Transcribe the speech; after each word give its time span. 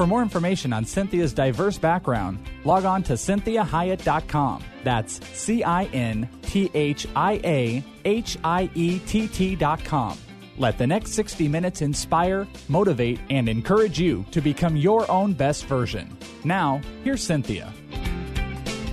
For 0.00 0.06
more 0.06 0.22
information 0.22 0.72
on 0.72 0.86
Cynthia's 0.86 1.34
diverse 1.34 1.76
background, 1.76 2.38
log 2.64 2.86
on 2.86 3.02
to 3.02 3.12
cinthiahiett.com. 3.12 4.64
That's 4.82 5.20
C 5.38 5.62
I 5.62 5.84
N 5.92 6.26
T 6.40 6.70
H 6.72 7.06
I 7.14 7.38
A 7.44 7.84
H 8.06 8.38
I 8.42 8.70
E 8.74 8.98
T 9.00 9.28
T.com. 9.28 10.16
Let 10.56 10.78
the 10.78 10.86
next 10.86 11.12
60 11.12 11.48
minutes 11.48 11.82
inspire, 11.82 12.48
motivate, 12.68 13.20
and 13.28 13.46
encourage 13.46 14.00
you 14.00 14.24
to 14.30 14.40
become 14.40 14.74
your 14.74 15.04
own 15.10 15.34
best 15.34 15.66
version. 15.66 16.16
Now, 16.44 16.80
here's 17.04 17.22
Cynthia. 17.22 17.70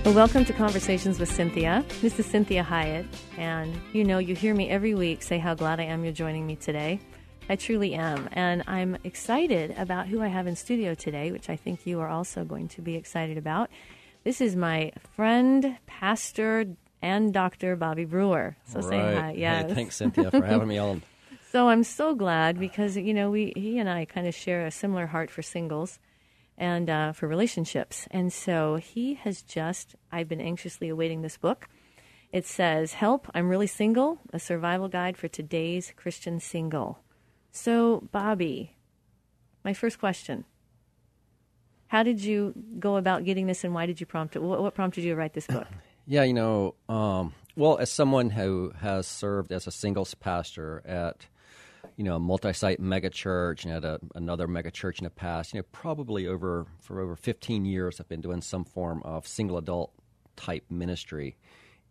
Welcome 0.04 0.44
to 0.44 0.52
Conversations 0.52 1.18
with 1.18 1.32
Cynthia. 1.32 1.86
This 2.02 2.20
is 2.20 2.26
Cinthia 2.26 2.62
Hiett, 2.62 3.06
and 3.38 3.74
you 3.94 4.04
know, 4.04 4.18
you 4.18 4.34
hear 4.34 4.54
me 4.54 4.68
every 4.68 4.94
week 4.94 5.22
say 5.22 5.38
how 5.38 5.54
glad 5.54 5.80
I 5.80 5.84
am 5.84 6.04
you're 6.04 6.12
joining 6.12 6.46
me 6.46 6.56
today. 6.56 7.00
I 7.48 7.56
truly 7.56 7.94
am. 7.94 8.28
And 8.32 8.62
I'm 8.66 8.98
excited 9.04 9.74
about 9.78 10.06
who 10.06 10.20
I 10.22 10.28
have 10.28 10.46
in 10.46 10.56
studio 10.56 10.94
today, 10.94 11.32
which 11.32 11.48
I 11.48 11.56
think 11.56 11.86
you 11.86 12.00
are 12.00 12.08
also 12.08 12.44
going 12.44 12.68
to 12.68 12.82
be 12.82 12.94
excited 12.94 13.38
about. 13.38 13.70
This 14.24 14.40
is 14.40 14.54
my 14.54 14.92
friend, 15.16 15.78
pastor, 15.86 16.66
and 17.00 17.32
Dr. 17.32 17.76
Bobby 17.76 18.04
Brewer. 18.04 18.56
So 18.66 18.80
right. 18.80 18.88
say 18.88 18.98
hi. 18.98 19.34
Yes. 19.36 19.68
Hey, 19.68 19.74
thanks, 19.74 19.96
Cynthia, 19.96 20.30
for 20.30 20.44
having 20.44 20.68
me 20.68 20.78
on. 20.78 21.02
So 21.50 21.70
I'm 21.70 21.82
so 21.82 22.14
glad 22.14 22.60
because, 22.60 22.94
you 22.94 23.14
know, 23.14 23.30
we 23.30 23.54
he 23.56 23.78
and 23.78 23.88
I 23.88 24.04
kind 24.04 24.26
of 24.26 24.34
share 24.34 24.66
a 24.66 24.70
similar 24.70 25.06
heart 25.06 25.30
for 25.30 25.40
singles 25.40 25.98
and 26.58 26.90
uh, 26.90 27.12
for 27.12 27.26
relationships. 27.26 28.06
And 28.10 28.30
so 28.30 28.76
he 28.76 29.14
has 29.14 29.40
just, 29.40 29.94
I've 30.12 30.28
been 30.28 30.42
anxiously 30.42 30.90
awaiting 30.90 31.22
this 31.22 31.38
book. 31.38 31.66
It 32.32 32.44
says, 32.44 32.92
Help, 32.92 33.30
I'm 33.34 33.48
Really 33.48 33.66
Single, 33.66 34.18
a 34.30 34.38
survival 34.38 34.88
guide 34.88 35.16
for 35.16 35.28
today's 35.28 35.94
Christian 35.96 36.38
single. 36.38 36.98
So, 37.50 38.08
Bobby, 38.12 38.76
my 39.64 39.72
first 39.72 39.98
question 39.98 40.44
How 41.88 42.02
did 42.02 42.22
you 42.22 42.54
go 42.78 42.96
about 42.96 43.24
getting 43.24 43.46
this 43.46 43.64
and 43.64 43.74
why 43.74 43.86
did 43.86 44.00
you 44.00 44.06
prompt 44.06 44.36
it? 44.36 44.42
What, 44.42 44.62
what 44.62 44.74
prompted 44.74 45.04
you 45.04 45.10
to 45.10 45.16
write 45.16 45.34
this 45.34 45.46
book? 45.48 45.66
Yeah, 46.06 46.22
you 46.22 46.32
know, 46.32 46.74
um, 46.88 47.34
well, 47.54 47.76
as 47.78 47.90
someone 47.90 48.30
who 48.30 48.72
has 48.80 49.06
served 49.06 49.52
as 49.52 49.66
a 49.66 49.70
singles 49.70 50.14
pastor 50.14 50.82
at, 50.86 51.26
you 51.96 52.04
know, 52.04 52.16
a 52.16 52.20
multi-site 52.20 52.80
megachurch 52.80 53.64
and 53.64 53.74
at 53.74 53.84
a, 53.84 54.00
another 54.14 54.46
megachurch 54.46 54.98
in 55.00 55.04
the 55.04 55.10
past, 55.10 55.52
you 55.52 55.60
know, 55.60 55.66
probably 55.72 56.26
over 56.26 56.66
for 56.80 57.00
over 57.00 57.14
15 57.14 57.64
years, 57.64 58.00
I've 58.00 58.08
been 58.08 58.20
doing 58.20 58.40
some 58.40 58.64
form 58.64 59.02
of 59.04 59.26
single 59.26 59.58
adult 59.58 59.92
type 60.36 60.64
ministry. 60.70 61.36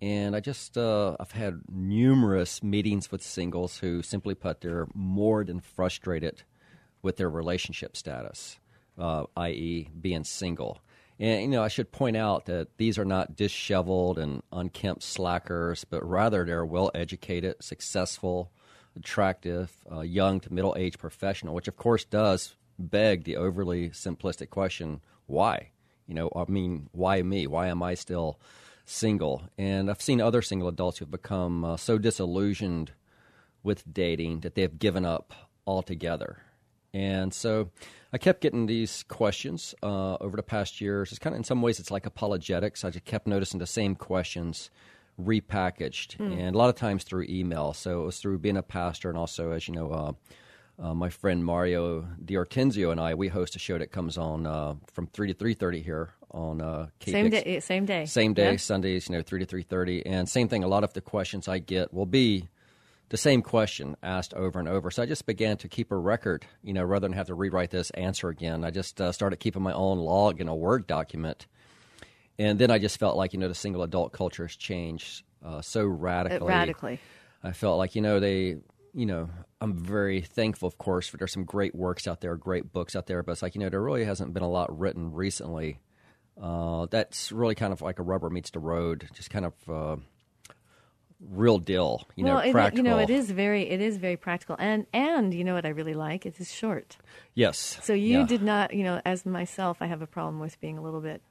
And 0.02 0.36
I 0.36 0.40
just, 0.40 0.78
uh, 0.78 1.16
I've 1.20 1.32
had 1.32 1.62
numerous 1.72 2.62
meetings 2.62 3.12
with 3.12 3.24
singles 3.24 3.80
who 3.80 4.04
simply 4.04 4.36
put, 4.36 4.62
they're 4.62 4.88
more 4.94 5.44
than 5.44 5.60
frustrated 5.60 6.44
with 7.02 7.18
their 7.18 7.30
relationship 7.30 7.98
status, 7.98 8.60
uh, 8.98 9.24
i.e., 9.38 9.90
being 10.00 10.24
single. 10.24 10.80
And, 11.20 11.42
you 11.42 11.48
know, 11.48 11.64
I 11.64 11.68
should 11.68 11.92
point 11.92 12.16
out 12.16 12.46
that 12.46 12.78
these 12.78 13.00
are 13.00 13.06
not 13.06 13.36
disheveled 13.36 14.20
and 14.20 14.44
unkempt 14.52 15.02
slackers, 15.02 15.84
but 15.84 16.08
rather 16.08 16.46
they're 16.46 16.66
well 16.66 16.92
educated, 16.94 17.56
successful, 17.60 18.52
attractive, 18.96 19.72
uh, 19.92 20.02
young 20.02 20.40
to 20.42 20.54
middle 20.54 20.76
aged 20.78 21.00
professional, 21.00 21.56
which 21.56 21.68
of 21.68 21.76
course 21.76 22.06
does 22.06 22.56
beg 22.78 23.24
the 23.24 23.38
overly 23.38 23.90
simplistic 23.90 24.52
question 24.52 25.02
why? 25.26 25.72
You 26.08 26.14
know, 26.14 26.32
I 26.36 26.50
mean, 26.50 26.88
why 26.94 27.22
me? 27.22 27.48
Why 27.48 27.68
am 27.68 27.84
I 27.84 27.96
still 27.96 28.40
single? 28.88 29.44
And 29.58 29.90
I've 29.92 30.02
seen 30.02 30.20
other 30.22 30.42
single 30.42 30.68
adults 30.68 30.98
who've 30.98 31.12
become 31.12 31.64
uh, 31.64 31.78
so 31.78 31.98
disillusioned 31.98 32.94
with 33.62 33.84
dating 33.92 34.40
that 34.40 34.56
they've 34.56 34.80
given 34.80 35.06
up 35.06 35.34
altogether. 35.68 36.42
And 36.94 37.34
so 37.34 37.70
I 38.12 38.18
kept 38.18 38.42
getting 38.42 38.66
these 38.66 39.04
questions 39.04 39.76
uh, 39.84 40.16
over 40.16 40.38
the 40.38 40.44
past 40.44 40.82
years. 40.82 41.12
It's 41.12 41.20
kind 41.20 41.36
of, 41.36 41.38
in 41.38 41.44
some 41.44 41.62
ways, 41.62 41.80
it's 41.80 41.92
like 41.92 42.06
apologetics. 42.06 42.84
I 42.84 42.90
just 42.90 43.06
kept 43.06 43.28
noticing 43.28 43.60
the 43.60 43.68
same 43.68 43.94
questions 43.94 44.72
repackaged, 45.22 46.20
and 46.20 46.56
a 46.56 46.58
lot 46.58 46.70
of 46.70 46.76
times 46.76 47.04
through 47.04 47.26
email. 47.28 47.74
So 47.74 48.02
it 48.04 48.06
was 48.06 48.20
through 48.20 48.40
being 48.40 48.58
a 48.58 48.64
pastor, 48.64 49.10
and 49.10 49.18
also, 49.18 49.52
as 49.52 49.68
you 49.68 49.74
know, 49.74 49.92
uh, 49.92 50.14
uh, 50.80 50.94
my 50.94 51.10
friend 51.10 51.44
Mario 51.44 52.08
Diortenzio 52.24 52.92
and 52.92 53.02
I, 53.02 53.16
we 53.16 53.28
host 53.28 53.56
a 53.56 53.60
show 53.60 53.78
that 53.80 53.92
comes 53.92 54.18
on 54.18 54.46
uh, 54.46 54.76
from 54.94 55.08
three 55.08 55.28
to 55.28 55.34
three 55.34 55.56
thirty 55.56 55.82
here 55.82 56.12
on 56.32 56.62
uh, 56.62 56.88
Same 57.06 57.30
day. 57.30 57.60
Same 57.60 57.86
day. 57.86 58.06
Same 58.06 58.34
day, 58.34 58.52
Yeah? 58.52 58.58
Sundays, 58.58 59.10
you 59.10 59.16
know, 59.16 59.22
three 59.22 59.40
to 59.40 59.46
three 59.46 59.64
thirty, 59.64 60.06
and 60.06 60.28
same 60.28 60.48
thing. 60.48 60.64
A 60.64 60.68
lot 60.68 60.84
of 60.84 60.94
the 60.94 61.02
questions 61.02 61.48
I 61.48 61.60
get 61.60 61.94
will 61.94 62.06
be 62.06 62.48
the 63.10 63.18
same 63.18 63.42
question 63.42 63.96
asked 64.04 64.34
over 64.34 64.60
and 64.60 64.68
over. 64.68 64.92
So 64.92 65.04
I 65.04 65.06
just 65.06 65.26
began 65.26 65.58
to 65.58 65.70
keep 65.70 65.92
a 65.92 65.98
record, 65.98 66.46
you 66.62 66.74
know, 66.74 66.84
rather 66.84 67.08
than 67.08 67.14
have 67.14 67.28
to 67.28 67.36
rewrite 67.36 67.72
this 67.72 67.90
answer 67.92 68.30
again. 68.30 68.66
I 68.66 68.72
just 68.72 69.00
uh, 69.00 69.12
started 69.12 69.40
keeping 69.40 69.62
my 69.62 69.74
own 69.74 70.00
log 70.00 70.42
in 70.42 70.48
a 70.48 70.56
Word 70.56 70.88
document, 70.88 71.48
and 72.38 72.60
then 72.60 72.70
I 72.72 72.80
just 72.80 73.00
felt 73.00 73.16
like 73.16 73.34
you 73.34 73.40
know 73.40 73.48
the 73.48 73.56
single 73.56 73.84
adult 73.84 74.12
culture 74.12 74.44
has 74.46 74.56
changed 74.56 75.24
uh, 75.46 75.62
so 75.62 75.86
radically. 75.86 76.48
radically. 76.48 77.00
I 77.44 77.52
felt 77.52 77.78
like 77.78 77.96
you 77.96 78.02
know 78.02 78.20
they, 78.20 78.58
you 78.94 79.06
know, 79.06 79.30
I'm 79.62 79.78
very 79.78 80.22
thankful, 80.22 80.68
of 80.68 80.78
course, 80.78 81.08
for 81.08 81.18
there's 81.18 81.32
some 81.32 81.46
great 81.46 81.76
works 81.76 82.08
out 82.08 82.20
there, 82.20 82.36
great 82.36 82.74
books 82.74 82.96
out 82.96 83.08
there, 83.08 83.24
but 83.24 83.34
it's 83.34 83.42
like 83.42 83.56
you 83.56 83.62
know 83.62 83.70
there 83.70 83.82
really 83.82 84.06
hasn't 84.06 84.34
been 84.34 84.44
a 84.44 84.50
lot 84.50 84.78
written 84.78 85.14
recently. 85.14 85.80
Uh, 86.42 86.86
that's 86.92 87.32
really 87.32 87.56
kind 87.56 87.74
of 87.74 87.82
like 87.82 88.00
a 88.00 88.04
rubber 88.04 88.30
meets 88.30 88.52
the 88.52 88.60
road, 88.60 89.10
just 89.14 89.30
kind 89.30 89.46
of 89.46 89.54
uh, 89.70 89.96
real 91.20 91.58
deal, 91.58 92.08
you 92.16 92.24
well, 92.24 92.36
know, 92.36 92.40
it, 92.42 92.52
practical. 92.52 92.78
you 92.78 92.84
know, 92.84 93.00
it 93.00 93.10
is 93.10 93.32
very, 93.32 93.64
it 93.70 93.82
is 93.82 93.98
very 93.98 94.18
practical, 94.18 94.56
and 94.60 94.86
and 94.94 95.34
you 95.34 95.44
know 95.44 95.56
what 95.56 95.66
I 95.66 95.70
really 95.70 95.96
like? 95.96 96.26
It 96.26 96.40
is 96.40 96.52
short. 96.52 96.98
Yes. 97.34 97.80
So 97.82 97.94
you 97.94 98.20
Yeah. 98.20 98.26
did 98.26 98.44
not, 98.44 98.74
you 98.74 98.84
know, 98.84 99.02
as 99.06 99.26
myself, 99.26 99.78
I 99.82 99.88
have 99.88 100.02
a 100.02 100.08
problem 100.08 100.40
with 100.40 100.60
being 100.62 100.78
a 100.78 100.82
little 100.82 101.02
bit 101.02 101.22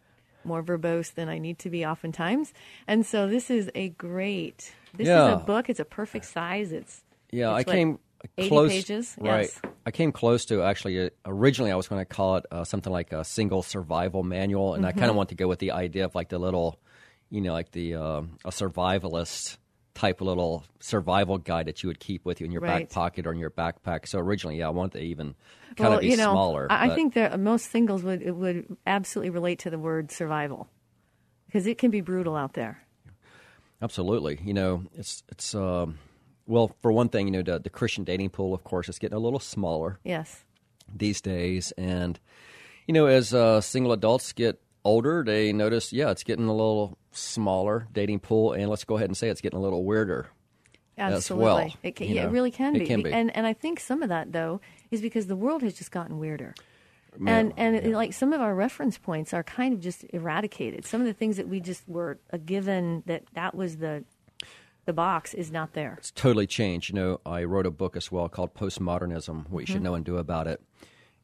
more 0.44 0.62
verbose 0.62 1.14
than 1.14 1.28
I 1.28 1.38
need 1.38 1.58
to 1.60 1.70
be 1.70 1.84
oftentimes, 1.86 2.52
and 2.88 3.06
so 3.06 3.28
this 3.28 3.50
is 3.50 3.70
a 3.74 3.90
great. 3.90 4.72
This 4.94 5.06
is 5.08 5.14
a 5.14 5.44
book. 5.46 5.68
It's 5.68 5.80
a 5.80 5.84
perfect 5.84 6.24
size. 6.24 6.72
It's 6.72 7.02
Yeah, 7.30 7.52
I 7.52 7.60
it's 7.60 7.66
what, 7.66 7.74
came 7.74 7.98
80 8.38 8.48
close. 8.48 8.70
pages? 8.70 9.16
Right. 9.18 9.50
Yes. 9.50 9.60
I 9.84 9.90
came 9.90 10.12
close 10.12 10.44
to 10.46 10.62
actually. 10.62 11.06
Uh, 11.06 11.10
originally, 11.26 11.70
I 11.70 11.76
was 11.76 11.88
going 11.88 12.00
to 12.00 12.04
call 12.04 12.36
it 12.36 12.46
uh, 12.50 12.64
something 12.64 12.92
like 12.92 13.12
a 13.12 13.24
single 13.24 13.62
survival 13.62 14.22
manual, 14.22 14.74
and 14.74 14.84
I 14.84 14.92
kind 14.92 15.02
Mm-hmm. 15.02 15.10
of 15.10 15.16
want 15.16 15.28
to 15.30 15.34
go 15.34 15.48
with 15.48 15.58
the 15.60 15.70
idea 15.72 16.04
of 16.04 16.14
like 16.14 16.28
the 16.28 16.38
little, 16.38 16.80
you 17.30 17.40
know, 17.40 17.52
like 17.52 17.70
the 17.72 17.94
um 17.94 18.38
a 18.44 18.50
survivalist 18.50 19.58
type 19.94 20.20
little 20.20 20.64
survival 20.80 21.38
guide 21.38 21.66
that 21.66 21.82
you 21.82 21.88
would 21.88 22.00
keep 22.00 22.24
with 22.26 22.40
you 22.40 22.44
in 22.46 22.52
your 22.52 22.60
Right. 22.60 22.86
back 22.86 22.90
pocket 22.90 23.26
or 23.26 23.32
in 23.32 23.38
your 23.38 23.50
backpack. 23.50 24.06
So 24.06 24.18
originally, 24.18 24.58
yeah, 24.58 24.66
I 24.66 24.70
wanted 24.70 24.98
to 24.98 25.04
even 25.04 25.34
kind 25.76 25.88
well, 25.88 25.94
of 25.94 26.00
be 26.00 26.10
you 26.10 26.16
know, 26.16 26.32
smaller. 26.32 26.66
I, 26.70 26.86
I 26.86 26.94
think 26.94 27.14
that 27.14 27.38
most 27.40 27.70
singles 27.70 28.02
would 28.02 28.22
it 28.22 28.32
would 28.32 28.76
absolutely 28.86 29.30
relate 29.30 29.58
to 29.60 29.70
the 29.70 29.78
word 29.78 30.10
survival 30.10 30.68
because 31.46 31.66
it 31.66 31.78
can 31.78 31.90
be 31.90 32.00
brutal 32.02 32.36
out 32.36 32.54
there. 32.54 32.82
Absolutely. 33.80 34.40
You 34.42 34.54
know, 34.54 34.84
it's 34.94 35.22
it's 35.28 35.54
um, 35.54 35.98
well, 36.46 36.74
for 36.82 36.92
one 36.92 37.08
thing, 37.08 37.26
you 37.26 37.32
know, 37.32 37.42
the, 37.42 37.58
the 37.58 37.70
Christian 37.70 38.04
dating 38.04 38.30
pool, 38.30 38.54
of 38.54 38.64
course, 38.64 38.88
is 38.88 38.98
getting 38.98 39.16
a 39.16 39.20
little 39.20 39.40
smaller 39.40 39.98
Yes. 40.04 40.44
these 40.94 41.20
days, 41.20 41.72
and 41.76 42.18
you 42.86 42.94
know, 42.94 43.06
as 43.06 43.34
uh, 43.34 43.60
single 43.60 43.92
adults 43.92 44.32
get 44.32 44.60
older, 44.84 45.24
they 45.24 45.52
notice, 45.52 45.92
yeah, 45.92 46.10
it's 46.10 46.22
getting 46.22 46.46
a 46.46 46.52
little 46.54 46.96
smaller 47.10 47.88
dating 47.92 48.20
pool, 48.20 48.52
and 48.52 48.68
let's 48.68 48.84
go 48.84 48.96
ahead 48.96 49.08
and 49.08 49.16
say 49.16 49.28
it's 49.28 49.40
getting 49.40 49.58
a 49.58 49.62
little 49.62 49.84
weirder. 49.84 50.28
as 50.96 51.14
Absolutely. 51.14 51.44
well, 51.44 51.72
It, 51.82 51.96
can, 51.96 52.08
you 52.08 52.14
yeah, 52.14 52.26
it 52.26 52.30
really 52.30 52.50
can 52.52 52.76
It 52.76 52.80
be. 52.80 52.86
can 52.86 53.02
be. 53.02 53.12
And 53.12 53.34
and 53.36 53.46
I 53.46 53.52
think 53.52 53.80
some 53.80 54.02
of 54.02 54.08
that 54.10 54.32
though 54.32 54.60
is 54.92 55.00
because 55.00 55.26
the 55.26 55.34
world 55.36 55.62
has 55.62 55.74
just 55.74 55.90
gotten 55.90 56.18
weirder. 56.20 56.54
and 57.26 57.52
and 57.56 57.74
it- 57.76 57.86
like 57.92 58.12
some 58.12 58.32
of 58.32 58.40
our 58.40 58.54
reference 58.54 58.96
points 58.98 59.34
are 59.34 59.42
kind 59.42 59.74
of 59.74 59.80
just 59.80 60.04
eradicated. 60.12 60.84
Some 60.86 61.00
of 61.00 61.06
the 61.08 61.12
things 61.14 61.36
that 61.38 61.48
we 61.48 61.58
just 61.60 61.88
were 61.88 62.18
a 62.30 62.38
given 62.38 63.02
that 63.06 63.24
that 63.34 63.54
was 63.56 63.78
the 63.78 64.04
the 64.86 64.92
box 64.92 65.34
is 65.34 65.52
not 65.52 65.74
there. 65.74 65.96
It's 65.98 66.12
totally 66.12 66.46
changed. 66.46 66.88
You 66.88 66.94
know, 66.94 67.20
I 67.26 67.44
wrote 67.44 67.66
a 67.66 67.70
book 67.70 67.96
as 67.96 68.10
well 68.10 68.28
called 68.28 68.54
Postmodernism, 68.54 69.50
What 69.50 69.60
You 69.60 69.66
Should 69.66 69.76
mm-hmm. 69.76 69.84
Know 69.84 69.94
and 69.94 70.04
Do 70.04 70.16
About 70.16 70.46
It. 70.46 70.62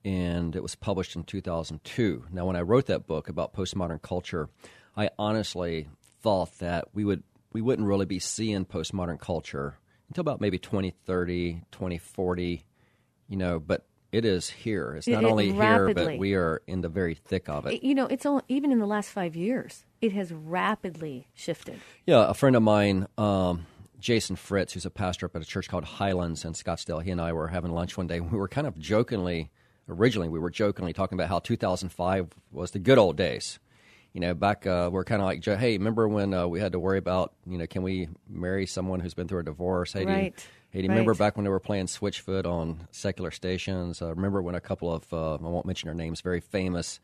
And 0.04 0.54
it 0.54 0.62
was 0.62 0.74
published 0.74 1.14
in 1.14 1.22
2002. 1.22 2.24
Now, 2.32 2.44
when 2.44 2.56
I 2.56 2.62
wrote 2.62 2.86
that 2.86 3.06
book 3.06 3.28
about 3.28 3.54
postmodern 3.54 4.02
culture, 4.02 4.48
I 4.96 5.10
honestly 5.16 5.88
thought 6.22 6.58
that 6.58 6.88
we 6.92 7.04
would 7.04 7.22
we 7.52 7.60
wouldn't 7.60 7.86
really 7.86 8.06
be 8.06 8.18
seeing 8.18 8.64
postmodern 8.64 9.20
culture 9.20 9.78
until 10.08 10.22
about 10.22 10.40
maybe 10.40 10.58
2030, 10.58 11.62
2040, 11.70 12.64
you 13.28 13.36
know, 13.36 13.60
but 13.60 13.86
it 14.12 14.24
is 14.24 14.50
here. 14.50 14.94
It's 14.96 15.08
not 15.08 15.24
It- 15.24 15.30
only 15.30 15.52
here, 15.52 15.92
but 15.94 16.18
we 16.18 16.34
are 16.34 16.62
in 16.66 16.82
the 16.82 16.88
very 16.88 17.14
thick 17.14 17.48
of 17.48 17.66
it. 17.66 17.82
You 17.82 17.94
know, 17.94 18.06
it's 18.06 18.26
all, 18.26 18.42
even 18.48 18.70
in 18.70 18.78
the 18.78 18.86
last 18.86 19.10
five 19.10 19.34
years, 19.34 19.84
it 20.00 20.12
has 20.12 20.30
rapidly 20.32 21.26
shifted. 21.34 21.80
Yeah, 22.06 22.28
a 22.28 22.34
friend 22.34 22.54
of 22.54 22.62
mine, 22.62 23.06
um, 23.16 23.66
Jason 23.98 24.36
Fritz, 24.36 24.74
who's 24.74 24.84
a 24.84 24.90
pastor 24.90 25.26
up 25.26 25.34
at 25.36 25.42
a 25.42 25.46
church 25.46 25.68
called 25.68 25.84
Highlands 25.84 26.44
in 26.44 26.52
Scottsdale, 26.52 27.02
he 27.02 27.10
and 27.10 27.20
I 27.20 27.32
were 27.32 27.48
having 27.48 27.72
lunch 27.72 27.96
one 27.96 28.06
day. 28.06 28.20
We 28.20 28.36
were 28.36 28.48
kind 28.48 28.66
of 28.66 28.78
jokingly, 28.78 29.50
originally, 29.88 30.28
we 30.28 30.38
were 30.38 30.50
jokingly 30.50 30.92
talking 30.92 31.16
about 31.18 31.28
how 31.28 31.38
2005 31.38 32.28
was 32.50 32.72
the 32.72 32.78
good 32.78 32.98
old 32.98 33.16
days. 33.16 33.58
You 34.12 34.20
know, 34.20 34.34
back 34.34 34.66
uh, 34.66 34.90
we're 34.92 35.04
kind 35.04 35.22
of 35.22 35.26
like, 35.26 35.42
hey, 35.42 35.78
remember 35.78 36.06
when 36.06 36.34
uh, 36.34 36.46
we 36.46 36.60
had 36.60 36.72
to 36.72 36.78
worry 36.78 36.98
about, 36.98 37.32
you 37.46 37.56
know, 37.56 37.66
can 37.66 37.82
we 37.82 38.08
marry 38.28 38.66
someone 38.66 39.00
who's 39.00 39.14
been 39.14 39.26
through 39.26 39.40
a 39.40 39.44
divorce? 39.44 39.94
Hey, 39.94 40.04
do 40.04 40.10
you, 40.12 40.18
Right. 40.18 40.46
Hey, 40.72 40.80
do 40.80 40.84
you 40.84 40.88
remember 40.90 41.14
back 41.14 41.36
when 41.36 41.44
they 41.44 41.50
were 41.50 41.60
playing 41.60 41.86
Switchfoot 41.86 42.44
on 42.46 42.88
secular 42.90 43.30
stations? 43.30 44.02
Uh, 44.02 44.08
remember 44.14 44.42
when 44.42 44.54
a 44.56 44.60
couple 44.60 44.92
of, 44.92 45.12
uh, 45.12 45.34
I 45.34 45.38
won't 45.38 45.66
mention 45.66 45.86
their 45.86 45.94
names, 45.94 46.20
very 46.20 46.40
famous 46.40 46.98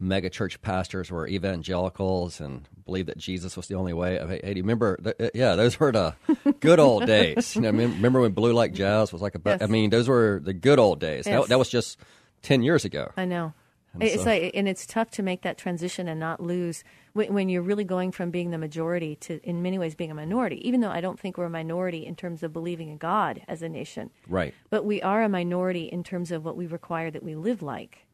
mega 0.00 0.28
church 0.28 0.60
pastors 0.62 1.12
were 1.12 1.28
evangelicals 1.28 2.40
and 2.40 2.68
believed 2.84 3.08
that 3.08 3.18
Jesus 3.18 3.56
was 3.56 3.68
the 3.68 3.74
only 3.76 3.92
way. 3.92 4.18
I 4.18 4.24
mean, 4.24 4.40
Hey, 4.42 4.54
do 4.54 4.58
you 4.58 4.62
remember? 4.64 4.96
th- 4.96 5.14
uh, 5.20 5.30
Yeah, 5.34 5.54
those 5.54 5.78
were 5.78 5.92
the 5.92 6.14
good 6.60 6.80
old 6.80 7.06
days. 7.18 7.54
You 7.54 7.62
know, 7.62 7.70
remember 7.70 8.20
when 8.20 8.32
Blue 8.32 8.52
Like 8.52 8.72
Jazz 8.72 9.12
was 9.12 9.22
like 9.22 9.34
a? 9.36 9.38
bu- 9.38 9.58
I 9.60 9.66
mean, 9.66 9.90
those 9.90 10.08
were 10.08 10.40
the 10.42 10.52
good 10.54 10.78
old 10.80 10.98
days. 10.98 11.26
Yes. 11.26 11.42
That, 11.42 11.48
that 11.50 11.58
was 11.58 11.68
just 11.68 11.98
ten 12.42 12.62
years 12.62 12.84
ago. 12.84 13.12
I 13.16 13.26
know. 13.26 13.52
And 13.94 14.02
it's 14.02 14.22
so- 14.24 14.30
like, 14.30 14.50
and 14.54 14.68
it's 14.68 14.86
tough 14.86 15.10
to 15.12 15.22
make 15.22 15.42
that 15.42 15.58
transition 15.58 16.08
and 16.08 16.18
not 16.18 16.40
lose 16.40 16.82
when, 17.12 17.32
when 17.34 17.48
you're 17.48 17.62
really 17.62 17.84
going 17.84 18.10
from 18.12 18.30
being 18.30 18.50
the 18.50 18.58
majority 18.58 19.16
to, 19.16 19.40
in 19.42 19.62
many 19.62 19.78
ways, 19.78 19.94
being 19.94 20.10
a 20.10 20.14
minority. 20.14 20.66
Even 20.66 20.80
though 20.80 20.90
I 20.90 21.00
don't 21.00 21.20
think 21.20 21.36
we're 21.36 21.44
a 21.46 21.50
minority 21.50 22.06
in 22.06 22.16
terms 22.16 22.42
of 22.42 22.52
believing 22.52 22.88
in 22.88 22.96
God 22.98 23.42
as 23.48 23.60
a 23.62 23.68
nation, 23.68 24.10
Right. 24.28 24.54
but 24.70 24.84
we 24.84 25.02
are 25.02 25.22
a 25.22 25.28
minority 25.28 25.84
in 25.84 26.02
terms 26.04 26.30
of 26.32 26.44
what 26.44 26.56
we 26.56 26.66
require 26.66 27.10
that 27.10 27.22
we 27.22 27.34
live 27.34 27.60
like, 27.62 28.06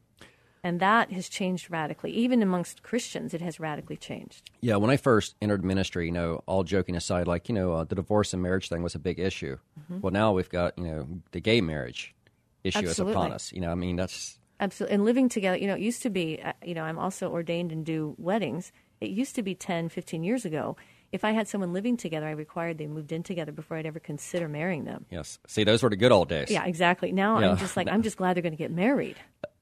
and 0.61 0.81
that 0.81 1.11
has 1.13 1.29
changed 1.29 1.71
radically. 1.71 2.11
Even 2.11 2.41
amongst 2.43 2.83
Christians, 2.83 3.33
it 3.33 3.39
has 3.41 3.61
radically 3.61 3.95
changed. 3.95 4.49
Yeah, 4.59 4.75
when 4.75 4.89
I 4.89 4.97
first 4.97 5.35
entered 5.41 5.63
ministry, 5.63 6.07
you 6.07 6.11
know, 6.11 6.43
all 6.45 6.63
joking 6.65 6.97
aside, 6.97 7.27
like 7.27 7.47
you 7.47 7.55
know, 7.55 7.71
uh, 7.73 7.83
the 7.85 7.95
divorce 7.95 8.33
and 8.33 8.43
marriage 8.43 8.67
thing 8.67 8.83
was 8.83 8.95
a 8.95 8.99
big 8.99 9.19
issue. 9.19 9.57
Well, 9.89 10.11
now 10.11 10.33
we've 10.33 10.49
got 10.49 10.77
you 10.77 10.83
know 10.83 11.07
the 11.31 11.39
gay 11.39 11.61
marriage 11.61 12.13
issue 12.65 12.79
is 12.79 12.99
upon 12.99 13.31
us. 13.31 13.53
You 13.53 13.61
know, 13.61 13.71
I 13.71 13.75
mean 13.75 13.95
that's 13.95 14.38
Absolutely. 14.59 14.95
And 14.95 15.05
living 15.05 15.29
together, 15.29 15.57
you 15.57 15.67
know, 15.67 15.75
it 15.75 15.81
used 15.81 16.01
to 16.03 16.09
be, 16.09 16.41
uh, 16.41 16.53
you 16.65 16.73
know, 16.73 16.83
I'm 16.83 16.99
also 16.99 17.31
ordained 17.31 17.71
and 17.71 17.85
do 17.85 18.15
weddings. 18.17 18.71
It 18.99 19.09
used 19.09 19.35
to 19.35 19.43
be 19.43 19.55
10, 19.55 19.89
15 19.89 20.23
years 20.23 20.45
ago. 20.45 20.75
If 21.11 21.23
I 21.23 21.31
had 21.31 21.47
someone 21.47 21.73
living 21.73 21.97
together, 21.97 22.27
I 22.27 22.31
required 22.31 22.77
they 22.77 22.85
moved 22.85 23.11
in 23.11 23.23
together 23.23 23.51
before 23.51 23.77
I'd 23.77 23.85
ever 23.85 23.99
consider 23.99 24.47
marrying 24.47 24.83
them. 24.83 25.05
yes. 25.09 25.39
See, 25.47 25.63
those 25.63 25.81
were 25.81 25.89
the 25.89 25.95
good 25.95 26.11
old 26.11 26.29
days. 26.29 26.51
Yeah, 26.51 26.65
exactly. 26.65 27.11
Now 27.11 27.39
Yeah. 27.39 27.51
I'm 27.51 27.57
just 27.57 27.75
like, 27.77 27.87
I'm 27.91 28.03
just 28.03 28.17
glad 28.17 28.35
they're 28.35 28.43
going 28.43 28.53
to 28.53 28.57
get 28.57 28.71
married, 28.71 29.15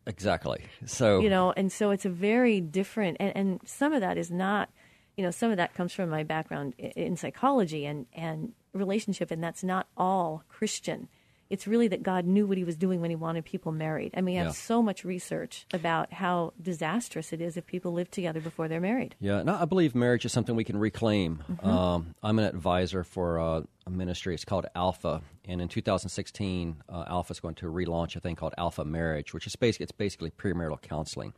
exactly. 0.06 0.64
So 0.86 1.20
you 1.20 1.30
know, 1.30 1.54
and 1.56 1.72
so 1.72 1.92
it's 1.92 2.06
a 2.06 2.10
very 2.10 2.60
different, 2.60 3.18
and, 3.20 3.36
and 3.36 3.62
some 3.66 3.94
of 3.94 4.02
that 4.02 4.18
is 4.18 4.30
not, 4.32 4.70
you 5.16 5.24
know, 5.24 5.32
some 5.32 5.52
of 5.52 5.58
that 5.58 5.74
comes 5.74 5.94
from 5.94 6.10
my 6.10 6.24
background 6.24 6.74
in 6.78 7.16
psychology 7.16 7.86
and, 7.86 8.08
and 8.14 8.54
relationship, 8.74 9.32
and 9.32 9.44
that's 9.44 9.64
not 9.64 9.88
all 9.96 10.44
Christian. 10.50 11.08
It's 11.50 11.66
really 11.68 11.88
that 11.90 12.04
God 12.04 12.26
knew 12.26 12.46
what 12.46 12.58
he 12.58 12.64
was 12.64 12.76
doing 12.76 13.00
when 13.02 13.10
he 13.10 13.16
wanted 13.16 13.46
people 13.46 13.72
married. 13.72 14.14
I 14.16 14.22
mean, 14.22 14.34
we 14.34 14.36
have 14.36 14.48
Yeah. 14.48 14.52
so 14.52 14.82
much 14.82 15.06
research 15.06 15.66
about 15.74 16.12
how 16.14 16.54
disastrous 16.62 17.32
it 17.34 17.42
is 17.42 17.56
if 17.58 17.66
people 17.66 17.94
live 17.94 18.12
together 18.12 18.42
before 18.42 18.68
they're 18.68 18.82
married. 18.82 19.16
Yeah, 19.20 19.44
no, 19.44 19.56
I 19.56 19.66
believe 19.66 19.96
marriage 19.96 20.26
is 20.26 20.32
something 20.34 20.56
we 20.56 20.64
can 20.64 20.78
reclaim. 20.78 21.44
Mm-hmm. 21.52 21.68
Um, 21.70 22.16
I'm 22.22 22.38
an 22.40 22.46
advisor 22.46 23.04
for 23.04 23.40
uh, 23.40 23.62
a 23.86 23.90
ministry. 23.90 24.34
It's 24.34 24.44
called 24.46 24.66
Alpha, 24.76 25.22
and 25.46 25.62
in 25.62 25.68
2016, 25.70 26.84
uh, 26.90 27.06
Alpha 27.08 27.32
is 27.32 27.40
going 27.40 27.56
to 27.56 27.68
relaunch 27.68 28.16
a 28.16 28.20
thing 28.20 28.36
called 28.36 28.54
Alpha 28.58 28.84
Marriage, 28.84 29.34
which 29.34 29.48
is 29.48 29.56
basically 29.56 29.84
it's 29.86 29.92
basically 29.92 30.32
premarital 30.32 30.82
counseling. 30.82 31.34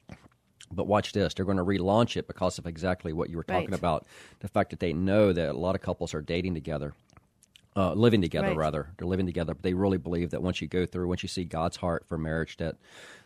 But 0.72 0.86
watch 0.88 1.14
this; 1.14 1.34
they're 1.34 1.46
going 1.46 1.58
to 1.58 1.64
relaunch 1.66 2.16
it 2.18 2.28
because 2.28 2.60
of 2.60 2.68
exactly 2.68 3.12
what 3.14 3.30
you 3.30 3.38
were 3.38 3.44
talking 3.44 3.70
Right. 3.72 3.80
about. 3.80 4.06
The 4.42 4.48
fact 4.48 4.70
that 4.70 4.80
they 4.80 4.94
know 4.94 5.34
that 5.34 5.50
a 5.50 5.58
lot 5.58 5.74
of 5.76 5.82
couples 5.82 6.14
are 6.14 6.22
dating 6.22 6.54
together, 6.54 6.94
uh, 7.76 7.94
living 7.94 8.22
together 8.22 8.50
Right. 8.50 8.58
rather. 8.58 8.90
They're 8.98 9.08
living 9.08 9.26
together, 9.26 9.54
but 9.54 9.64
they 9.64 9.74
really 9.74 9.98
believe 9.98 10.32
that 10.32 10.42
once 10.42 10.62
you 10.62 10.68
go 10.68 10.86
through, 10.86 11.08
once 11.08 11.24
you 11.24 11.30
see 11.30 11.44
God's 11.46 11.78
heart 11.78 12.06
for 12.08 12.18
marriage, 12.18 12.58
that 12.58 12.76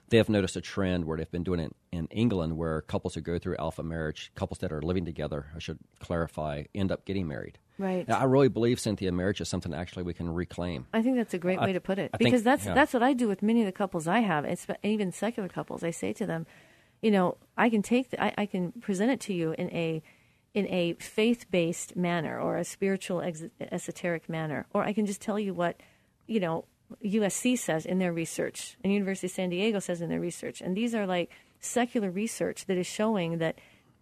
they 0.10 0.18
have 0.18 0.30
noticed 0.30 0.56
a 0.56 0.62
trend 0.62 1.06
where 1.06 1.18
they've 1.18 1.32
been 1.32 1.44
doing 1.44 1.60
it 1.60 1.76
in 1.92 2.08
England, 2.08 2.58
where 2.58 2.82
couples 2.82 3.16
who 3.16 3.22
go 3.22 3.40
through 3.40 3.56
alpha 3.58 3.82
marriage, 3.84 4.32
couples 4.36 4.60
that 4.60 4.72
are 4.72 4.82
living 4.82 5.06
together, 5.06 5.48
I 5.56 5.60
should 5.60 5.80
clarify, 6.00 6.64
end 6.76 6.92
up 6.92 7.06
getting 7.06 7.28
married. 7.28 7.58
Right. 7.80 8.08
Now, 8.08 8.20
I 8.20 8.26
really 8.26 8.50
believe 8.50 8.80
Cynthia, 8.80 9.12
marriage 9.12 9.42
is 9.42 9.50
something 9.50 9.74
actually 9.74 10.04
we 10.04 10.14
can 10.14 10.30
reclaim. 10.30 10.86
I 10.94 11.02
think 11.02 11.16
that's 11.16 11.34
a 11.34 11.40
great 11.40 11.58
I- 11.58 11.66
way 11.66 11.74
to 11.74 11.80
put 11.80 11.98
it 11.98 12.12
I 12.14 12.18
think- 12.18 12.28
because 12.28 12.44
that's 12.44 12.66
yeah. 12.66 12.74
that's 12.76 12.94
what 12.94 13.02
I 13.02 13.14
do 13.14 13.28
with 13.28 13.42
many 13.42 13.62
of 13.62 13.66
the 13.66 13.72
couples 13.72 14.08
I 14.08 14.20
have, 14.20 14.46
it's, 14.46 14.68
even 14.84 15.12
secular 15.12 15.50
couples. 15.50 15.84
I 15.84 15.90
say 15.92 16.14
to 16.14 16.26
them, 16.28 16.46
you 17.02 17.10
know, 17.10 17.38
I 17.58 17.70
can 17.70 17.82
take, 17.82 18.12
the, 18.12 18.24
I, 18.24 18.34
I 18.38 18.46
can 18.46 18.72
present 18.74 19.10
it 19.10 19.20
to 19.22 19.34
you 19.34 19.54
in 19.58 19.70
a 19.72 20.04
in 20.54 20.68
a 20.68 20.94
faith 20.94 21.50
based 21.50 21.96
manner 21.96 22.40
or 22.40 22.58
a 22.58 22.64
spiritual 22.64 23.22
ex- 23.22 23.44
esoteric 23.60 24.30
manner, 24.30 24.66
or 24.74 24.84
I 24.84 24.94
can 24.94 25.06
just 25.06 25.22
tell 25.22 25.40
you 25.40 25.54
what, 25.54 25.78
you 26.28 26.40
know, 26.40 26.66
USC 27.04 27.58
says 27.58 27.86
in 27.86 28.00
their 28.00 28.14
research 28.14 28.78
and 28.84 28.94
University 28.94 29.28
of 29.28 29.32
San 29.32 29.50
Diego 29.50 29.80
says 29.80 30.02
in 30.02 30.10
their 30.10 30.20
research, 30.20 30.62
and 30.62 30.78
these 30.78 30.94
are 30.94 31.08
like 31.08 31.32
secular 31.60 32.12
research 32.12 32.66
that 32.66 32.78
is 32.78 32.86
showing 32.86 33.40
that 33.40 33.58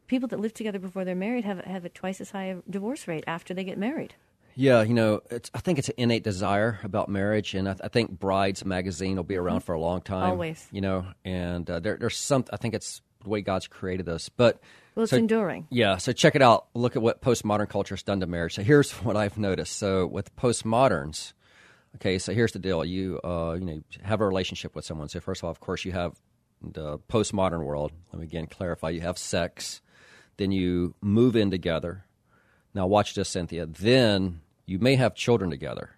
people 0.08 0.28
that 0.28 0.40
live 0.40 0.54
together 0.54 0.80
before 0.80 1.06
they're 1.06 1.16
married 1.16 1.46
have 1.46 1.60
have 1.60 1.86
a 1.86 1.90
twice 1.90 2.20
as 2.20 2.32
high 2.32 2.46
a 2.46 2.58
divorce 2.70 3.08
rate 3.08 3.24
after 3.28 3.54
they 3.54 3.64
get 3.64 3.78
married. 3.78 4.16
Yeah, 4.56 4.82
you 4.82 4.94
know, 4.94 5.22
it's, 5.30 5.50
I 5.54 5.60
think 5.60 5.80
it's 5.80 5.88
an 5.88 5.96
innate 5.98 6.24
desire 6.24 6.80
about 6.84 7.08
marriage, 7.08 7.56
and 7.56 7.70
I, 7.70 7.76
I 7.86 7.88
think 7.88 8.20
Brides 8.20 8.66
magazine 8.66 9.16
will 9.16 9.24
be 9.24 9.38
around 9.38 9.62
for 9.62 9.74
a 9.74 9.80
long 9.80 10.02
time. 10.02 10.24
Mm-hmm. 10.24 10.32
Always. 10.32 10.68
you 10.72 10.82
know, 10.82 11.06
and 11.24 11.70
uh, 11.70 11.80
there, 11.80 11.96
there's 11.98 12.18
some. 12.18 12.44
I 12.52 12.58
think 12.58 12.74
it's 12.74 13.02
the 13.24 13.30
way 13.30 13.42
God's 13.42 13.68
created 13.68 14.10
us, 14.10 14.28
but 14.28 14.60
Well, 14.96 15.04
it's 15.04 15.12
so- 15.12 15.18
enduring. 15.18 15.68
Yeah, 15.70 15.98
so 15.98 16.12
check 16.12 16.36
it 16.36 16.42
out. 16.42 16.68
Look 16.74 16.96
at 16.96 17.02
what 17.02 17.22
postmodern 17.22 17.70
culture 17.70 17.96
has 17.96 18.04
done 18.04 18.20
to 18.20 18.28
marriage. 18.28 18.56
So 18.56 18.64
here's 18.64 18.92
what 19.04 19.16
I've 19.16 19.38
noticed. 19.38 19.78
So 19.78 20.06
with 20.06 20.36
postmoderns, 20.36 21.34
okay, 21.96 22.18
so 22.20 22.34
here's 22.34 22.52
the 22.52 22.60
deal. 22.60 22.84
You 22.84 23.20
uh, 23.24 23.54
you 23.60 23.66
know 23.66 23.82
have 24.04 24.22
a 24.22 24.26
relationship 24.28 24.76
with 24.76 24.86
someone. 24.86 25.10
So 25.10 25.20
first 25.20 25.42
of 25.42 25.46
all, 25.46 25.52
of 25.52 25.60
course, 25.60 25.86
you 25.86 25.92
have 25.94 26.20
the 26.62 27.00
postmodern 27.10 27.64
world. 27.64 27.92
Let 28.12 28.20
me 28.20 28.26
again 28.26 28.48
clarify. 28.48 28.90
You 28.90 29.02
have 29.02 29.18
sex, 29.18 29.82
then 30.38 30.52
you 30.52 30.94
move 31.02 31.36
in 31.36 31.52
together. 31.52 32.06
Now 32.74 32.88
watch 32.88 33.16
this, 33.16 33.30
Cynthia. 33.30 33.66
Then 33.66 34.42
you 34.66 34.80
may 34.80 34.96
have 34.96 35.16
children 35.16 35.50
together. 35.50 35.92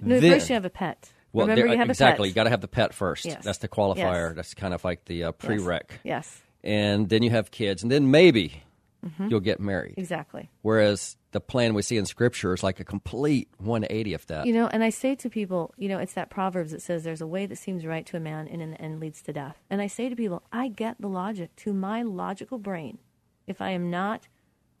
No, 0.00 0.18
Then- 0.18 0.32
first 0.32 0.48
you 0.48 0.54
have 0.54 0.64
a 0.64 0.70
pet. 0.70 1.10
Well, 1.32 1.46
Remember, 1.46 1.70
you 1.72 1.78
have 1.78 1.88
exactly. 1.90 2.28
You 2.28 2.34
got 2.34 2.44
to 2.44 2.50
have 2.50 2.60
the 2.60 2.66
pet 2.66 2.92
first. 2.92 3.24
Yes. 3.24 3.44
That's 3.44 3.58
the 3.58 3.68
qualifier. 3.68 4.30
Yes. 4.30 4.34
That's 4.34 4.54
kind 4.54 4.74
of 4.74 4.82
like 4.82 5.04
the 5.04 5.22
uh, 5.24 5.32
Yes. 5.40 5.48
prereq. 5.48 5.82
Yes, 6.02 6.40
And 6.62 7.08
then 7.08 7.22
you 7.22 7.30
have 7.30 7.50
kids, 7.50 7.82
and 7.82 7.90
then 7.90 8.10
maybe 8.10 8.62
Mm-hmm. 9.02 9.28
you'll 9.30 9.40
get 9.40 9.60
married. 9.60 9.94
exactly. 9.96 10.50
Whereas 10.60 11.16
the 11.32 11.40
plan 11.40 11.72
we 11.72 11.80
see 11.80 11.96
in 11.96 12.04
Scripture 12.04 12.52
is 12.52 12.62
like 12.62 12.80
a 12.80 12.84
complete 12.84 13.48
180 13.56 14.12
of 14.12 14.26
that. 14.26 14.44
You 14.44 14.52
know, 14.52 14.66
and 14.66 14.84
I 14.84 14.90
say 14.90 15.14
to 15.14 15.30
people, 15.30 15.72
you 15.78 15.88
know, 15.88 15.96
it's 15.98 16.12
that 16.12 16.28
Proverbs 16.28 16.72
that 16.72 16.82
says 16.82 17.02
there's 17.02 17.22
a 17.22 17.26
way 17.26 17.46
that 17.46 17.56
seems 17.56 17.86
right 17.86 18.04
to 18.04 18.18
a 18.18 18.20
man 18.20 18.46
and 18.46 18.60
in 18.60 18.72
the 18.72 18.78
end 18.82 19.00
leads 19.00 19.22
to 19.22 19.32
death. 19.32 19.56
And 19.70 19.80
I 19.80 19.86
say 19.86 20.10
to 20.10 20.14
people, 20.16 20.42
I 20.52 20.68
get 20.68 21.00
the 21.00 21.08
logic 21.08 21.56
to 21.64 21.72
my 21.72 22.02
logical 22.02 22.58
brain. 22.58 22.98
If 23.46 23.62
I 23.62 23.70
am 23.70 23.88
not 23.88 24.28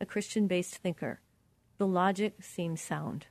a 0.02 0.04
Christian 0.04 0.46
based 0.46 0.74
thinker, 0.76 1.20
the 1.78 1.86
logic 1.86 2.34
seems 2.42 2.82
sound. 2.82 3.24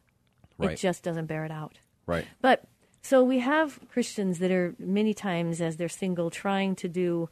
Right. 0.57 0.71
It 0.71 0.77
just 0.77 1.03
doesn't 1.03 1.27
bear 1.27 1.45
it 1.45 1.51
out. 1.51 1.77
right. 2.07 2.25
But 2.41 2.63
so 3.03 3.23
we 3.23 3.37
have 3.41 3.79
Christians 3.91 4.39
that 4.39 4.49
are 4.49 4.73
many 4.79 5.13
times, 5.13 5.61
as 5.61 5.77
they're 5.77 5.87
single, 5.87 6.31
trying 6.31 6.75
to 6.77 6.87
do 6.89 7.29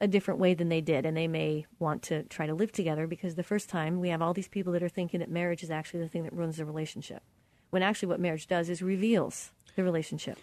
a 0.00 0.08
different 0.08 0.40
way 0.40 0.54
than 0.54 0.68
they 0.68 0.80
did, 0.80 1.04
and 1.04 1.16
they 1.16 1.28
may 1.28 1.66
want 1.78 2.02
to 2.04 2.22
try 2.24 2.46
to 2.46 2.54
live 2.54 2.72
together 2.72 3.06
because 3.06 3.34
the 3.34 3.42
first 3.42 3.68
time 3.68 4.00
we 4.00 4.08
have 4.08 4.22
all 4.22 4.32
these 4.32 4.48
people 4.48 4.72
that 4.72 4.82
are 4.82 4.88
thinking 4.88 5.20
that 5.20 5.30
marriage 5.30 5.62
is 5.62 5.70
actually 5.70 6.00
the 6.00 6.08
thing 6.08 6.22
that 6.22 6.32
ruins 6.32 6.56
the 6.56 6.64
relationship, 6.64 7.22
when 7.70 7.82
actually 7.82 8.08
what 8.08 8.20
marriage 8.20 8.46
does 8.46 8.70
is 8.70 8.80
reveals 8.80 9.50
the 9.76 9.84
relationship. 9.84 10.38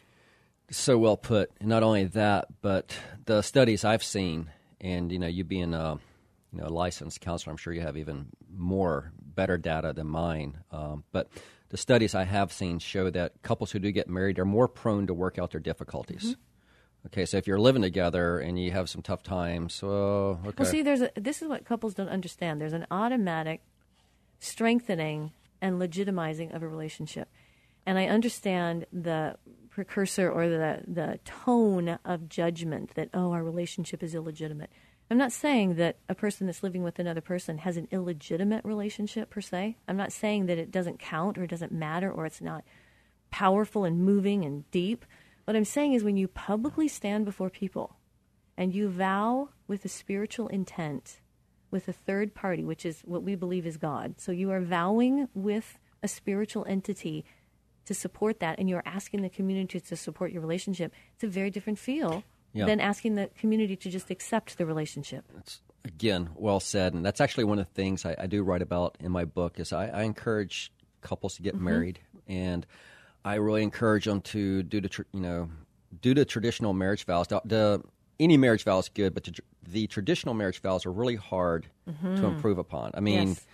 So 0.69 0.97
well 0.97 1.17
put. 1.17 1.51
And 1.59 1.69
not 1.69 1.81
only 1.81 2.03
that, 2.05 2.47
but 2.61 2.95
the 3.25 3.41
studies 3.41 3.83
I've 3.83 4.03
seen, 4.03 4.51
and 4.79 5.11
you 5.11 5.17
know, 5.17 5.27
you 5.27 5.43
being 5.43 5.73
a 5.73 5.97
you 6.51 6.59
know 6.59 6.67
a 6.67 6.69
licensed 6.69 7.21
counselor, 7.21 7.51
I'm 7.51 7.57
sure 7.57 7.73
you 7.73 7.81
have 7.81 7.97
even 7.97 8.27
more 8.53 9.11
better 9.19 9.57
data 9.57 9.93
than 9.93 10.07
mine. 10.07 10.59
Um, 10.71 11.03
but 11.11 11.29
the 11.69 11.77
studies 11.77 12.15
I 12.15 12.23
have 12.23 12.51
seen 12.51 12.79
show 12.79 13.09
that 13.09 13.41
couples 13.41 13.71
who 13.71 13.79
do 13.79 13.91
get 13.91 14.07
married 14.07 14.39
are 14.39 14.45
more 14.45 14.67
prone 14.67 15.07
to 15.07 15.13
work 15.13 15.39
out 15.39 15.51
their 15.51 15.59
difficulties. 15.59 16.35
Okay, 17.07 17.25
so 17.25 17.37
if 17.37 17.47
you're 17.47 17.59
living 17.59 17.81
together 17.81 18.39
and 18.39 18.59
you 18.59 18.71
have 18.71 18.89
some 18.89 19.01
tough 19.01 19.23
times, 19.23 19.81
well, 19.81 20.39
okay. 20.45 20.55
Well, 20.59 20.69
see, 20.69 20.81
there's 20.81 21.01
a, 21.01 21.11
this 21.15 21.41
is 21.41 21.47
what 21.47 21.65
couples 21.65 21.93
don't 21.93 22.09
understand. 22.09 22.59
There's 22.59 22.73
an 22.73 22.85
automatic 22.91 23.61
strengthening 24.39 25.31
and 25.61 25.79
legitimizing 25.79 26.53
of 26.53 26.63
a 26.63 26.67
relationship. 26.67 27.29
And 27.85 27.97
I 27.97 28.07
understand 28.07 28.85
the 28.91 29.37
precursor 29.69 30.29
or 30.29 30.49
the, 30.49 30.81
the 30.85 31.19
tone 31.23 31.97
of 32.03 32.27
judgment 32.27 32.95
that, 32.95 33.09
oh, 33.13 33.31
our 33.31 33.43
relationship 33.43 34.03
is 34.03 34.13
illegitimate. 34.13 34.69
I'm 35.09 35.17
not 35.17 35.31
saying 35.31 35.75
that 35.75 35.97
a 36.09 36.15
person 36.15 36.47
that's 36.47 36.63
living 36.63 36.83
with 36.83 36.99
another 36.99 37.21
person 37.21 37.59
has 37.59 37.77
an 37.77 37.87
illegitimate 37.91 38.65
relationship 38.65 39.29
per 39.29 39.39
se. 39.39 39.77
I'm 39.87 39.95
not 39.95 40.11
saying 40.11 40.47
that 40.47 40.57
it 40.57 40.71
doesn't 40.71 40.99
count 40.99 41.37
or 41.37 41.43
it 41.45 41.49
doesn't 41.49 41.71
matter 41.71 42.11
or 42.11 42.25
it's 42.25 42.41
not 42.41 42.65
powerful 43.31 43.85
and 43.85 43.99
moving 43.99 44.43
and 44.43 44.69
deep. 44.71 45.05
What 45.47 45.55
I'm 45.55 45.63
saying 45.63 45.93
is 45.93 46.03
when 46.03 46.17
you 46.17 46.27
publicly 46.27 46.89
stand 46.89 47.23
before 47.23 47.49
people 47.49 47.95
and 48.57 48.75
you 48.75 48.89
vow 48.89 49.47
with 49.65 49.85
a 49.85 49.87
spiritual 49.87 50.49
intent 50.49 51.21
with 51.71 51.87
a 51.87 51.93
third 51.93 52.35
party, 52.35 52.65
which 52.65 52.85
is 52.85 52.99
what 53.05 53.23
we 53.23 53.35
believe 53.35 53.65
is 53.65 53.77
God. 53.77 54.15
So 54.19 54.33
you 54.33 54.51
are 54.51 54.59
vowing 54.59 55.29
with 55.33 55.79
a 56.03 56.09
spiritual 56.09 56.65
entity 56.67 57.23
to 57.85 57.93
support 57.93 58.41
that 58.41 58.59
and 58.59 58.67
you're 58.69 58.83
asking 58.85 59.21
the 59.21 59.29
community 59.29 59.79
to 59.79 59.95
support 59.95 60.33
your 60.33 60.41
relationship. 60.41 60.93
It's 61.15 61.23
a 61.23 61.27
very 61.29 61.49
different 61.49 61.79
feel 61.79 62.25
Yeah. 62.51 62.65
than 62.65 62.81
asking 62.81 63.15
the 63.15 63.27
community 63.39 63.77
to 63.77 63.89
just 63.89 64.11
accept 64.11 64.57
the 64.57 64.65
relationship. 64.65 65.23
That's 65.33 65.61
again 65.85 66.29
well 66.35 66.59
said, 66.59 66.93
and 66.93 67.05
that's 67.05 67.21
actually 67.21 67.45
one 67.45 67.57
of 67.59 67.67
the 67.67 67.73
things 67.73 68.05
I, 68.05 68.17
I 68.19 68.27
do 68.27 68.43
write 68.43 68.61
about 68.61 68.97
in 68.99 69.13
my 69.13 69.23
book. 69.23 69.59
Is 69.61 69.71
I, 69.71 69.87
I 69.87 70.03
encourage 70.03 70.73
couples 70.99 71.35
to 71.35 71.41
get 71.41 71.55
Mm-hmm. 71.55 71.63
married, 71.71 71.99
and 72.27 72.65
I 73.25 73.35
really 73.35 73.63
encourage 73.63 74.05
them 74.05 74.21
to 74.21 74.63
do 74.63 74.81
the 74.81 75.05
you 75.13 75.19
know 75.21 75.49
do 76.01 76.13
the 76.13 76.25
traditional 76.25 76.73
marriage 76.73 77.05
vows. 77.05 77.27
The, 77.27 77.41
the 77.45 77.83
any 78.19 78.37
marriage 78.37 78.63
vow 78.63 78.79
is 78.79 78.89
good, 78.89 79.13
but 79.13 79.23
the, 79.25 79.33
the 79.67 79.87
traditional 79.87 80.33
marriage 80.33 80.61
vows 80.61 80.85
are 80.85 80.91
really 80.91 81.15
hard 81.15 81.67
to 82.03 82.25
improve 82.25 82.57
upon. 82.57 82.91
I 82.93 82.99
mean, 82.99 83.19
Mm-hmm. 83.19 83.29
Yes. 83.29 83.45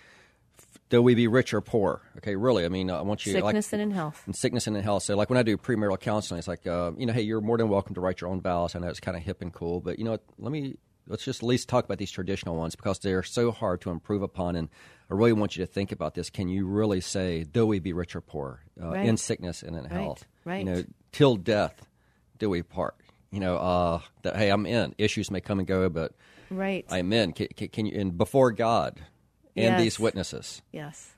though 0.90 1.02
we 1.02 1.14
be 1.14 1.26
rich 1.28 1.52
or 1.54 1.60
poor, 1.60 2.02
okay, 2.18 2.36
really. 2.36 2.64
I 2.64 2.68
mean, 2.68 2.90
I 2.90 3.02
want 3.02 3.26
you 3.26 3.32
Sickness 3.32 3.72
like, 3.72 3.80
and 3.80 3.82
in 3.82 3.90
health. 3.90 4.22
and 4.26 4.34
sickness 4.36 4.66
and 4.66 4.76
in 4.76 4.82
health. 4.82 5.02
So, 5.02 5.16
like 5.16 5.28
when 5.30 5.38
I 5.38 5.42
do 5.42 5.56
premarital 5.56 6.00
counseling, 6.00 6.38
it's 6.38 6.48
like, 6.48 6.66
uh, 6.66 6.92
you 6.96 7.06
know, 7.06 7.12
hey, 7.12 7.22
you're 7.22 7.40
more 7.40 7.58
than 7.58 7.68
welcome 7.68 7.94
to 7.94 8.00
write 8.00 8.20
your 8.20 8.30
own 8.30 8.40
vows. 8.40 8.74
I 8.74 8.78
know 8.78 8.88
it's 8.88 9.00
kind 9.00 9.16
of 9.16 9.22
hip 9.22 9.42
and 9.42 9.52
cool, 9.52 9.80
but 9.80 9.98
you 9.98 10.04
know, 10.04 10.12
what? 10.12 10.22
let 10.38 10.52
me 10.52 10.76
let's 11.06 11.24
just 11.24 11.42
at 11.42 11.46
least 11.46 11.68
talk 11.68 11.84
about 11.84 11.98
these 11.98 12.10
traditional 12.10 12.56
ones 12.56 12.74
because 12.76 12.98
they're 12.98 13.22
so 13.22 13.50
hard 13.50 13.80
to 13.82 13.90
improve 13.90 14.22
upon. 14.22 14.56
And 14.56 14.68
I 15.10 15.14
really 15.14 15.32
want 15.32 15.56
you 15.56 15.64
to 15.64 15.70
think 15.70 15.92
about 15.92 16.14
this. 16.14 16.30
Can 16.30 16.48
you 16.48 16.66
really 16.66 17.00
say, 17.00 17.44
though 17.52 17.66
we 17.66 17.78
be 17.78 17.92
rich 17.92 18.16
or 18.16 18.20
poor, 18.20 18.60
uh, 18.82 18.90
Right. 18.90 19.06
in 19.06 19.16
sickness 19.16 19.62
and 19.62 19.76
in 19.76 19.84
health, 19.84 20.24
right. 20.44 20.58
You 20.58 20.64
know, 20.64 20.84
till 21.12 21.36
death 21.36 21.86
do 22.38 22.48
we 22.50 22.62
part. 22.62 22.94
You 23.30 23.40
know, 23.40 23.56
uh, 23.56 24.00
that 24.22 24.36
hey, 24.36 24.50
I'm 24.50 24.64
in. 24.66 24.94
Issues 24.98 25.30
may 25.30 25.40
come 25.40 25.58
and 25.58 25.66
go, 25.68 25.88
but 25.88 26.12
Right. 26.50 26.84
I'm 26.88 27.12
in. 27.12 27.32
Can, 27.32 27.48
can, 27.56 27.68
can 27.68 27.86
you? 27.86 27.98
And 28.00 28.16
before 28.16 28.52
God 28.52 28.98
and 29.56 29.64
Yes. 29.74 29.80
these 29.80 30.00
witnesses. 30.00 30.62
yes. 30.72 31.10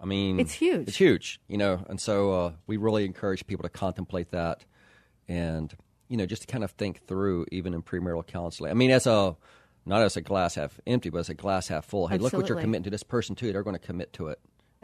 I 0.00 0.04
mean, 0.06 0.38
It's 0.38 0.52
huge. 0.52 0.86
It's 0.88 0.96
huge, 0.96 1.40
you 1.48 1.56
know, 1.58 1.84
and 1.88 2.00
so 2.00 2.32
uh, 2.32 2.52
we 2.68 2.76
really 2.76 3.04
encourage 3.04 3.44
people 3.46 3.64
to 3.64 3.68
contemplate 3.68 4.30
that, 4.30 4.64
and 5.26 5.74
you 6.08 6.16
know, 6.16 6.26
just 6.26 6.42
to 6.42 6.48
kind 6.48 6.64
of 6.64 6.70
think 6.72 7.06
through, 7.06 7.46
even 7.52 7.74
in 7.74 7.82
premarital 7.82 8.26
counseling. 8.26 8.70
I 8.70 8.74
mean, 8.74 8.90
as 8.90 9.06
a 9.06 9.36
not 9.86 10.02
as 10.02 10.16
a 10.16 10.20
glass 10.20 10.54
half 10.54 10.80
empty, 10.86 11.10
but 11.10 11.18
as 11.18 11.28
a 11.28 11.34
glass 11.34 11.68
half 11.68 11.84
full. 11.84 12.06
Hey, 12.06 12.18
look 12.18 12.32
what 12.32 12.48
you're 12.48 12.60
committing 12.60 12.84
to 12.84 12.90
this 12.90 13.02
person 13.02 13.34
too. 13.36 13.52
They're 13.52 13.62
going 13.62 13.76
to 13.78 13.86
commit 13.86 14.12
to 14.14 14.28
it. 14.28 14.38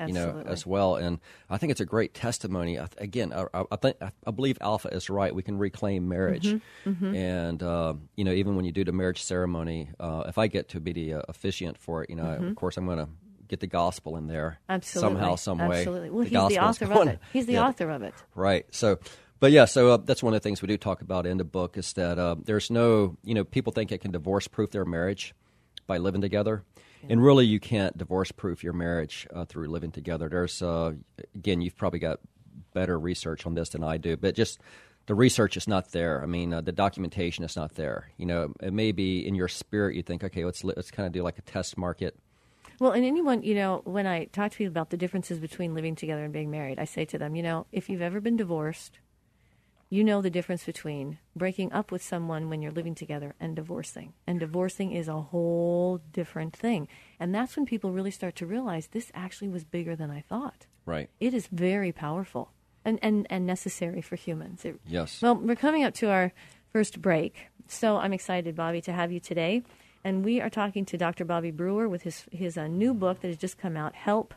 You 0.07 0.15
know, 0.15 0.43
as 0.47 0.65
well, 0.67 0.97
and 0.97 1.19
I 1.51 1.59
think 1.59 1.73
it's 1.73 1.81
a 1.83 1.85
great 1.85 2.15
testimony. 2.15 2.79
I, 2.79 2.89
again, 2.97 3.35
I, 3.35 3.65
I, 3.71 3.77
think 3.77 3.99
I 4.01 4.31
believe 4.31 4.57
Alpha 4.63 4.89
is 4.89 5.11
right. 5.11 5.35
We 5.35 5.43
can 5.43 5.59
reclaim 5.59 6.09
marriage, 6.09 6.47
Mm-hmm, 6.87 7.15
and 7.15 7.63
uh, 7.63 7.93
you 8.17 8.25
know, 8.25 8.33
even 8.33 8.57
when 8.57 8.65
you 8.65 8.73
do 8.73 8.83
the 8.83 8.93
marriage 8.93 9.23
ceremony, 9.23 9.91
uh, 10.01 10.25
if 10.27 10.39
I 10.39 10.47
get 10.47 10.71
to 10.71 10.81
be 10.81 10.95
the 10.95 11.15
uh, 11.15 11.23
officiant 11.29 11.77
for 11.77 12.03
it, 12.03 12.09
you 12.09 12.17
know, 12.17 12.25
of 12.33 12.57
course, 12.57 12.79
I'm 12.79 12.87
going 12.87 12.97
to 12.97 13.09
get 13.47 13.61
the 13.61 13.67
gospel 13.67 14.17
in 14.17 14.27
there 14.27 14.59
Mm-hmm. 14.63 14.73
Absolutely. 14.73 15.19
somehow, 15.21 15.35
some 15.35 15.59
way. 15.69 15.79
Absolutely. 15.81 16.09
Well, 16.09 16.23
he's 16.23 16.49
the 16.49 16.61
author 16.65 16.85
of 16.91 17.09
it. 17.09 17.19
He's 17.35 17.45
the 17.45 17.53
Yeah, 17.61 17.67
author 17.67 17.91
of 17.91 18.03
it. 18.03 18.15
Right. 18.35 18.65
So, 18.71 18.99
but 19.41 19.53
yeah, 19.53 19.65
so 19.65 19.93
uh, 19.93 19.97
that's 19.97 20.23
one 20.23 20.35
of 20.35 20.41
the 20.41 20.47
things 20.47 20.63
we 20.63 20.69
do 20.69 20.77
talk 20.77 21.03
about 21.03 21.27
in 21.27 21.39
the 21.39 21.45
book 21.45 21.77
is 21.77 21.93
that 21.95 22.19
uh, 22.19 22.37
there's 22.45 22.71
no, 22.71 23.17
you 23.25 23.35
know, 23.35 23.45
people 23.45 23.73
think 23.73 23.91
they 23.91 23.99
can 23.99 24.13
divorce 24.13 24.47
proof 24.47 24.71
their 24.71 24.85
marriage 24.85 25.35
by 25.87 25.99
living 25.99 26.21
together. 26.21 26.63
And 27.09 27.23
really, 27.23 27.47
you 27.47 27.59
can't 27.59 27.97
divorce 27.97 28.31
proof 28.31 28.63
your 28.63 28.75
marriage 28.75 29.27
uh, 29.35 29.47
through 29.47 29.69
living 29.69 29.91
together. 29.91 30.29
There's, 30.29 30.61
uh, 30.61 30.93
again, 31.35 31.63
you've 31.63 31.77
probably 31.77 31.99
got 31.99 32.21
better 32.75 32.99
research 32.99 33.47
on 33.47 33.55
this 33.55 33.71
than 33.71 33.83
I 33.83 33.97
do, 33.97 34.19
but 34.19 34.35
just 34.35 34.61
the 35.07 35.15
research 35.15 35.57
is 35.57 35.67
not 35.67 35.93
there. 35.93 36.23
I 36.23 36.27
mean, 36.27 36.53
uh, 36.53 36.61
the 36.61 36.73
documentation 36.73 37.43
is 37.43 37.57
not 37.57 37.75
there. 37.75 38.11
You 38.19 38.27
know, 38.27 38.53
it 38.61 38.73
may 38.73 38.93
be 38.93 39.27
in 39.27 39.35
your 39.35 39.49
spirit. 39.49 39.97
You 39.97 40.03
think, 40.03 40.23
okay, 40.23 40.45
let's 40.45 40.63
let's 40.63 40.91
kind 40.91 41.07
of 41.07 41.13
do 41.13 41.23
like 41.23 41.39
a 41.39 41.43
test 41.43 41.79
market. 41.79 42.19
Well, 42.79 42.93
and 42.93 43.05
anyone, 43.05 43.43
you 43.43 43.55
know, 43.55 43.83
when 43.85 44.07
I 44.07 44.27
talk 44.27 44.53
to 44.53 44.59
people 44.59 44.71
about 44.71 44.91
the 44.91 44.97
differences 44.97 45.39
between 45.39 45.75
living 45.75 45.97
together 45.97 46.25
and 46.25 46.33
being 46.33 46.51
married, 46.51 46.79
I 46.79 46.85
say 46.85 47.05
to 47.07 47.19
them, 47.19 47.35
you 47.35 47.43
know, 47.43 47.67
if 47.73 47.89
you've 47.89 48.03
ever 48.03 48.21
been 48.21 48.37
divorced, 48.37 49.01
you 49.93 50.05
know 50.05 50.23
the 50.23 50.31
difference 50.31 50.65
between 50.65 51.19
breaking 51.35 51.73
up 51.73 51.91
with 51.91 52.01
someone 52.03 52.49
when 52.49 52.63
you're 52.63 52.71
living 52.71 52.95
together 52.95 53.35
and 53.41 53.57
divorcing. 53.57 54.13
And 54.27 54.39
divorcing 54.39 54.93
is 54.93 55.09
a 55.09 55.21
whole 55.21 56.01
different 56.13 56.55
thing. 56.57 56.87
And 57.19 57.35
that's 57.35 57.57
when 57.57 57.67
people 57.67 57.91
really 57.91 58.13
start 58.13 58.37
to 58.37 58.47
realize 58.47 58.87
this 58.87 59.11
actually 59.15 59.49
was 59.49 59.65
bigger 59.65 59.97
than 59.97 60.11
I 60.11 60.21
thought. 60.21 60.67
Right. 60.87 61.11
It 61.19 61.35
is 61.35 61.49
very 61.49 61.91
powerful 61.91 62.53
and, 62.85 63.01
and, 63.03 63.27
and 63.31 63.45
necessary 63.47 64.01
for 64.01 64.15
humans. 64.17 64.65
It- 64.65 64.81
Yes. 64.87 65.21
Well, 65.21 65.35
we're 65.35 65.57
coming 65.57 65.83
up 65.83 65.95
to 65.95 66.09
our 66.09 66.33
first 66.73 67.03
break. 67.03 67.49
So 67.67 67.97
I'm 67.97 68.13
excited, 68.13 68.55
Bobby, 68.55 68.81
to 68.83 68.93
have 68.93 69.11
you 69.11 69.19
today. 69.21 69.65
And 70.05 70.25
we 70.25 70.41
are 70.41 70.49
talking 70.51 70.85
to 70.87 70.97
Dr. 70.97 71.25
Bobby 71.25 71.51
Brewer 71.51 71.89
with 71.89 72.03
his, 72.03 72.27
his 72.31 72.57
uh, 72.57 72.69
new 72.69 72.95
book 72.95 73.21
that 73.21 73.29
has 73.29 73.37
just 73.37 73.59
come 73.59 73.77
out, 73.77 73.95
Help, 73.97 74.35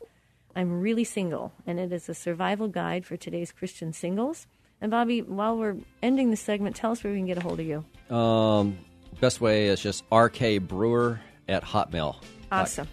I'm 0.56 0.82
Really 0.82 1.04
Single. 1.04 1.54
And 1.68 1.80
it 1.80 1.94
is 1.94 2.10
a 2.10 2.14
survival 2.16 2.68
guide 2.68 3.06
for 3.06 3.18
today's 3.18 3.52
Christian 3.52 3.94
singles. 3.94 4.46
And 4.84 4.92
Bobby, 4.92 5.22
while 5.22 5.58
we're 5.58 5.78
ending 6.02 6.30
the 6.30 6.36
segment, 6.36 6.76
tell 6.76 6.92
us 6.92 7.06
where 7.06 7.14
we 7.14 7.18
can 7.18 7.26
get 7.26 7.38
a 7.38 7.42
hold 7.42 7.62
of 7.62 7.66
you. 7.66 7.86
Um, 8.14 8.78
best 9.22 9.40
way 9.40 9.68
is 9.68 9.82
just 9.82 10.04
RK 10.12 10.68
Brewer 10.68 11.22
at 11.48 11.64
Hotmail. 11.64 12.18
Awesome. 12.52 12.90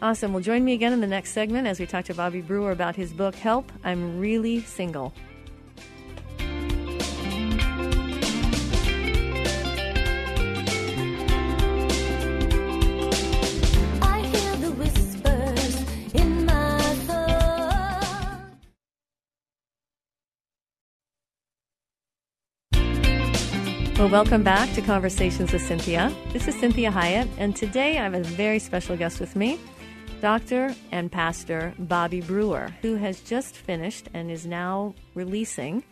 Awesome. 0.00 0.32
Well, 0.32 0.42
join 0.42 0.64
me 0.64 0.72
again 0.72 0.94
in 0.94 1.02
the 1.02 1.06
next 1.06 1.32
segment 1.32 1.66
as 1.66 1.78
we 1.78 1.84
talk 1.84 2.06
to 2.06 2.14
Bobby 2.14 2.40
Brewer 2.40 2.72
about 2.72 2.96
his 2.96 3.12
book, 3.12 3.34
Help, 3.34 3.70
I'm 3.84 4.18
Really 4.18 4.62
Single. 4.62 5.12
Well, 24.04 24.12
welcome 24.12 24.42
back 24.42 24.70
to 24.74 24.82
Conversations 24.82 25.50
with 25.50 25.62
Cynthia. 25.62 26.14
This 26.34 26.46
is 26.46 26.54
Cinthia 26.56 26.92
Hiett, 26.92 27.26
and 27.38 27.56
today 27.56 27.96
I 27.96 28.02
have 28.02 28.12
a 28.12 28.22
very 28.22 28.58
special 28.58 28.98
guest 28.98 29.18
with 29.18 29.34
me, 29.34 29.58
Dr. 30.20 30.74
and 30.92 31.10
Pastor 31.10 31.72
Bobby 31.78 32.20
Brewer, 32.20 32.68
who 32.82 32.96
has 32.96 33.22
just 33.22 33.56
finished 33.56 34.10
and 34.12 34.30
is 34.30 34.44
now 34.44 34.94
releasing 35.14 35.84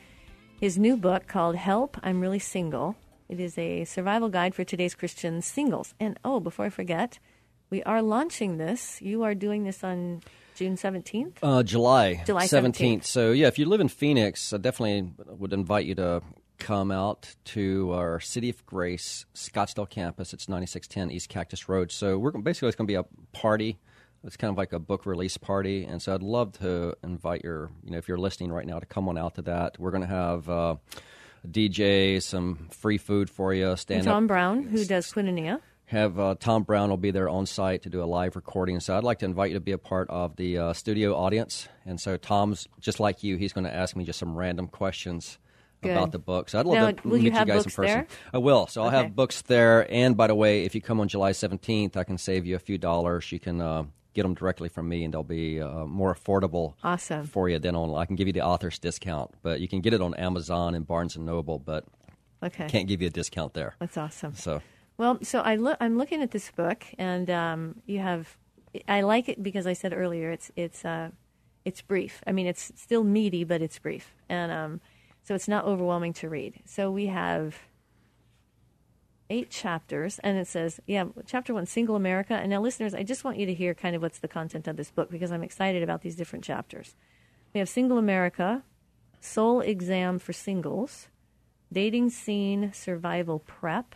his 0.61 0.76
new 0.76 0.99
book 0.99 1.26
called 1.26 1.57
Help, 1.57 1.97
I'm 2.02 2.21
Really 2.21 2.38
Single. 2.38 2.97
It 3.31 3.40
is 3.40 3.57
a 3.57 3.85
survival 3.87 4.28
guide 4.28 4.54
for 4.54 4.62
today's 4.62 4.95
Christian 4.95 5.40
singles. 5.40 5.95
And 5.99 6.21
oh, 6.23 6.38
before 6.38 6.66
I 6.66 6.69
forget, 6.69 7.19
we 7.71 7.83
are 7.85 8.02
launching 8.02 8.59
this. 8.59 9.00
You 9.00 9.23
are 9.23 9.35
doing 9.35 9.64
this 9.64 9.83
on 9.83 10.21
June 10.54 10.76
17th? 10.76 11.38
Uh, 11.42 11.62
July, 11.62 12.23
July 12.26 12.45
17th. 12.45 12.75
17th. 12.75 13.04
So, 13.04 13.33
yeah, 13.33 13.47
if 13.47 13.59
you 13.59 13.64
live 13.64 13.81
in 13.81 13.88
Phoenix, 13.88 14.52
I 14.52 14.59
definitely 14.59 15.11
would 15.38 15.54
invite 15.54 15.87
you 15.87 15.95
to 15.95 16.21
come 16.59 16.91
out 16.91 17.35
to 17.47 17.93
our 17.93 18.21
City 18.21 18.51
of 18.51 18.65
Grace 18.67 19.27
Scottsdale 19.35 19.89
campus. 19.89 20.33
It's 20.33 20.49
9610 20.49 21.11
East 21.11 21.29
Cactus 21.29 21.69
Road. 21.69 21.91
So, 21.93 22.19
we're 22.19 22.31
basically, 22.33 22.69
it's 22.69 22.77
going 22.77 22.87
to 22.87 22.93
be 22.93 22.97
a 22.97 23.05
party. 23.33 23.79
It's 24.25 24.37
kind 24.37 24.51
of 24.51 24.57
like 24.57 24.73
a 24.73 24.79
book 24.79 25.05
release 25.07 25.37
party. 25.37 25.85
And 25.85 26.01
so, 26.01 26.15
I'd 26.15 26.23
love 26.23 26.53
to 26.61 26.95
invite 27.03 27.43
your, 27.45 27.71
you 27.85 27.91
know, 27.91 27.99
if 27.99 28.09
you're 28.09 28.19
listening 28.19 28.53
right 28.53 28.67
now, 28.67 28.79
to 28.79 28.87
come 28.87 29.09
on 29.09 29.19
out 29.19 29.35
to 29.37 29.43
that. 29.43 29.79
We're 29.79 29.91
going 29.91 30.03
to 30.03 30.07
have 30.09 30.49
uh, 30.49 30.77
DJ, 31.49 32.23
some 32.23 32.69
free 32.71 32.99
food 32.99 33.29
for 33.29 33.53
you, 33.53 33.71
And 33.71 33.79
stand 33.79 34.05
Tom 34.05 34.25
up. 34.25 34.29
Brown, 34.29 34.63
who 34.65 34.85
does 34.85 35.13
Quinania. 35.13 35.61
have 35.87 36.19
uh, 36.19 36.37
Tom 36.39 36.63
Brown 36.63 36.89
will 36.91 36.97
be 36.97 37.11
there 37.11 37.29
on 37.29 37.47
site 37.47 37.83
to 37.83 37.91
do 37.91 38.03
a 38.03 38.07
live 38.07 38.37
recording. 38.37 38.79
So 38.81 38.97
I'd 38.97 39.05
like 39.05 39.19
to 39.21 39.25
invite 39.25 39.51
you 39.51 39.55
to 39.55 39.61
be 39.61 39.73
a 39.73 39.79
part 39.79 40.09
of 40.11 40.37
the 40.37 40.59
uh, 40.59 40.73
studio 40.73 41.17
audience. 41.17 41.69
And 41.85 42.01
so 42.01 42.17
Tom's 42.17 42.69
just 42.81 43.01
like 43.01 43.23
you; 43.25 43.37
he's 43.37 43.53
going 43.53 43.65
to 43.65 43.75
ask 43.75 43.97
me 43.97 44.05
just 44.05 44.19
some 44.21 44.37
random 44.37 44.69
questions 44.69 45.39
Good. 45.83 45.91
about 45.93 46.12
the 46.12 46.19
book. 46.19 46.49
So 46.49 46.59
I'd 46.61 46.67
love 46.67 46.75
Now, 46.79 46.91
to 46.93 47.09
meet 47.09 47.23
you 47.23 47.31
have 47.33 47.47
guys 47.47 47.65
in 47.67 47.71
person. 47.73 47.85
there? 48.01 48.07
I 48.33 48.39
will. 48.39 48.67
So 48.69 48.83
I'll 48.83 48.89
Okay. 48.89 48.97
have 48.99 49.15
books 49.17 49.43
there. 49.43 49.87
And 49.93 50.17
by 50.17 50.27
the 50.29 50.35
way, 50.35 50.65
if 50.65 50.75
you 50.75 50.81
come 50.81 51.01
on 51.01 51.09
July 51.09 51.33
seventeenth, 51.33 51.97
I 51.97 52.05
can 52.05 52.19
save 52.19 52.47
you 52.47 52.57
a 52.57 52.61
few 52.61 52.79
dollars. 52.79 53.31
You 53.33 53.41
can. 53.41 53.61
Uh, 53.61 53.85
Get 54.15 54.25
them 54.25 54.35
directly 54.35 54.69
from 54.69 54.91
me, 54.91 55.05
and 55.05 55.15
they'll 55.15 55.23
be 55.23 55.59
uh, 55.59 55.87
more 55.87 56.15
affordable 56.15 56.75
Awesome. 56.85 57.25
for 57.25 57.49
you 57.49 57.59
than 57.59 57.75
on. 57.75 57.95
I 57.95 58.05
can 58.05 58.15
give 58.15 58.27
you 58.27 58.35
the 58.35 58.43
author's 58.43 58.79
discount, 58.79 59.31
but 59.43 59.59
you 59.59 59.69
can 59.69 59.81
get 59.81 59.95
it 59.95 60.03
on 60.03 60.12
Amazon 60.17 60.75
and 60.75 60.87
Barnes 60.87 61.17
and 61.17 61.25
Noble, 61.25 61.59
but 61.59 61.87
Okay. 62.43 62.67
can't 62.69 62.87
give 62.87 63.01
you 63.01 63.07
a 63.07 63.11
discount 63.11 63.55
there. 63.55 63.75
That's 63.79 63.97
awesome. 63.97 64.35
So 64.35 64.61
Well, 64.99 65.17
so 65.23 65.41
I 65.41 65.57
look. 65.57 65.79
I'm 65.81 65.97
looking 65.97 66.21
at 66.21 66.31
this 66.31 66.51
book, 66.51 66.85
and 66.99 67.31
um, 67.31 67.77
you 67.87 68.01
have. 68.01 68.37
I 68.87 69.01
like 69.01 69.31
it 69.31 69.43
because 69.43 69.67
I 69.67 69.73
said 69.73 69.95
earlier 69.95 70.31
it's 70.31 70.51
it's 70.57 70.85
uh, 70.85 71.09
it's 71.65 71.81
brief. 71.81 72.23
I 72.27 72.33
mean, 72.33 72.47
it's 72.47 72.71
still 72.77 73.05
meaty, 73.05 73.45
but 73.45 73.62
it's 73.62 73.79
brief, 73.79 74.15
and 74.29 74.53
um, 74.53 74.81
so 75.23 75.35
it's 75.35 75.49
not 75.49 75.64
overwhelming 75.64 76.12
to 76.14 76.29
read. 76.29 76.61
So 76.64 76.91
we 76.91 77.07
have 77.07 77.57
eight 79.31 79.50
chapters, 79.50 80.19
and 80.19 80.37
it 80.37 80.47
says, 80.47 80.81
yeah, 80.87 81.05
chapter 81.26 81.55
one, 81.55 81.64
Single 81.64 81.97
America. 81.97 82.35
And 82.35 82.50
now, 82.50 82.61
listeners, 82.61 82.95
I 82.95 83.02
just 83.02 83.25
want 83.25 83.38
you 83.38 83.47
to 83.47 83.55
hear 83.55 83.73
kind 83.73 83.97
of 83.97 84.02
what's 84.02 84.19
the 84.19 84.29
content 84.29 84.69
of 84.69 84.76
this 84.76 84.91
book 84.91 85.11
because 85.11 85.33
I'm 85.33 85.43
excited 85.43 85.83
about 85.83 86.02
these 86.02 86.17
different 86.17 86.45
chapters. 86.45 86.95
We 87.55 87.59
have 87.61 87.69
Single 87.69 87.99
America, 87.99 88.62
Soul 89.21 89.61
Exam 89.61 90.19
for 90.19 90.33
Singles, 90.33 91.09
Dating 91.73 92.11
Scene 92.11 92.73
Survival 92.75 93.38
Prep. 93.38 93.95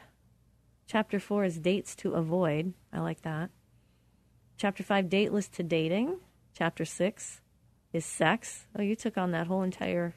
Chapter 0.86 1.18
four 1.18 1.44
is 1.44 1.58
Dates 1.58 1.94
to 1.96 2.14
Avoid. 2.14 2.72
I 2.92 3.00
like 3.00 3.22
that. 3.22 3.50
Chapter 4.56 4.82
five, 4.82 5.10
Dateless 5.10 5.48
to 5.48 5.62
Dating. 5.62 6.18
Chapter 6.56 6.86
six 6.86 7.42
is 7.92 8.06
Sex. 8.06 8.66
Oh, 8.78 8.82
you 8.82 8.96
took 8.96 9.18
on 9.18 9.32
that 9.32 9.48
whole 9.48 9.62
entire 9.62 10.14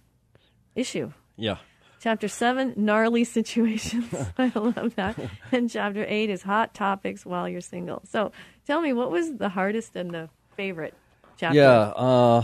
issue. 0.75 1.11
Yeah. 1.35 1.57
Chapter 1.99 2.27
seven, 2.27 2.73
gnarly 2.77 3.23
situations. 3.23 4.13
I 4.37 4.51
love 4.55 4.95
that. 4.95 5.19
And 5.51 5.69
chapter 5.69 6.05
eight 6.07 6.29
is 6.29 6.41
hot 6.41 6.73
topics 6.73 7.25
while 7.25 7.49
you're 7.49 7.61
single. 7.61 8.01
So 8.05 8.31
tell 8.65 8.81
me, 8.81 8.93
what 8.93 9.11
was 9.11 9.35
the 9.35 9.49
hardest 9.49 9.95
and 9.95 10.11
the 10.11 10.29
favorite 10.55 10.93
chapter? 11.37 11.57
Yeah. 11.57 11.79
Uh, 11.95 12.43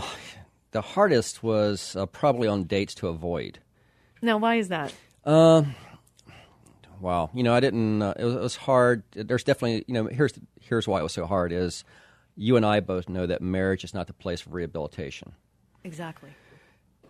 the 0.72 0.82
hardest 0.82 1.42
was 1.42 1.96
uh, 1.96 2.04
probably 2.06 2.48
on 2.48 2.64
dates 2.64 2.94
to 2.96 3.08
avoid. 3.08 3.60
Now, 4.20 4.36
why 4.36 4.56
is 4.56 4.68
that? 4.68 4.92
Wow. 7.00 7.30
You 7.34 7.42
know, 7.42 7.54
I 7.54 7.60
didn't. 7.60 8.02
Uh, 8.02 8.14
it, 8.18 8.24
was, 8.24 8.34
it 8.34 8.40
was 8.40 8.56
hard. 8.56 9.02
There's 9.12 9.44
definitely. 9.44 9.84
You 9.86 9.94
know, 9.94 10.06
here's 10.06 10.34
here's 10.60 10.88
why 10.88 11.00
it 11.00 11.02
was 11.02 11.12
so 11.12 11.26
hard. 11.26 11.52
Is 11.52 11.84
you 12.36 12.56
and 12.56 12.64
I 12.64 12.80
both 12.80 13.08
know 13.08 13.26
that 13.26 13.42
marriage 13.42 13.84
is 13.84 13.94
not 13.94 14.06
the 14.06 14.12
place 14.12 14.40
for 14.40 14.50
rehabilitation. 14.50 15.32
Exactly. 15.84 16.30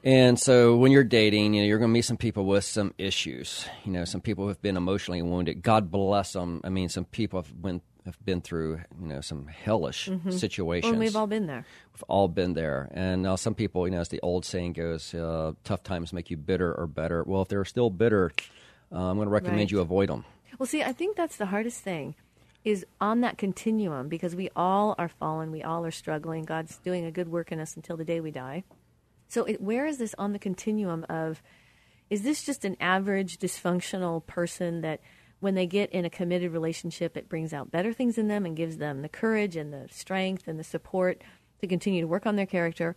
And 0.06 0.38
so 0.38 0.76
when 0.76 0.92
you're 0.92 1.02
dating, 1.02 1.54
you 1.54 1.62
know, 1.62 1.66
you're 1.66 1.80
going 1.80 1.90
to 1.90 1.92
meet 1.92 2.04
some 2.04 2.16
people 2.16 2.44
with 2.46 2.62
some 2.62 2.94
issues. 2.96 3.66
You 3.84 3.90
know, 3.90 4.04
some 4.04 4.20
people 4.20 4.46
have 4.46 4.62
been 4.62 4.76
emotionally 4.76 5.20
wounded. 5.20 5.64
God 5.64 5.90
bless 5.90 6.32
them. 6.32 6.60
I 6.62 6.68
mean, 6.68 6.88
some 6.88 7.06
people 7.06 7.42
have 7.42 7.60
been 7.60 7.80
have 8.04 8.24
been 8.24 8.40
through, 8.40 8.78
you 9.00 9.08
know, 9.08 9.20
some 9.20 9.48
hellish 9.48 10.08
situations. 10.30 10.84
Well, 10.84 10.92
and 10.92 11.00
we've 11.00 11.16
all 11.16 11.26
been 11.26 11.48
there. 11.48 11.66
We've 11.92 12.04
all 12.06 12.28
been 12.28 12.54
there. 12.54 12.88
And 12.92 13.26
uh, 13.26 13.36
some 13.36 13.56
people, 13.56 13.84
you 13.84 13.90
know, 13.94 13.98
as 14.00 14.08
the 14.10 14.20
old 14.20 14.44
saying 14.44 14.74
goes, 14.74 15.12
uh, 15.12 15.54
tough 15.64 15.82
times 15.82 16.12
make 16.12 16.30
you 16.30 16.36
bitter 16.36 16.72
or 16.72 16.86
better. 16.86 17.24
Well, 17.24 17.42
if 17.42 17.48
they're 17.48 17.64
still 17.64 17.90
bitter, 17.90 18.30
uh, 18.92 19.10
I'm 19.10 19.16
going 19.16 19.26
to 19.26 19.32
recommend 19.32 19.58
Right. 19.58 19.70
you 19.72 19.80
avoid 19.80 20.08
them. 20.08 20.24
Well, 20.56 20.68
see, 20.68 20.84
I 20.84 20.92
think 20.92 21.16
that's 21.16 21.36
the 21.36 21.46
hardest 21.46 21.80
thing 21.80 22.14
is 22.64 22.86
on 23.00 23.22
that 23.22 23.38
continuum 23.38 24.08
because 24.08 24.36
we 24.36 24.50
all 24.54 24.94
are 24.98 25.08
fallen, 25.08 25.50
we 25.50 25.64
all 25.64 25.84
are 25.84 25.90
struggling. 25.90 26.44
God's 26.44 26.78
doing 26.78 27.04
a 27.04 27.10
good 27.10 27.26
work 27.26 27.50
in 27.50 27.58
us 27.58 27.74
until 27.74 27.96
the 27.96 28.04
day 28.04 28.20
we 28.20 28.30
die. 28.30 28.62
So, 29.28 29.44
it, 29.44 29.60
where 29.60 29.86
is 29.86 29.98
this 29.98 30.14
on 30.18 30.32
the 30.32 30.38
continuum 30.38 31.04
of 31.08 31.42
is 32.08 32.22
this 32.22 32.44
just 32.44 32.64
an 32.64 32.76
average 32.80 33.38
dysfunctional 33.38 34.24
person 34.26 34.80
that 34.82 35.00
when 35.40 35.54
they 35.54 35.66
get 35.66 35.90
in 35.90 36.04
a 36.04 36.10
committed 36.10 36.52
relationship, 36.52 37.16
it 37.16 37.28
brings 37.28 37.52
out 37.52 37.70
better 37.70 37.92
things 37.92 38.16
in 38.16 38.28
them 38.28 38.46
and 38.46 38.56
gives 38.56 38.76
them 38.78 39.02
the 39.02 39.08
courage 39.08 39.56
and 39.56 39.72
the 39.72 39.86
strength 39.90 40.46
and 40.46 40.58
the 40.58 40.64
support 40.64 41.22
to 41.60 41.66
continue 41.66 42.00
to 42.00 42.06
work 42.06 42.26
on 42.26 42.36
their 42.36 42.46
character? 42.46 42.94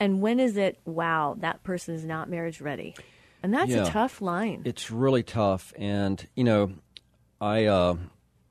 And 0.00 0.20
when 0.20 0.40
is 0.40 0.56
it, 0.56 0.80
wow, 0.84 1.36
that 1.38 1.62
person 1.62 1.94
is 1.94 2.04
not 2.04 2.28
marriage 2.28 2.60
ready? 2.60 2.94
And 3.42 3.52
that's 3.52 3.70
Yeah. 3.70 3.86
a 3.86 3.90
tough 3.90 4.20
line. 4.20 4.62
It's 4.64 4.90
really 4.90 5.22
tough, 5.22 5.72
and 5.76 6.26
you 6.34 6.44
know, 6.44 6.72
I 7.40 7.66
uh, 7.66 7.96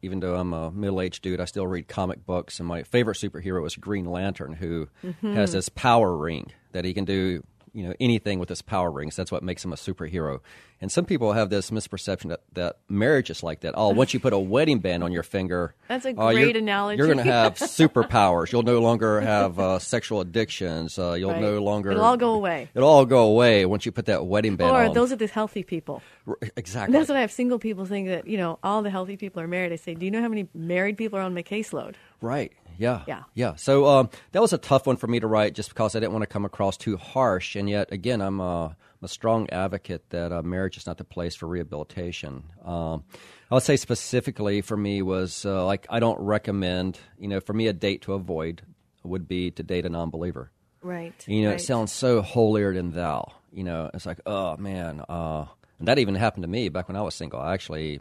even 0.04 0.20
though 0.20 0.36
I'm 0.36 0.54
a 0.54 0.70
middle-aged 0.70 1.24
dude, 1.24 1.40
I 1.40 1.46
still 1.46 1.66
read 1.66 1.88
comic 1.88 2.26
books, 2.26 2.60
and 2.60 2.68
my 2.68 2.84
favorite 2.84 3.18
superhero 3.18 3.66
is 3.66 3.76
Green 3.76 4.06
Lantern, 4.06 4.54
who 4.54 4.88
Mm-hmm. 5.04 5.34
has 5.34 5.54
this 5.54 5.70
power 5.70 6.16
ring 6.16 6.52
that 6.74 6.86
he 6.86 6.94
can 6.94 7.06
do. 7.06 7.44
You 7.74 7.88
know 7.88 7.94
anything 8.00 8.38
with 8.40 8.50
his 8.50 8.62
power 8.62 8.92
rings. 8.92 9.16
That's 9.16 9.32
what 9.32 9.42
makes 9.44 9.66
him 9.66 9.74
a 9.74 9.76
superhero. 9.76 10.42
And 10.80 10.92
some 10.92 11.06
people 11.06 11.32
have 11.34 11.50
this 11.50 11.72
misperception 11.72 12.28
that, 12.30 12.42
that 12.54 12.78
marriage 12.90 13.30
is 13.30 13.42
like 13.42 13.62
that. 13.62 13.74
Oh, 13.78 13.90
once 13.90 14.14
you 14.14 14.20
put 14.20 14.34
a 14.34 14.38
wedding 14.38 14.80
band 14.80 15.02
on 15.04 15.12
your 15.14 15.24
finger, 15.24 15.74
That's 15.88 16.06
a 16.06 16.14
oh, 16.18 16.30
you're- 16.30 16.44
great 16.44 16.58
analogy. 16.58 16.98
You're 16.98 17.08
going 17.08 17.18
to 17.20 17.24
have 17.24 17.56
superpowers. 17.58 18.52
You'll 18.52 18.64
no 18.64 18.80
longer 18.80 19.22
have 19.22 19.58
uh, 19.60 19.80
sexual 19.80 20.22
addictions. 20.22 21.00
Uh, 21.00 21.14
you'll 21.14 21.32
Right. 21.32 21.42
no 21.42 21.60
longer. 21.64 21.92
It'll 21.92 22.04
all 22.04 22.18
go 22.18 22.34
away. 22.34 22.70
It'll 22.76 22.90
all 22.90 23.06
go 23.06 23.24
away 23.26 23.66
once 23.66 23.86
you 23.86 23.92
put 23.92 24.06
that 24.08 24.26
wedding 24.28 24.56
band 24.56 24.72
Or 24.72 24.84
on. 24.86 24.94
those 24.94 25.12
are 25.12 25.16
the 25.16 25.28
healthy 25.28 25.64
people. 25.64 26.02
R- 26.28 26.38
exactly. 26.58 26.96
That's 26.98 27.08
what 27.10 27.18
I 27.18 27.22
have 27.22 27.32
single 27.32 27.60
people 27.60 27.86
think 27.86 28.08
that, 28.10 28.28
you 28.28 28.38
know, 28.38 28.60
all 28.62 28.82
the 28.84 28.90
healthy 28.92 29.18
people 29.18 29.42
are 29.42 29.48
married. 29.48 29.72
I 29.72 29.78
say, 29.78 29.96
do 29.96 30.06
you 30.06 30.12
know 30.12 30.22
how 30.22 30.28
many 30.28 30.48
married 30.54 30.98
people 30.98 31.18
are 31.18 31.24
on 31.24 31.34
my 31.34 31.44
caseload? 31.44 31.96
Right. 32.22 32.52
Yeah. 32.78 33.04
Yeah. 33.08 33.24
Yeah. 33.34 33.56
So 33.56 33.86
um, 33.86 34.10
that 34.32 34.42
was 34.42 34.54
a 34.54 34.58
tough 34.58 34.88
one 34.88 34.98
for 34.98 35.08
me 35.08 35.20
to 35.20 35.28
write, 35.28 35.54
just 35.54 35.70
because 35.70 35.96
I 35.96 36.00
didn't 36.00 36.14
want 36.14 36.24
to 36.24 36.28
come 36.28 36.46
across 36.46 36.78
too 36.78 36.98
harsh. 36.98 37.56
And 37.56 37.70
yet, 37.70 37.92
again, 37.92 38.22
I'm 38.22 38.40
a, 38.40 38.66
I'm 38.66 39.04
a 39.04 39.08
strong 39.08 39.50
advocate 39.50 40.10
that 40.10 40.32
uh, 40.32 40.42
marriage 40.42 40.78
is 40.78 40.88
not 40.88 40.98
the 40.98 41.04
place 41.04 41.36
for 41.36 41.48
rehabilitation. 41.48 42.44
Um, 42.64 43.04
I 43.52 43.56
would 43.56 43.64
say 43.64 43.78
specifically 43.78 44.62
for 44.62 44.76
me 44.76 45.02
was 45.02 45.46
uh, 45.46 45.66
like 45.66 45.86
I 45.90 46.00
don't 46.00 46.20
recommend. 46.20 47.00
You 47.20 47.28
know, 47.28 47.40
for 47.40 47.54
me, 47.54 47.68
a 47.68 47.74
date 47.74 48.04
to 48.04 48.14
avoid 48.14 48.62
would 49.04 49.28
be 49.28 49.52
to 49.52 49.64
date 49.64 49.86
a 49.86 49.90
non-believer. 49.90 50.52
Right. 50.82 51.14
You 51.28 51.44
know, 51.44 51.50
right. 51.50 51.60
it 51.60 51.64
sounds 51.64 51.92
so 51.92 52.22
holier 52.22 52.74
than 52.74 52.92
thou. 52.92 53.34
You 53.52 53.64
know, 53.64 53.90
it's 53.94 54.06
like, 54.06 54.20
oh 54.26 54.58
man, 54.58 55.02
uh, 55.08 55.46
and 55.80 55.88
that 55.88 56.00
even 56.00 56.16
happened 56.16 56.44
to 56.44 56.50
me 56.50 56.70
back 56.70 56.88
when 56.88 56.98
I 56.98 57.02
was 57.02 57.16
single. 57.16 57.40
I 57.40 57.54
actually 57.54 58.00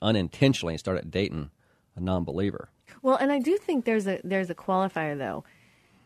unintentionally 0.00 0.78
started 0.78 1.10
dating 1.10 1.50
a 1.96 2.00
non-believer. 2.00 2.70
Well, 3.02 3.16
and 3.16 3.32
I 3.32 3.38
do 3.40 3.56
think 3.58 3.84
there's 3.84 4.06
a 4.06 4.20
there's 4.24 4.50
a 4.50 4.54
qualifier 4.54 5.18
though, 5.18 5.44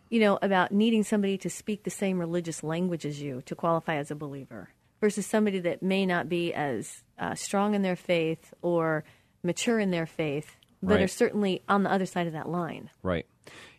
you 0.09 0.21
know, 0.21 0.39
about 0.43 0.73
needing 0.73 1.03
somebody 1.05 1.37
to 1.39 1.51
speak 1.51 1.83
the 1.85 1.91
same 1.91 2.19
religious 2.19 2.63
language 2.63 3.05
as 3.05 3.21
you 3.21 3.43
to 3.47 3.55
qualify 3.55 3.97
as 3.97 4.11
a 4.11 4.15
believer 4.15 4.71
versus 5.01 5.27
somebody 5.27 5.59
that 5.61 5.83
may 5.83 6.07
not 6.07 6.29
be 6.29 6.55
as 6.55 7.03
uh, 7.19 7.35
strong 7.35 7.75
in 7.75 7.83
their 7.83 7.97
faith 7.97 8.55
or 8.63 9.05
mature 9.43 9.79
in 9.79 9.91
their 9.91 10.07
faith, 10.07 10.57
but 10.83 11.01
are 11.03 11.09
certainly 11.09 11.63
on 11.69 11.83
the 11.83 11.91
other 11.93 12.07
side 12.07 12.27
of 12.27 12.33
that 12.33 12.49
line. 12.49 12.91
Right. 13.03 13.27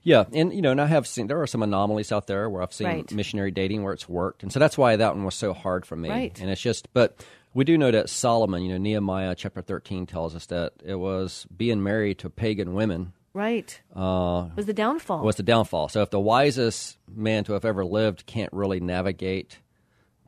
Yeah, 0.04 0.26
and 0.32 0.54
you 0.54 0.62
know, 0.62 0.72
and 0.72 0.80
I 0.80 0.86
have 0.86 1.06
seen 1.08 1.28
there 1.28 1.42
are 1.42 1.48
some 1.48 1.64
anomalies 1.64 2.12
out 2.12 2.28
there 2.28 2.50
where 2.50 2.62
I've 2.62 2.72
seen 2.72 2.88
Right. 2.88 3.12
missionary 3.12 3.52
dating 3.52 3.84
where 3.84 3.94
it's 3.94 4.08
worked, 4.08 4.44
and 4.44 4.54
so 4.54 4.60
that's 4.60 4.78
why 4.78 4.96
that 4.96 5.16
one 5.16 5.26
was 5.26 5.36
so 5.36 5.54
hard 5.54 5.86
for 5.86 5.96
me. 5.98 6.10
Right. 6.10 6.40
And 6.40 6.50
it's 6.50 6.62
just, 6.62 6.88
but 6.94 7.26
we 7.58 7.64
do 7.64 7.76
know 7.76 7.90
that 7.90 8.08
Solomon, 8.08 8.62
you 8.62 8.70
know, 8.70 8.78
Nehemiah 8.78 9.34
chapter 9.36 9.64
thirteen 9.64 10.06
tells 10.06 10.36
us 10.36 10.46
that 10.46 10.74
it 10.86 10.94
was 10.96 11.48
being 11.56 11.82
married 11.82 12.20
to 12.20 12.30
pagan 12.30 12.76
women 12.76 13.14
Right. 13.34 13.80
Uh, 13.96 14.50
was 14.56 14.66
the 14.66 14.74
downfall. 14.74 15.24
was 15.24 15.36
the 15.36 15.44
downfall. 15.44 15.90
So 15.90 16.02
if 16.02 16.10
the 16.10 16.20
wisest 16.20 16.98
man 17.08 17.44
to 17.44 17.54
have 17.54 17.66
ever 17.66 17.86
lived 17.86 18.26
can't 18.26 18.52
really 18.54 18.80
navigate 18.80 19.60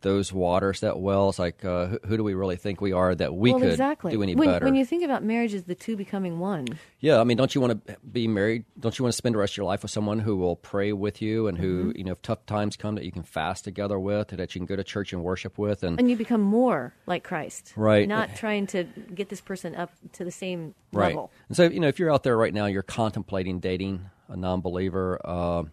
those 0.01 0.31
waters 0.33 0.79
that 0.81 0.99
well, 0.99 1.29
it's 1.29 1.39
like 1.39 1.63
uh, 1.65 1.87
who, 1.87 1.99
who 2.05 2.17
do 2.17 2.23
we 2.23 2.33
really 2.33 2.55
think 2.55 2.81
we 2.81 2.91
are 2.91 3.15
that 3.15 3.33
we 3.33 3.51
well, 3.51 3.59
could 3.59 3.71
exactly. 3.71 4.11
do 4.11 4.23
any 4.23 4.35
when, 4.35 4.49
better? 4.49 4.65
when 4.65 4.75
you 4.75 4.85
think 4.85 5.03
about 5.03 5.23
marriage 5.23 5.53
as 5.53 5.63
the 5.63 5.75
two 5.75 5.95
becoming 5.95 6.39
one, 6.39 6.67
Yeah, 6.99 7.19
I 7.19 7.23
mean, 7.23 7.37
don't 7.37 7.53
you 7.53 7.61
want 7.61 7.85
to 7.85 7.97
be 8.11 8.27
married? 8.27 8.65
Don't 8.79 8.97
you 8.97 9.03
want 9.03 9.13
to 9.13 9.17
spend 9.17 9.35
the 9.35 9.39
rest 9.39 9.53
of 9.53 9.57
your 9.57 9.65
life 9.65 9.81
with 9.81 9.91
someone 9.91 10.19
who 10.19 10.37
will 10.37 10.55
pray 10.55 10.93
with 10.93 11.21
you 11.21 11.47
and 11.47 11.57
who, 11.57 11.69
Mm-hmm. 11.69 11.97
you 11.97 12.03
know, 12.03 12.11
if 12.13 12.21
tough 12.21 12.45
times 12.45 12.75
come, 12.75 12.95
that 12.95 13.05
you 13.05 13.11
can 13.11 13.23
fast 13.23 13.63
together 13.63 13.99
with, 13.99 14.29
that 14.29 14.55
you 14.55 14.59
can 14.59 14.65
go 14.65 14.75
to 14.75 14.83
church 14.83 15.13
and 15.13 15.23
worship 15.23 15.57
with, 15.57 15.83
and, 15.83 15.99
and 15.99 16.09
you 16.09 16.15
become 16.15 16.41
more 16.41 16.93
like 17.05 17.23
Christ. 17.23 17.73
Right. 17.75 18.07
Not 18.07 18.35
trying 18.35 18.67
to 18.67 18.83
get 19.13 19.29
this 19.29 19.41
person 19.41 19.75
up 19.75 19.91
to 20.13 20.23
the 20.23 20.31
same 20.31 20.75
right. 20.91 21.07
level. 21.07 21.31
And 21.47 21.55
so, 21.55 21.63
you 21.65 21.79
know, 21.79 21.87
if 21.87 21.99
you're 21.99 22.11
out 22.11 22.23
there 22.23 22.37
right 22.37 22.53
now, 22.53 22.65
you're 22.65 22.81
contemplating 22.83 23.59
dating 23.59 24.09
a 24.27 24.35
non-believer. 24.35 25.19
Uh, 25.23 25.63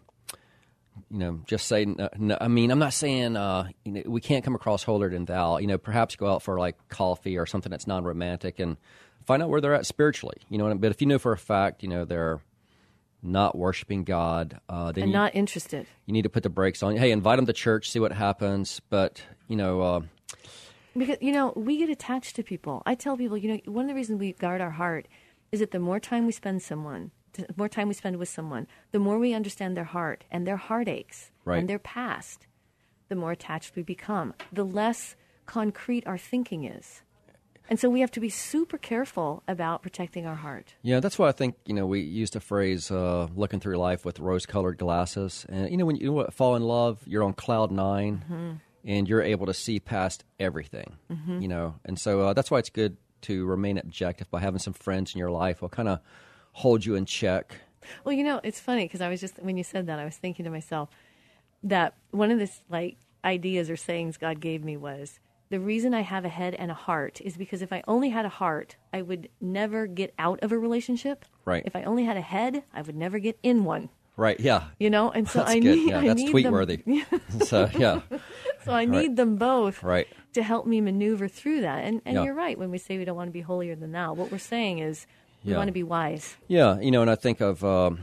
you 1.09 1.17
know, 1.19 1.39
just 1.45 1.67
say. 1.67 1.85
No, 1.85 2.09
no, 2.17 2.37
I 2.39 2.47
mean, 2.47 2.71
I'm 2.71 2.79
not 2.79 2.93
saying 2.93 3.35
uh, 3.35 3.69
you 3.85 3.91
know 3.91 4.01
we 4.05 4.21
can't 4.21 4.43
come 4.43 4.55
across 4.55 4.83
holier 4.83 5.09
than 5.09 5.25
thou. 5.25 5.57
You 5.57 5.67
know, 5.67 5.77
perhaps 5.77 6.15
go 6.15 6.31
out 6.31 6.41
for 6.43 6.57
like 6.59 6.75
coffee 6.89 7.37
or 7.37 7.45
something 7.45 7.69
that's 7.69 7.87
non-romantic 7.87 8.59
and 8.59 8.77
find 9.25 9.41
out 9.43 9.49
where 9.49 9.61
they're 9.61 9.73
at 9.73 9.85
spiritually. 9.85 10.37
You 10.49 10.57
know, 10.57 10.63
what 10.65 10.71
I 10.71 10.73
mean? 10.73 10.81
but 10.81 10.91
if 10.91 11.01
you 11.01 11.07
know 11.07 11.19
for 11.19 11.31
a 11.31 11.37
fact, 11.37 11.83
you 11.83 11.89
know, 11.89 12.05
they're 12.05 12.39
not 13.23 13.57
worshiping 13.57 14.03
God, 14.03 14.59
uh, 14.69 14.91
then 14.91 15.03
And 15.05 15.11
you, 15.11 15.17
not 15.17 15.35
interested. 15.35 15.87
you 16.05 16.13
need 16.13 16.21
to 16.21 16.29
put 16.29 16.43
the 16.43 16.49
brakes 16.49 16.83
on. 16.83 16.95
Hey, 16.95 17.11
invite 17.11 17.37
them 17.37 17.45
to 17.45 17.53
church, 17.53 17.89
see 17.91 17.99
what 17.99 18.11
happens. 18.11 18.79
But 18.89 19.21
you 19.47 19.55
know, 19.55 19.81
uh, 19.81 20.01
Because 20.95 21.17
you 21.21 21.31
know, 21.31 21.53
we 21.55 21.77
get 21.77 21.89
attached 21.89 22.35
to 22.37 22.43
people. 22.43 22.83
I 22.85 22.95
tell 22.95 23.17
people, 23.17 23.37
you 23.37 23.49
know, 23.53 23.59
one 23.71 23.85
of 23.85 23.89
the 23.89 23.95
reasons 23.95 24.19
we 24.19 24.33
guard 24.33 24.61
our 24.61 24.71
heart 24.71 25.07
is 25.51 25.59
that 25.61 25.71
the 25.71 25.79
more 25.79 25.99
time 25.99 26.25
we 26.25 26.31
spend 26.31 26.61
someone, 26.61 27.11
the 27.37 27.53
more 27.55 27.69
time 27.69 27.87
we 27.87 27.93
spend 27.93 28.17
with 28.17 28.29
someone, 28.29 28.67
the 28.91 28.99
more 28.99 29.17
we 29.19 29.33
understand 29.33 29.75
their 29.77 29.83
heart 29.85 30.23
and 30.31 30.45
their 30.47 30.57
heartaches 30.57 31.31
Right. 31.45 31.59
and 31.59 31.69
their 31.69 31.79
past, 31.79 32.45
the 33.09 33.15
more 33.15 33.31
attached 33.31 33.75
we 33.75 33.83
become. 33.83 34.33
The 34.51 34.65
less 34.65 35.15
concrete 35.45 36.05
our 36.05 36.17
thinking 36.17 36.65
is. 36.65 37.01
And 37.69 37.77
so 37.79 37.89
we 37.89 37.99
have 37.99 38.11
to 38.11 38.19
be 38.21 38.29
super 38.29 38.77
careful 38.77 39.43
about 39.47 39.81
protecting 39.81 40.25
our 40.25 40.35
heart. 40.35 40.75
yeah, 40.83 40.99
that's 41.01 41.19
why 41.19 41.27
I 41.27 41.33
think 41.33 41.55
you 41.65 41.73
know 41.73 41.85
we 41.85 41.99
used 41.99 42.33
the 42.33 42.39
phrase 42.39 42.89
uh, 42.91 43.27
"looking 43.35 43.59
through 43.59 43.77
life 43.77 44.05
with 44.05 44.19
rose-colored 44.19 44.77
glasses." 44.77 45.45
And 45.49 45.69
you 45.69 45.75
know, 45.77 45.85
when 45.85 45.97
you 45.97 46.25
fall 46.31 46.55
in 46.55 46.63
love, 46.63 47.01
you're 47.05 47.23
on 47.23 47.33
cloud 47.33 47.71
9 47.71 48.23
Mm-hmm. 48.23 48.51
and 48.85 49.07
you're 49.09 49.21
able 49.21 49.45
to 49.47 49.53
see 49.53 49.79
past 49.81 50.23
everything. 50.39 50.95
You 51.39 51.47
know, 51.49 51.75
and 51.83 51.99
so 51.99 52.21
uh, 52.27 52.33
that's 52.33 52.49
why 52.49 52.59
it's 52.59 52.69
good 52.69 52.95
to 53.23 53.45
remain 53.45 53.77
objective 53.77 54.29
by 54.31 54.39
having 54.39 54.59
some 54.59 54.73
friends 54.73 55.13
in 55.13 55.19
your 55.19 55.31
life 55.31 55.61
will 55.61 55.67
kind 55.69 55.89
of 55.89 55.99
hold 56.57 56.85
you 56.85 56.95
in 56.95 57.05
check. 57.05 57.55
Well, 58.03 58.13
you 58.13 58.23
know, 58.23 58.41
it's 58.43 58.59
funny 58.59 58.85
because 58.85 59.01
I 59.01 59.09
was 59.09 59.21
just 59.21 59.37
when 59.39 59.57
you 59.57 59.63
said 59.63 59.87
that, 59.87 59.99
I 59.99 60.05
was 60.05 60.15
thinking 60.17 60.43
to 60.45 60.51
myself 60.51 60.89
that 61.63 61.93
one 62.11 62.31
of 62.31 62.39
the 62.39 62.49
like 62.69 62.97
ideas 63.23 63.69
or 63.69 63.75
sayings 63.77 64.17
God 64.17 64.39
gave 64.39 64.63
me 64.63 64.75
was 64.77 65.19
the 65.49 65.59
reason 65.59 65.93
I 65.93 66.01
have 66.01 66.25
a 66.25 66.29
head 66.29 66.55
and 66.55 66.69
a 66.71 66.73
heart 66.73 67.21
is 67.21 67.37
because 67.37 67.61
if 67.61 67.71
I 67.71 67.81
only 67.87 68.09
had 68.09 68.25
a 68.25 68.29
heart, 68.29 68.75
I 68.93 69.01
would 69.01 69.29
never 69.39 69.87
get 69.87 70.13
out 70.19 70.39
of 70.43 70.51
a 70.51 70.57
relationship. 70.57 71.25
Right. 71.45 71.63
If 71.65 71.75
I 71.75 71.83
only 71.83 72.03
had 72.05 72.17
a 72.17 72.21
head, 72.21 72.63
I 72.73 72.81
would 72.81 72.95
never 72.95 73.19
get 73.19 73.37
in 73.43 73.63
one. 73.63 73.89
Right. 74.17 74.39
Yeah. 74.39 74.63
You 74.79 74.89
know, 74.89 75.11
and 75.11 75.29
so 75.29 75.39
That's 75.39 75.51
I 75.51 75.59
good. 75.59 75.75
need 75.77 75.89
yeah, 75.89 75.99
I 75.99 76.07
that's 76.07 76.21
need 76.21 76.31
tweet 76.31 76.43
them, 76.43 76.53
worthy. 76.53 76.81
so 77.45 77.69
yeah. 77.77 78.01
So 78.65 78.73
I 78.73 78.85
need 78.85 79.15
them 79.15 79.37
both 79.37 79.83
Right. 79.83 80.07
to 80.33 80.41
help 80.43 80.65
me 80.65 80.81
maneuver 80.81 81.27
through 81.27 81.61
that. 81.61 81.83
And 81.85 82.01
and 82.03 82.15
Yeah. 82.15 82.23
you're 82.23 82.33
right 82.33 82.57
when 82.57 82.71
we 82.71 82.79
say 82.79 82.97
we 82.97 83.05
don't 83.05 83.15
want 83.15 83.27
to 83.29 83.33
be 83.33 83.41
holier 83.41 83.75
than 83.75 83.91
thou. 83.91 84.13
What 84.13 84.31
we're 84.31 84.39
saying 84.39 84.79
is 84.79 85.05
we 85.43 85.51
Yeah. 85.51 85.57
want 85.57 85.67
to 85.67 85.73
be 85.73 85.83
wise. 85.83 86.35
Yeah, 86.47 86.79
you 86.79 86.91
know, 86.91 87.01
and 87.01 87.11
I 87.11 87.15
think 87.15 87.41
of 87.41 87.63
um, 87.63 87.99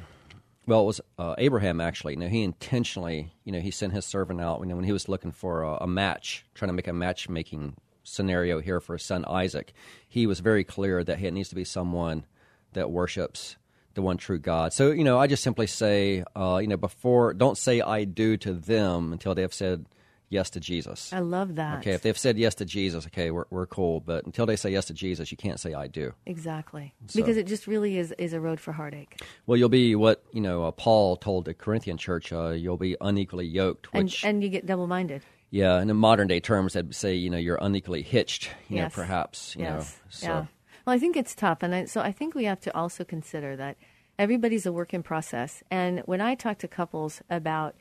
well, 0.67 0.83
it 0.83 0.87
was 0.87 1.01
uh, 1.19 1.35
Abraham 1.39 1.81
actually. 1.81 2.15
You 2.15 2.21
know, 2.21 2.29
he 2.29 2.43
intentionally, 2.43 3.33
you 3.45 3.53
know, 3.53 3.61
he 3.61 3.71
sent 3.71 3.93
his 3.93 4.05
servant 4.07 4.41
out. 4.41 4.61
You 4.61 4.67
know, 4.67 4.77
when 4.77 4.85
he 4.85 4.93
was 4.93 5.09
looking 5.09 5.33
for 5.33 5.63
a, 5.63 5.75
a 5.83 5.87
match, 5.87 6.45
trying 6.55 6.69
to 6.69 6.73
make 6.73 6.89
a 6.89 6.93
matchmaking 6.93 7.77
scenario 8.03 8.61
here 8.61 8.81
for 8.81 8.95
his 8.95 9.03
son 9.03 9.25
Isaac, 9.27 9.73
he 10.09 10.27
was 10.27 10.41
very 10.41 10.65
clear 10.65 11.03
that 11.05 11.21
it 11.23 11.31
needs 11.33 11.49
to 11.51 11.55
be 11.55 11.65
someone 11.65 12.25
that 12.73 12.91
worships 12.91 13.57
the 13.95 14.03
one 14.03 14.17
true 14.17 14.39
God. 14.39 14.73
So, 14.73 14.91
you 14.91 15.05
know, 15.05 15.19
I 15.19 15.27
just 15.29 15.43
simply 15.43 15.67
say, 15.69 16.25
uh, 16.35 16.59
you 16.61 16.67
know, 16.67 16.77
before 16.77 17.33
don't 17.33 17.57
say 17.57 17.81
I 17.81 18.05
do 18.05 18.37
to 18.39 18.53
them 18.53 19.13
until 19.13 19.35
they 19.35 19.43
have 19.43 19.55
said 19.55 19.87
yes 20.35 20.51
to 20.51 20.61
Jesus. 20.61 21.13
I 21.13 21.21
love 21.21 21.55
that. 21.55 21.79
Okay, 21.79 21.93
if 21.93 22.03
they've 22.03 22.19
said 22.19 22.37
yes 22.37 22.55
to 22.57 22.65
Jesus, 22.67 23.07
okay, 23.07 23.31
we're, 23.31 23.47
we're 23.51 23.67
cool. 23.67 24.01
But 24.01 24.27
until 24.27 24.45
they 24.45 24.57
say 24.57 24.71
yes 24.71 24.85
to 24.87 24.95
Jesus, 24.95 25.31
you 25.31 25.39
can't 25.39 25.59
say 25.59 25.73
I 25.73 25.87
do. 25.87 26.13
Exactly. 26.27 26.93
So- 27.07 27.21
Because 27.21 27.37
it 27.39 27.47
just 27.47 27.67
really 27.67 27.97
is, 27.97 28.13
is 28.19 28.33
a 28.35 28.41
road 28.41 28.61
for 28.61 28.73
heartache. 28.73 29.23
Well, 29.47 29.57
you'll 29.57 29.69
be 29.71 29.95
what 29.95 30.23
you 30.33 30.41
know. 30.43 30.65
Uh, 30.65 30.71
Paul 30.73 31.17
told 31.17 31.47
the 31.47 31.55
Corinthian 31.55 31.97
church, 31.97 32.33
uh, 32.33 32.49
you'll 32.51 32.77
be 32.77 32.97
unequally 33.01 33.47
yoked. 33.47 33.89
And, 33.95 34.05
Which, 34.05 34.25
and 34.25 34.43
you 34.43 34.51
get 34.51 34.67
double 34.67 34.87
minded. 34.87 35.23
yeah, 35.51 35.81
in 35.81 35.97
modern 35.97 36.29
day 36.29 36.41
terms, 36.41 36.75
they'd 36.75 36.95
say 36.95 37.15
you 37.15 37.31
know 37.31 37.39
you're 37.39 37.59
unequally 37.63 38.03
hitched. 38.03 38.51
You 38.69 38.77
know, 38.77 38.83
Yes. 38.85 38.95
perhaps. 38.95 39.57
You 39.57 39.63
yes. 39.63 39.73
know, 39.73 40.09
so 40.11 40.27
Yeah. 40.27 40.47
Well, 40.87 40.95
I 40.97 40.99
think 40.99 41.17
it's 41.17 41.35
tough. 41.35 41.63
And 41.63 41.75
I, 41.75 41.85
so 41.87 42.03
I 42.03 42.13
think 42.13 42.35
we 42.35 42.45
have 42.45 42.61
to 42.61 42.77
also 42.77 43.05
consider 43.05 43.57
that 43.57 43.77
everybody's 44.19 44.67
a 44.67 44.73
work 44.73 44.93
in 44.93 45.03
process. 45.03 45.63
And 45.71 46.01
when 46.05 46.21
I 46.21 46.35
talk 46.35 46.59
to 46.59 46.69
couples 46.69 47.23
about 47.31 47.75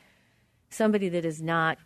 somebody 0.70 1.10
that 1.10 1.26
is 1.26 1.42
not 1.42 1.78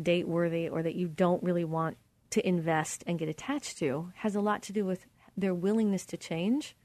date 0.00 0.28
worthy 0.28 0.68
or 0.68 0.82
that 0.82 0.94
you 0.94 1.08
don't 1.08 1.42
really 1.42 1.64
want 1.64 1.96
to 2.30 2.46
invest 2.46 3.02
and 3.06 3.18
get 3.18 3.28
attached 3.28 3.78
to, 3.78 4.12
has 4.16 4.34
a 4.34 4.40
lot 4.40 4.62
to 4.62 4.72
do 4.72 4.84
with 4.84 5.06
their 5.36 5.54
willingness 5.54 6.04
to 6.06 6.16
change. 6.16 6.76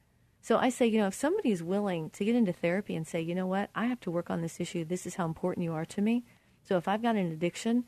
So 0.41 0.57
I 0.57 0.69
say, 0.69 0.87
you 0.87 0.99
know, 0.99 1.07
if 1.07 1.13
somebody 1.13 1.51
is 1.51 1.63
willing 1.63 2.09
to 2.11 2.25
get 2.25 2.35
into 2.35 2.53
therapy 2.53 2.95
and 2.95 3.07
say, 3.07 3.21
you 3.21 3.33
know 3.35 3.47
what, 3.47 3.69
I 3.75 3.85
have 3.85 3.99
to 4.01 4.11
work 4.11 4.29
on 4.29 4.41
this 4.41 4.59
issue. 4.59 4.83
This 4.85 5.05
is 5.05 5.15
how 5.15 5.25
important 5.25 5.63
you 5.63 5.73
are 5.73 5.85
to 5.85 6.01
me. 6.01 6.23
So 6.67 6.77
if 6.77 6.87
I've 6.87 7.01
got 7.01 7.15
an 7.15 7.31
addiction, 7.31 7.85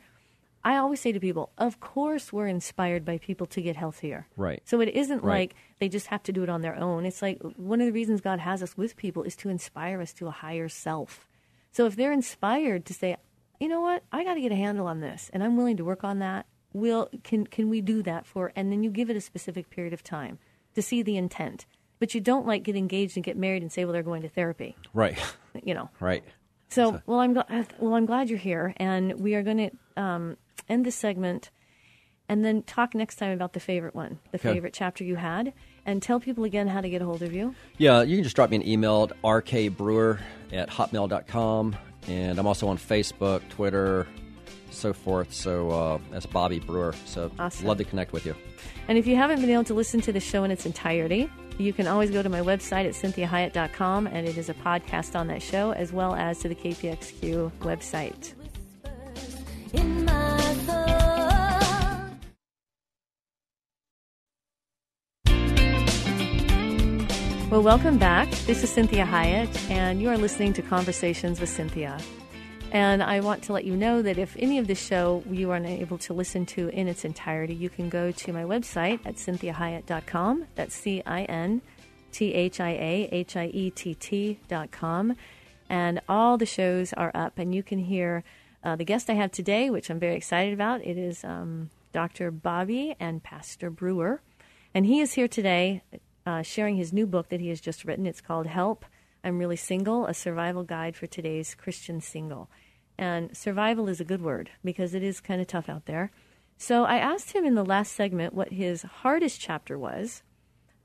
I 0.63 0.77
always 0.77 0.99
say 0.99 1.11
to 1.11 1.19
people, 1.19 1.51
of 1.57 1.79
course 1.79 2.33
we're 2.33 2.47
inspired 2.47 3.05
by 3.05 3.19
people 3.19 3.45
to 3.47 3.61
get 3.61 3.75
healthier. 3.75 4.27
Right. 4.35 4.61
So 4.65 4.81
it 4.81 4.89
isn't 4.89 5.21
Right. 5.23 5.49
like 5.51 5.55
they 5.79 5.89
just 5.89 6.07
have 6.07 6.23
to 6.23 6.33
do 6.33 6.43
it 6.43 6.49
on 6.49 6.61
their 6.61 6.75
own. 6.75 7.05
It's 7.05 7.21
like 7.21 7.41
one 7.55 7.81
of 7.81 7.85
the 7.87 7.93
reasons 7.93 8.19
God 8.19 8.39
has 8.39 8.63
us 8.63 8.75
with 8.75 8.97
people 8.97 9.23
is 9.23 9.35
to 9.37 9.49
inspire 9.49 10.01
us 10.01 10.11
to 10.13 10.27
a 10.27 10.31
higher 10.31 10.67
self. 10.67 11.27
So 11.71 11.85
if 11.85 11.95
they're 11.95 12.11
inspired 12.11 12.85
to 12.85 12.93
say, 12.93 13.17
you 13.59 13.67
know 13.67 13.81
what, 13.81 14.03
I 14.11 14.23
got 14.23 14.35
to 14.35 14.41
get 14.41 14.51
a 14.51 14.55
handle 14.55 14.87
on 14.87 14.99
this, 14.99 15.29
and 15.33 15.43
I'm 15.43 15.55
willing 15.57 15.77
to 15.77 15.85
work 15.85 16.03
on 16.03 16.19
that. 16.19 16.45
Will 16.73 17.09
can 17.23 17.47
can 17.47 17.69
we 17.69 17.79
do 17.81 18.03
that 18.03 18.25
for? 18.25 18.51
And 18.55 18.71
then 18.71 18.83
you 18.83 18.89
give 18.89 19.09
it 19.09 19.15
a 19.15 19.21
specific 19.21 19.69
period 19.69 19.93
of 19.93 20.03
time 20.03 20.39
to 20.73 20.81
see 20.81 21.01
the 21.01 21.15
intent. 21.17 21.65
But 21.99 22.13
you 22.13 22.19
don't 22.19 22.45
like 22.45 22.63
get 22.63 22.75
engaged 22.75 23.15
and 23.15 23.23
get 23.23 23.37
married 23.37 23.61
and 23.61 23.71
say, 23.71 23.85
well, 23.85 23.93
they're 23.93 24.03
going 24.03 24.21
to 24.23 24.29
therapy. 24.29 24.75
right, 24.93 25.17
You 25.63 25.73
know. 25.73 25.89
right. 26.01 26.23
So, 26.67 27.01
well, 27.05 27.19
I'm 27.19 27.33
glad. 27.33 27.73
Well, 27.79 27.93
I'm 27.95 28.05
glad 28.05 28.29
you're 28.29 28.37
here, 28.39 28.73
and 28.77 29.17
we 29.19 29.35
are 29.35 29.43
going 29.43 29.69
to 29.69 30.01
um, 30.01 30.35
end 30.67 30.85
this 30.85 30.95
segment, 30.97 31.51
and 32.27 32.43
then 32.43 32.63
talk 32.63 32.93
next 32.93 33.15
time 33.15 33.31
about 33.31 33.53
the 33.53 33.61
favorite 33.61 33.95
one, 33.95 34.19
the 34.31 34.37
Okay. 34.39 34.51
favorite 34.51 34.73
chapter 34.73 35.05
you 35.05 35.15
had, 35.15 35.53
and 35.85 36.01
tell 36.03 36.19
people 36.19 36.43
again 36.43 36.67
how 36.67 36.81
to 36.81 36.89
get 36.89 37.01
a 37.01 37.05
hold 37.05 37.21
of 37.21 37.31
you. 37.33 37.55
Yeah, 37.77 38.01
you 38.01 38.17
can 38.17 38.23
just 38.23 38.35
drop 38.35 38.49
me 38.49 38.57
an 38.57 38.67
email 38.67 39.03
at 39.09 39.21
rkbrewer 39.21 40.19
at 40.51 40.69
hotmail.com. 40.69 41.77
And 42.07 42.37
I'm 42.37 42.47
also 42.47 42.67
on 42.67 42.77
Facebook, 42.77 43.47
Twitter, 43.49 44.07
so 44.69 44.93
forth. 44.93 45.33
So 45.33 45.69
uh, 45.71 45.99
that's 46.11 46.25
Bobby 46.25 46.59
Brewer. 46.59 46.93
So 47.05 47.31
Awesome. 47.39 47.65
love 47.65 47.77
to 47.79 47.83
connect 47.83 48.13
with 48.13 48.25
you. 48.25 48.35
And 48.87 48.97
if 48.97 49.07
you 49.07 49.15
haven't 49.15 49.41
been 49.41 49.49
able 49.49 49.63
to 49.65 49.73
listen 49.73 50.01
to 50.01 50.11
the 50.11 50.19
show 50.19 50.43
in 50.43 50.51
its 50.51 50.65
entirety, 50.65 51.29
you 51.57 51.73
can 51.73 51.87
always 51.87 52.11
go 52.11 52.21
to 52.21 52.29
my 52.29 52.41
website 52.41 52.85
at 52.85 52.93
cinthiahiett.com, 52.93 54.07
and 54.07 54.27
it 54.27 54.37
is 54.37 54.49
a 54.49 54.53
podcast 54.53 55.17
on 55.17 55.27
that 55.27 55.41
show, 55.41 55.71
as 55.71 55.93
well 55.93 56.13
as 56.13 56.39
to 56.39 56.49
the 56.49 56.55
KPXQ 56.55 57.49
website. 57.61 58.33
Welcome 67.65 67.97
back. 67.97 68.29
This 68.45 68.63
is 68.63 68.69
Cinthia 68.69 69.07
Hiett, 69.07 69.71
and 69.71 69.99
you 69.99 70.09
are 70.09 70.19
listening 70.19 70.53
to 70.53 70.61
Conversations 70.61 71.41
with 71.41 71.49
Cynthia. 71.49 71.97
And 72.71 73.01
I 73.01 73.21
want 73.21 73.41
to 73.45 73.53
let 73.53 73.63
you 73.63 73.75
know 73.75 74.03
that 74.03 74.19
if 74.19 74.35
any 74.37 74.59
of 74.59 74.67
the 74.67 74.75
show 74.75 75.23
you 75.27 75.49
are 75.49 75.55
unable 75.55 75.97
to 75.97 76.13
listen 76.13 76.45
to 76.45 76.69
in 76.69 76.87
its 76.87 77.03
entirety, 77.03 77.55
you 77.55 77.71
can 77.71 77.89
go 77.89 78.11
to 78.11 78.31
my 78.31 78.43
website 78.43 78.99
at 79.03 79.15
cinthiahiett.com. 79.15 80.45
That's 80.53 80.75
C 80.75 81.01
I 81.07 81.23
N 81.23 81.63
T 82.11 82.35
H 82.35 82.59
I 82.59 82.69
A 82.69 83.09
H 83.11 83.35
I 83.35 83.45
E 83.47 83.71
T 83.71 83.95
T.com. 83.95 85.15
And 85.67 86.01
all 86.07 86.37
the 86.37 86.45
shows 86.45 86.93
are 86.93 87.11
up, 87.15 87.39
and 87.39 87.55
you 87.55 87.63
can 87.63 87.79
hear 87.79 88.23
uh, 88.63 88.75
the 88.75 88.85
guest 88.85 89.09
I 89.09 89.13
have 89.13 89.31
today, 89.31 89.71
which 89.71 89.89
I'm 89.89 89.99
very 89.99 90.17
excited 90.17 90.53
about. 90.53 90.85
It 90.85 90.99
is 90.99 91.23
um, 91.23 91.71
Dr. 91.93 92.29
Bobby 92.29 92.95
and 92.99 93.23
Pastor 93.23 93.71
Brewer. 93.71 94.21
And 94.75 94.85
he 94.85 94.99
is 94.99 95.13
here 95.13 95.29
today 95.29 95.81
uh, 96.25 96.41
sharing 96.41 96.75
his 96.75 96.91
new 96.91 97.05
book 97.05 97.29
that 97.29 97.39
he 97.39 97.49
has 97.49 97.61
just 97.61 97.85
written. 97.85 98.05
It's 98.05 98.21
called 98.21 98.47
Help, 98.47 98.85
I'm 99.23 99.39
Really 99.39 99.55
Single, 99.55 100.05
a 100.05 100.13
survival 100.13 100.63
guide 100.63 100.95
for 100.95 101.07
today's 101.07 101.55
Christian 101.55 102.01
single. 102.01 102.49
And 102.97 103.35
survival 103.35 103.89
is 103.89 103.99
a 103.99 104.05
good 104.05 104.21
word 104.21 104.49
because 104.63 104.93
it 104.93 105.03
is 105.03 105.19
kind 105.19 105.41
of 105.41 105.47
tough 105.47 105.69
out 105.69 105.85
there. 105.85 106.11
So 106.57 106.85
I 106.85 106.97
asked 106.97 107.33
him 107.33 107.45
in 107.45 107.55
the 107.55 107.65
last 107.65 107.93
segment 107.93 108.33
what 108.33 108.53
his 108.53 108.83
hardest 108.83 109.39
chapter 109.39 109.77
was. 109.77 110.23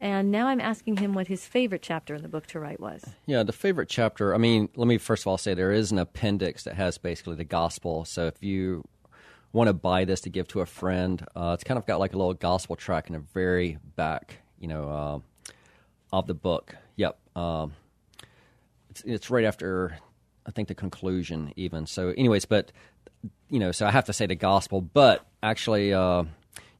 And 0.00 0.30
now 0.30 0.48
I'm 0.48 0.60
asking 0.60 0.96
him 0.96 1.12
what 1.12 1.28
his 1.28 1.44
favorite 1.44 1.82
chapter 1.82 2.14
in 2.14 2.22
the 2.22 2.28
book 2.28 2.46
to 2.48 2.58
write 2.58 2.80
was. 2.80 3.04
Yeah, 3.26 3.42
the 3.42 3.52
favorite 3.52 3.88
chapter. 3.88 4.34
I 4.34 4.38
mean, 4.38 4.70
let 4.74 4.88
me 4.88 4.96
first 4.96 5.24
of 5.24 5.26
all 5.26 5.38
say 5.38 5.52
there 5.52 5.72
is 5.72 5.92
an 5.92 5.98
appendix 5.98 6.64
that 6.64 6.74
has 6.74 6.96
basically 6.96 7.36
the 7.36 7.44
gospel. 7.44 8.06
So 8.06 8.26
if 8.26 8.42
you 8.42 8.82
want 9.52 9.68
to 9.68 9.74
buy 9.74 10.06
this 10.06 10.22
to 10.22 10.30
give 10.30 10.48
to 10.48 10.60
a 10.60 10.66
friend, 10.66 11.24
uh, 11.36 11.52
it's 11.54 11.64
kind 11.64 11.76
of 11.76 11.86
got 11.86 12.00
like 12.00 12.14
a 12.14 12.16
little 12.16 12.34
gospel 12.34 12.76
track 12.76 13.08
in 13.08 13.12
the 13.12 13.18
very 13.34 13.78
back, 13.94 14.36
you 14.58 14.68
know, 14.68 14.88
uh, 14.88 15.18
of 16.12 16.26
the 16.26 16.34
book. 16.34 16.76
Yep. 16.96 17.18
Um, 17.36 17.72
it's, 18.90 19.02
it's 19.04 19.30
right 19.30 19.44
after, 19.44 19.98
I 20.46 20.50
think, 20.50 20.68
the 20.68 20.74
conclusion, 20.74 21.52
even. 21.56 21.86
So, 21.86 22.08
anyways, 22.10 22.44
but, 22.44 22.72
you 23.48 23.58
know, 23.58 23.72
so 23.72 23.86
I 23.86 23.90
have 23.90 24.06
to 24.06 24.12
say 24.12 24.26
the 24.26 24.34
gospel, 24.34 24.80
but 24.80 25.26
actually, 25.42 25.94
uh, 25.94 26.24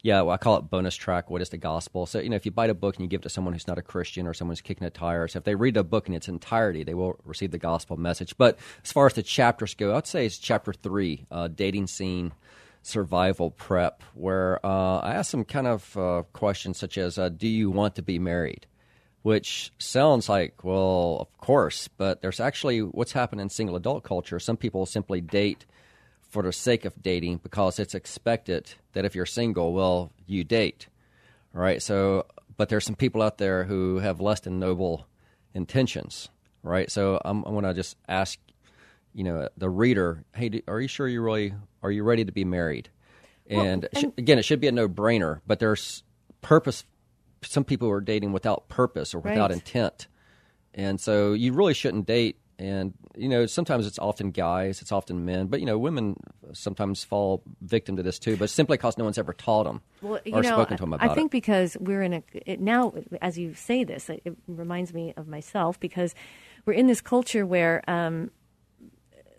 yeah, 0.02 0.22
well, 0.22 0.34
I 0.34 0.38
call 0.38 0.56
it 0.56 0.62
bonus 0.62 0.96
track. 0.96 1.30
What 1.30 1.42
is 1.42 1.50
the 1.50 1.58
gospel? 1.58 2.06
So, 2.06 2.20
you 2.20 2.30
know, 2.30 2.36
if 2.36 2.46
you 2.46 2.50
buy 2.50 2.66
the 2.66 2.74
book 2.74 2.96
and 2.96 3.04
you 3.04 3.08
give 3.08 3.20
it 3.20 3.24
to 3.24 3.28
someone 3.28 3.52
who's 3.52 3.68
not 3.68 3.78
a 3.78 3.82
Christian 3.82 4.26
or 4.26 4.32
someone's 4.32 4.62
kicking 4.62 4.84
the 4.84 4.90
tires, 4.90 5.36
if 5.36 5.44
they 5.44 5.54
read 5.54 5.74
the 5.74 5.84
book 5.84 6.08
in 6.08 6.14
its 6.14 6.26
entirety, 6.26 6.84
they 6.84 6.94
will 6.94 7.20
receive 7.24 7.50
the 7.50 7.58
gospel 7.58 7.96
message. 7.96 8.36
But 8.38 8.58
as 8.82 8.92
far 8.92 9.06
as 9.06 9.12
the 9.12 9.22
chapters 9.22 9.74
go, 9.74 9.94
I'd 9.94 10.06
say 10.06 10.26
it's 10.26 10.38
chapter 10.38 10.72
three, 10.72 11.26
uh, 11.30 11.48
dating 11.48 11.88
scene 11.88 12.32
survival 12.82 13.50
prep, 13.50 14.02
where 14.14 14.64
uh, 14.64 15.00
I 15.00 15.12
ask 15.12 15.30
some 15.30 15.44
kind 15.44 15.66
of 15.66 15.96
uh, 15.98 16.22
questions 16.32 16.78
such 16.78 16.96
as, 16.96 17.18
uh, 17.18 17.28
"Do 17.28 17.46
you 17.46 17.70
want 17.70 17.94
to 17.96 18.02
be 18.02 18.18
married?" 18.18 18.66
Which 19.22 19.70
sounds 19.78 20.28
like, 20.30 20.64
well, 20.64 21.18
of 21.20 21.38
course, 21.38 21.88
but 21.88 22.22
there's 22.22 22.40
actually 22.40 22.78
what's 22.80 23.12
happened 23.12 23.42
in 23.42 23.50
single 23.50 23.76
adult 23.76 24.02
culture. 24.02 24.38
Some 24.40 24.56
people 24.56 24.86
simply 24.86 25.20
date 25.20 25.66
for 26.22 26.42
the 26.42 26.52
sake 26.52 26.86
of 26.86 27.02
dating 27.02 27.38
because 27.42 27.78
it's 27.78 27.94
expected 27.94 28.72
that 28.94 29.04
if 29.04 29.14
you're 29.14 29.26
single, 29.26 29.74
well, 29.74 30.10
you 30.26 30.42
date. 30.42 30.86
All 31.54 31.60
right. 31.60 31.82
So, 31.82 32.24
but 32.56 32.70
there's 32.70 32.84
some 32.86 32.94
people 32.94 33.20
out 33.20 33.36
there 33.36 33.64
who 33.64 33.98
have 33.98 34.20
less 34.20 34.40
than 34.40 34.58
noble 34.58 35.06
intentions. 35.52 36.28
Right. 36.62 36.90
So 36.90 37.20
I'm, 37.24 37.44
I 37.44 37.50
want 37.50 37.66
to 37.66 37.74
just 37.74 37.96
ask, 38.08 38.38
you 39.12 39.24
know, 39.24 39.48
the 39.58 39.68
reader, 39.68 40.24
hey, 40.34 40.48
do, 40.50 40.62
are 40.68 40.80
you 40.80 40.88
sure 40.88 41.08
you 41.08 41.20
really 41.20 41.52
are 41.82 41.90
you 41.90 42.04
ready 42.04 42.24
to 42.24 42.32
be 42.32 42.44
married? 42.44 42.88
And, 43.48 43.84
it 43.84 43.98
should- 43.98 44.12
again, 44.16 44.38
it 44.38 44.44
should 44.44 44.60
be 44.60 44.68
a 44.68 44.72
no-brainer. 44.72 45.40
But 45.46 45.58
there's 45.58 46.04
purpose. 46.40 46.84
Some 47.42 47.64
people 47.64 47.88
are 47.90 48.00
dating 48.00 48.32
without 48.32 48.68
purpose 48.68 49.14
or 49.14 49.18
without 49.20 49.50
Right. 49.50 49.52
intent, 49.52 50.08
and 50.74 51.00
so 51.00 51.32
you 51.32 51.52
really 51.52 51.74
shouldn't 51.74 52.06
date. 52.06 52.38
And 52.58 52.92
you 53.16 53.30
know, 53.30 53.46
sometimes 53.46 53.86
it's 53.86 53.98
often 53.98 54.30
guys, 54.32 54.82
it's 54.82 54.92
often 54.92 55.24
men, 55.24 55.46
but 55.46 55.60
you 55.60 55.66
know, 55.66 55.78
women 55.78 56.16
sometimes 56.52 57.02
fall 57.02 57.42
victim 57.62 57.96
to 57.96 58.02
this 58.02 58.18
too. 58.18 58.36
But 58.36 58.50
simply 58.50 58.76
because 58.76 58.98
no 58.98 59.04
one's 59.04 59.16
ever 59.16 59.32
taught 59.32 59.64
them 59.64 59.80
Well, 60.02 60.20
you 60.26 60.34
or 60.34 60.42
know, 60.42 60.50
spoken 60.50 60.76
to 60.76 60.82
them 60.82 60.92
about 60.92 61.06
it. 61.06 61.10
I 61.10 61.14
think 61.14 61.30
it. 61.30 61.32
because 61.32 61.78
we're 61.80 62.02
in 62.02 62.12
a 62.12 62.22
it, 62.44 62.60
now, 62.60 62.92
as 63.22 63.38
you 63.38 63.54
say 63.54 63.84
this, 63.84 64.10
it, 64.10 64.20
it 64.26 64.36
reminds 64.46 64.92
me 64.92 65.14
of 65.16 65.26
myself 65.26 65.80
because 65.80 66.14
we're 66.66 66.74
in 66.74 66.86
this 66.86 67.00
culture 67.00 67.46
where 67.46 67.82
um, 67.88 68.30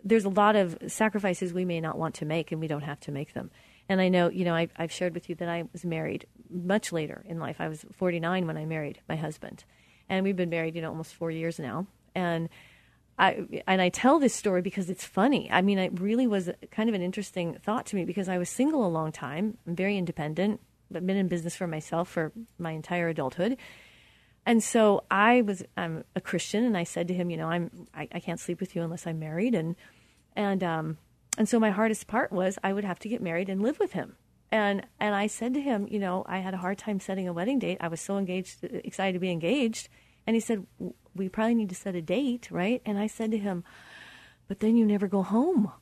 there's 0.02 0.24
a 0.24 0.28
lot 0.28 0.56
of 0.56 0.76
sacrifices 0.88 1.52
we 1.54 1.64
may 1.64 1.80
not 1.80 1.96
want 1.96 2.16
to 2.16 2.24
make, 2.24 2.50
and 2.50 2.60
we 2.60 2.66
don't 2.66 2.82
have 2.82 2.98
to 3.00 3.12
make 3.12 3.34
them. 3.34 3.52
And 3.88 4.00
I 4.00 4.08
know, 4.08 4.30
you 4.30 4.44
know, 4.44 4.54
I, 4.54 4.68
I've 4.76 4.90
shared 4.92 5.14
with 5.14 5.28
you 5.28 5.36
that 5.36 5.48
I 5.48 5.64
was 5.72 5.84
married 5.84 6.26
much 6.52 6.92
later 6.92 7.24
in 7.26 7.38
life. 7.38 7.56
I 7.58 7.68
was 7.68 7.84
49 7.92 8.46
when 8.46 8.56
I 8.56 8.64
married 8.64 9.00
my 9.08 9.16
husband, 9.16 9.64
and 10.08 10.24
we've 10.24 10.36
been 10.36 10.50
married, 10.50 10.74
you 10.74 10.82
know, 10.82 10.90
almost 10.90 11.14
four 11.14 11.30
years 11.30 11.58
now. 11.58 11.86
And 12.14 12.48
I 13.18 13.62
and 13.66 13.80
I 13.80 13.88
tell 13.88 14.18
this 14.18 14.34
story 14.34 14.62
because 14.62 14.90
it's 14.90 15.04
funny. 15.04 15.50
I 15.50 15.62
mean, 15.62 15.78
it 15.78 16.00
really 16.00 16.26
was 16.26 16.50
kind 16.70 16.88
of 16.88 16.94
an 16.94 17.02
interesting 17.02 17.58
thought 17.62 17.86
to 17.86 17.96
me 17.96 18.04
because 18.04 18.28
I 18.28 18.38
was 18.38 18.48
single 18.48 18.86
a 18.86 18.88
long 18.88 19.12
time. 19.12 19.58
I'm 19.66 19.76
very 19.76 19.96
independent. 19.96 20.60
I've 20.94 21.06
been 21.06 21.16
in 21.16 21.28
business 21.28 21.56
for 21.56 21.66
myself 21.66 22.08
for 22.08 22.32
my 22.58 22.72
entire 22.72 23.08
adulthood. 23.08 23.56
And 24.44 24.62
so 24.62 25.04
I 25.10 25.42
was 25.42 25.62
I'm 25.76 26.04
a 26.16 26.20
Christian, 26.20 26.64
and 26.64 26.76
I 26.76 26.84
said 26.84 27.08
to 27.08 27.14
him, 27.14 27.30
you 27.30 27.36
know, 27.36 27.48
I'm 27.48 27.86
I, 27.94 28.08
I 28.12 28.20
can't 28.20 28.40
sleep 28.40 28.60
with 28.60 28.74
you 28.74 28.82
unless 28.82 29.06
I'm 29.06 29.18
married, 29.18 29.54
and 29.54 29.76
and 30.34 30.64
um 30.64 30.98
and 31.38 31.48
so 31.48 31.60
my 31.60 31.70
hardest 31.70 32.06
part 32.06 32.32
was 32.32 32.58
I 32.62 32.72
would 32.72 32.84
have 32.84 32.98
to 33.00 33.08
get 33.08 33.22
married 33.22 33.48
and 33.48 33.62
live 33.62 33.78
with 33.78 33.92
him. 33.92 34.16
And 34.52 34.86
and 35.00 35.14
I 35.14 35.26
said 35.28 35.54
to 35.54 35.60
him, 35.60 35.88
you 35.90 35.98
know, 35.98 36.24
I 36.28 36.38
had 36.38 36.52
a 36.54 36.58
hard 36.58 36.76
time 36.78 37.00
setting 37.00 37.26
a 37.26 37.32
wedding 37.32 37.58
date. 37.58 37.78
I 37.80 37.88
was 37.88 38.00
so 38.00 38.18
engaged, 38.18 38.62
excited 38.62 39.14
to 39.14 39.18
be 39.18 39.30
engaged, 39.30 39.88
and 40.26 40.36
he 40.36 40.40
said, 40.40 40.66
we 41.16 41.28
probably 41.30 41.54
need 41.54 41.70
to 41.70 41.74
set 41.74 41.94
a 41.94 42.02
date, 42.02 42.48
right? 42.50 42.80
And 42.86 42.98
I 42.98 43.06
said 43.06 43.30
to 43.32 43.38
him, 43.38 43.64
but 44.48 44.60
then 44.60 44.76
you 44.76 44.84
never 44.84 45.08
go 45.08 45.22
home. 45.22 45.72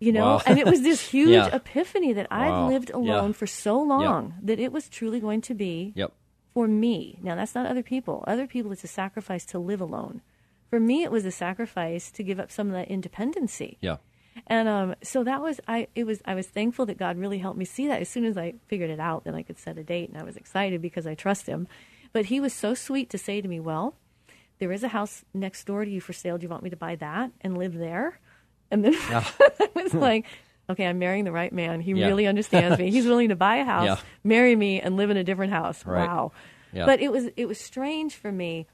You 0.00 0.12
know, 0.12 0.24
Wow. 0.36 0.42
and 0.46 0.58
it 0.58 0.66
was 0.66 0.82
this 0.82 1.00
huge 1.14 1.30
Yeah. 1.30 1.54
epiphany 1.54 2.12
that 2.12 2.28
Wow. 2.30 2.66
I'd 2.66 2.68
lived 2.72 2.90
Yeah. 2.90 2.96
alone 2.96 3.32
for 3.32 3.46
so 3.46 3.80
long 3.80 4.34
that 4.42 4.58
it 4.58 4.72
was 4.72 4.88
truly 4.88 5.20
going 5.20 5.40
to 5.42 5.54
be 5.54 5.92
Yep. 5.94 6.12
for 6.52 6.66
me. 6.68 7.18
Now, 7.22 7.36
that's 7.36 7.54
not 7.54 7.66
other 7.66 7.82
people. 7.84 8.22
Other 8.26 8.46
people, 8.48 8.72
it's 8.72 8.84
a 8.84 8.88
sacrifice 8.88 9.44
to 9.46 9.58
live 9.60 9.80
alone. 9.80 10.20
For 10.68 10.80
me, 10.80 11.04
it 11.04 11.12
was 11.12 11.24
a 11.24 11.30
sacrifice 11.30 12.10
to 12.10 12.22
give 12.24 12.40
up 12.40 12.50
some 12.50 12.66
of 12.66 12.72
that 12.74 12.88
independency. 12.88 13.78
Yeah. 13.80 13.98
And 14.46 14.68
um, 14.68 14.94
so 15.02 15.22
that 15.24 15.40
was 15.40 15.60
I. 15.68 15.88
It 15.94 16.04
was 16.04 16.20
I 16.24 16.34
was 16.34 16.46
thankful 16.48 16.86
that 16.86 16.98
God 16.98 17.16
really 17.18 17.38
helped 17.38 17.58
me 17.58 17.64
see 17.64 17.86
that. 17.88 18.00
As 18.00 18.08
soon 18.08 18.24
as 18.24 18.36
I 18.36 18.54
figured 18.66 18.90
it 18.90 19.00
out, 19.00 19.24
then 19.24 19.34
I 19.34 19.42
could 19.42 19.58
set 19.58 19.78
a 19.78 19.84
date, 19.84 20.08
and 20.08 20.18
I 20.18 20.24
was 20.24 20.36
excited 20.36 20.82
because 20.82 21.06
I 21.06 21.14
trust 21.14 21.46
Him. 21.46 21.66
But 22.12 22.26
He 22.26 22.40
was 22.40 22.52
so 22.52 22.74
sweet 22.74 23.10
to 23.10 23.18
say 23.18 23.40
to 23.40 23.48
me, 23.48 23.60
"Well, 23.60 23.94
there 24.58 24.72
is 24.72 24.82
a 24.82 24.88
house 24.88 25.24
next 25.32 25.64
door 25.64 25.84
to 25.84 25.90
you 25.90 26.00
for 26.00 26.12
sale. 26.12 26.36
Do 26.38 26.42
you 26.44 26.48
want 26.48 26.62
me 26.62 26.70
to 26.70 26.76
buy 26.76 26.96
that 26.96 27.30
and 27.40 27.56
live 27.56 27.74
there?" 27.74 28.18
And 28.70 28.84
then 28.84 28.94
I 29.10 29.68
was 29.74 29.94
like, 29.94 30.26
"Okay, 30.68 30.84
I'm 30.86 30.98
marrying 30.98 31.24
the 31.24 31.32
right 31.32 31.52
man. 31.52 31.80
He 31.80 31.92
Yeah. 31.92 32.06
really 32.08 32.26
understands 32.26 32.78
me. 32.78 32.90
He's 32.90 33.06
willing 33.06 33.28
to 33.28 33.36
buy 33.36 33.56
a 33.56 33.64
house, 33.74 33.86
Yeah. 33.86 33.96
marry 34.24 34.56
me, 34.56 34.80
and 34.80 34.96
live 34.96 35.10
in 35.10 35.16
a 35.16 35.24
different 35.24 35.52
house. 35.52 35.86
Right. 35.86 36.08
Wow." 36.08 36.32
Yeah. 36.72 36.86
But 36.86 37.00
it 37.00 37.12
was 37.12 37.26
it 37.36 37.46
was 37.46 37.58
strange 37.60 38.14
for 38.16 38.32
me 38.32 38.66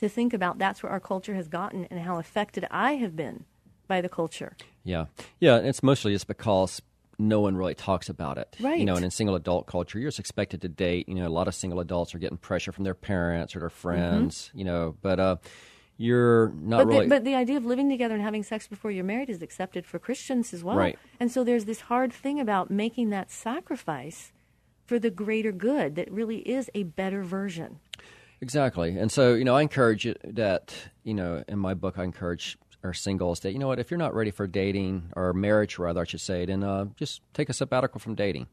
to 0.00 0.08
think 0.08 0.34
about 0.34 0.58
that's 0.58 0.82
where 0.82 0.90
our 0.90 0.98
culture 1.00 1.34
has 1.34 1.46
gotten 1.48 1.86
and 1.90 2.00
how 2.00 2.18
affected 2.18 2.66
I 2.70 2.94
have 2.96 3.14
been 3.16 3.44
by 3.92 4.00
the 4.00 4.08
culture. 4.08 4.56
Yeah, 4.84 5.04
yeah. 5.38 5.56
and 5.56 5.66
It's 5.66 5.82
mostly 5.82 6.12
just 6.12 6.26
because 6.26 6.80
no 7.18 7.40
one 7.40 7.54
really 7.56 7.74
talks 7.74 8.08
about 8.08 8.38
it. 8.38 8.56
Right. 8.58 8.78
You 8.78 8.86
know, 8.86 8.96
and 8.96 9.04
in 9.04 9.10
single 9.10 9.36
adult 9.36 9.66
culture, 9.66 9.98
you're 9.98 10.08
just 10.08 10.18
expected 10.18 10.62
to 10.62 10.68
date. 10.68 11.08
You 11.08 11.16
know, 11.16 11.28
a 11.28 11.36
lot 11.40 11.46
of 11.46 11.54
single 11.54 11.78
adults 11.80 12.14
are 12.14 12.18
getting 12.18 12.38
pressure 12.38 12.72
from 12.72 12.84
their 12.84 12.94
parents 12.94 13.54
or 13.54 13.60
their 13.60 13.70
friends. 13.70 14.50
You 14.54 14.64
know, 14.64 14.96
but 15.02 15.20
uh, 15.20 15.36
you're 15.98 16.48
not 16.48 16.52
Mm-hmm. 16.52 16.76
But, 16.78 16.86
really. 16.86 17.04
the, 17.04 17.08
but 17.10 17.24
the 17.24 17.34
idea 17.34 17.56
of 17.58 17.66
living 17.66 17.90
together 17.90 18.14
and 18.14 18.24
having 18.24 18.42
sex 18.42 18.66
before 18.66 18.90
you're 18.90 19.04
married 19.04 19.28
is 19.28 19.42
accepted 19.42 19.84
for 19.84 19.98
Christians 19.98 20.54
as 20.54 20.64
well. 20.64 20.76
Right. 20.76 20.98
And 21.20 21.30
so 21.30 21.44
there's 21.44 21.66
this 21.66 21.82
hard 21.82 22.12
thing 22.12 22.40
about 22.40 22.70
making 22.70 23.10
that 23.10 23.30
sacrifice 23.30 24.32
for 24.86 24.98
the 24.98 25.10
greater 25.10 25.52
good 25.52 25.96
that 25.96 26.10
really 26.10 26.38
is 26.38 26.70
a 26.74 26.84
better 26.84 27.22
version. 27.22 27.78
Exactly. 28.40 28.96
And 28.98 29.12
so, 29.12 29.34
you 29.34 29.44
know, 29.44 29.54
I 29.54 29.62
encourage 29.62 30.06
it 30.06 30.18
that, 30.24 30.74
you 31.04 31.14
know, 31.14 31.44
in 31.46 31.58
my 31.58 31.74
book, 31.74 31.98
I 31.98 32.04
encourage 32.04 32.58
our 32.84 32.92
singles 32.94 33.40
that, 33.40 33.52
you 33.52 33.58
know 33.58 33.68
what, 33.68 33.78
if 33.78 33.90
you're 33.90 33.98
not 33.98 34.14
ready 34.14 34.30
for 34.30 34.46
dating 34.46 35.10
or 35.14 35.32
marriage, 35.32 35.78
rather, 35.78 36.00
I 36.00 36.04
should 36.04 36.20
say, 36.20 36.44
then 36.44 36.62
uh, 36.64 36.86
just 36.96 37.20
take 37.34 37.48
a 37.48 37.52
sabbatical 37.52 38.00
from 38.00 38.14
dating. 38.14 38.46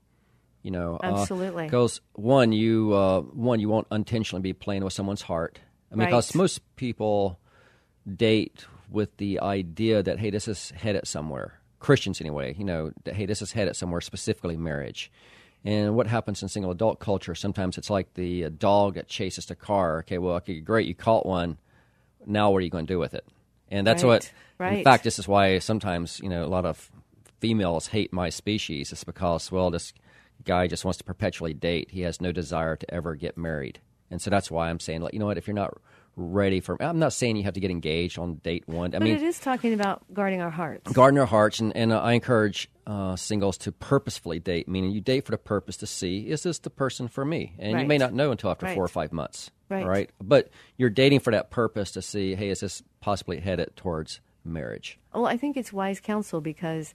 You 0.61 0.71
know, 0.71 0.99
uh, 1.01 1.21
Absolutely. 1.21 1.65
Because 1.65 2.01
one, 2.13 2.51
you 2.51 2.93
uh, 2.93 3.21
one, 3.21 3.59
you 3.59 3.69
won't 3.69 3.87
intentionally 3.91 4.41
be 4.41 4.53
playing 4.53 4.83
with 4.83 4.93
someone's 4.93 5.21
heart. 5.21 5.59
I 5.91 5.95
mean, 5.95 6.07
because 6.07 6.35
Right. 6.35 6.39
most 6.39 6.75
people 6.75 7.39
date 8.15 8.65
with 8.89 9.15
the 9.17 9.39
idea 9.39 10.03
that 10.03 10.19
hey, 10.19 10.29
this 10.29 10.47
is 10.47 10.71
headed 10.71 11.07
somewhere. 11.07 11.59
Christians, 11.79 12.19
anyway, 12.19 12.55
you 12.57 12.65
know, 12.65 12.91
that 13.05 13.15
hey, 13.15 13.25
this 13.25 13.41
is 13.41 13.53
headed 13.53 13.75
somewhere, 13.77 14.01
specifically 14.01 14.57
marriage. 14.57 15.11
And 15.63 15.95
what 15.95 16.07
happens 16.07 16.41
in 16.41 16.49
single 16.49 16.71
adult 16.71 16.99
culture? 16.99 17.35
Sometimes 17.35 17.77
it's 17.77 17.89
like 17.89 18.13
the 18.13 18.45
uh, 18.45 18.49
dog 18.49 18.95
that 18.95 19.07
chases 19.07 19.45
the 19.45 19.55
car. 19.55 19.99
Okay, 19.99 20.17
well, 20.17 20.35
okay, 20.35 20.59
great, 20.59 20.87
you 20.87 20.95
caught 20.95 21.25
one. 21.25 21.57
Now, 22.25 22.51
what 22.51 22.57
are 22.57 22.61
you 22.61 22.69
going 22.69 22.85
to 22.85 22.93
do 22.93 22.99
with 22.99 23.13
it? 23.13 23.25
And 23.69 23.85
that's 23.85 24.03
what. 24.03 24.31
Right, 24.57 24.79
In 24.79 24.83
fact, 24.83 25.05
this 25.05 25.19
is 25.19 25.27
why 25.27 25.59
sometimes 25.59 26.19
you 26.21 26.27
know 26.27 26.43
a 26.43 26.47
lot 26.47 26.65
of 26.65 26.91
females 27.39 27.87
hate 27.87 28.11
my 28.11 28.29
species. 28.29 28.91
It's 28.91 29.03
because 29.05 29.51
well, 29.51 29.69
this 29.71 29.93
guy 30.43 30.67
just 30.67 30.83
wants 30.83 30.97
to 30.97 31.03
perpetually 31.03 31.53
date. 31.53 31.91
He 31.91 32.01
has 32.01 32.19
no 32.19 32.31
desire 32.31 32.75
to 32.75 32.93
ever 32.93 33.15
get 33.15 33.37
married, 33.37 33.79
and 34.11 34.21
so 34.21 34.29
that's 34.29 34.51
why 34.51 34.69
I'm 34.69 34.79
saying, 34.79 35.01
like, 35.01 35.13
you 35.13 35.19
know 35.19 35.27
what? 35.27 35.37
If 35.37 35.47
you're 35.47 35.53
not 35.55 35.73
ready 36.17 36.59
for, 36.59 36.81
I'm 36.83 36.99
not 36.99 37.13
saying 37.13 37.37
you 37.37 37.43
have 37.43 37.53
to 37.53 37.61
get 37.61 37.71
engaged 37.71 38.19
on 38.19 38.35
date 38.43 38.67
one. 38.67 38.93
I 38.93 38.99
But 38.99 39.03
mean, 39.03 39.15
it 39.15 39.23
is 39.23 39.39
talking 39.39 39.73
about 39.73 40.03
guarding 40.13 40.41
our 40.41 40.49
hearts. 40.49 40.91
Guarding 40.91 41.19
our 41.19 41.25
hearts, 41.25 41.61
and, 41.61 41.73
and 41.75 41.93
uh, 41.93 42.01
I 42.01 42.13
encourage 42.13 42.69
uh, 42.85 43.15
singles 43.15 43.57
to 43.59 43.71
purposefully 43.71 44.39
date, 44.39 44.67
meaning 44.67 44.91
you 44.91 44.99
date 44.99 45.23
for 45.25 45.31
the 45.31 45.37
purpose 45.37 45.77
to 45.77 45.87
see 45.87 46.29
is 46.29 46.43
this 46.43 46.59
the 46.59 46.69
person 46.69 47.07
for 47.07 47.23
me, 47.23 47.55
and 47.59 47.79
you 47.79 47.87
may 47.87 47.97
not 47.97 48.13
know 48.13 48.31
until 48.31 48.51
after 48.51 48.67
four 48.73 48.83
or 48.83 48.89
five 48.89 49.13
months, 49.13 49.51
Right. 49.69 49.85
right? 49.85 50.09
But 50.21 50.49
you're 50.75 50.89
dating 50.89 51.21
for 51.21 51.31
that 51.31 51.49
purpose 51.51 51.91
to 51.91 52.01
see, 52.01 52.35
hey, 52.35 52.49
is 52.49 52.59
this 52.59 52.83
possibly 53.01 53.39
head 53.39 53.59
it 53.59 53.75
towards 53.75 54.21
marriage? 54.43 54.99
Well, 55.13 55.25
I 55.25 55.37
think 55.37 55.57
it's 55.57 55.73
wise 55.73 55.99
counsel 55.99 56.41
because, 56.41 56.93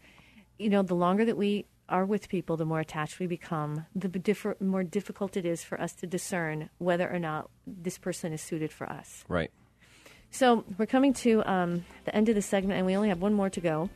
you 0.58 0.68
know, 0.68 0.82
the 0.82 0.94
longer 0.94 1.24
that 1.24 1.36
we 1.36 1.66
are 1.88 2.04
with 2.04 2.28
people, 2.28 2.56
the 2.56 2.64
more 2.64 2.80
attached 2.80 3.18
we 3.18 3.26
become, 3.26 3.86
the 3.94 4.08
differ- 4.08 4.56
more 4.60 4.82
difficult 4.82 5.36
it 5.36 5.44
is 5.44 5.62
for 5.62 5.80
us 5.80 5.92
to 5.92 6.06
discern 6.06 6.70
whether 6.78 7.10
or 7.10 7.18
not 7.18 7.50
this 7.66 7.98
person 7.98 8.32
is 8.32 8.40
suited 8.40 8.72
for 8.72 8.88
us. 8.88 9.24
Right. 9.28 9.50
So 10.30 10.64
we're 10.78 10.86
coming 10.86 11.12
to 11.14 11.48
um, 11.48 11.84
the 12.04 12.14
end 12.14 12.28
of 12.28 12.34
the 12.34 12.42
segment, 12.42 12.78
and 12.78 12.86
we 12.86 12.96
only 12.96 13.08
have 13.08 13.20
one 13.20 13.34
more 13.34 13.50
to 13.50 13.60
go. 13.60 13.90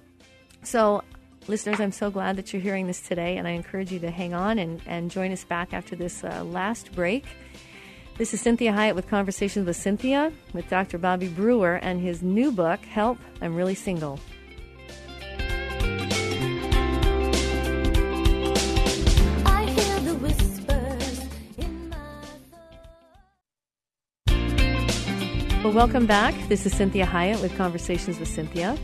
So, 0.63 1.03
listeners, 1.49 1.81
I'm 1.81 1.93
so 1.93 2.11
glad 2.11 2.37
that 2.37 2.53
you're 2.53 2.63
hearing 2.63 2.87
this 2.87 3.01
today, 3.01 3.39
and 3.39 3.49
I 3.49 3.53
encourage 3.53 3.91
you 3.91 3.99
to 4.01 4.11
hang 4.11 4.35
on 4.35 4.59
and, 4.59 4.81
and 4.87 5.11
join 5.11 5.33
us 5.33 5.45
back 5.45 5.73
after 5.73 5.97
this 5.97 6.23
uh, 6.23 6.45
last 6.45 6.93
break. 6.93 7.25
This 8.19 8.35
is 8.35 8.43
Cinthia 8.43 8.75
Hiett 8.75 8.97
with 8.97 9.07
Conversations 9.07 9.65
with 9.65 9.77
Cynthia 9.77 10.33
with 10.53 10.69
Dr. 10.69 10.99
Bobby 10.99 11.29
Brewer 11.29 11.77
and 11.77 12.01
his 12.01 12.21
new 12.21 12.51
book, 12.51 12.81
Help, 12.81 13.17
I'm 13.41 13.55
Really 13.55 13.77
Single. 13.77 14.19
I 19.47 19.65
hear 19.71 20.01
the 20.01 20.17
whispers 20.21 21.29
in 21.59 21.89
my 21.89 21.97
Well, 25.63 25.73
welcome 25.73 26.07
back. 26.07 26.35
This 26.49 26.67
is 26.67 26.75
Cinthia 26.75 27.05
Hiett 27.05 27.41
with 27.41 27.57
Conversations 27.57 28.19
with 28.19 28.27
Cynthia. 28.29 28.77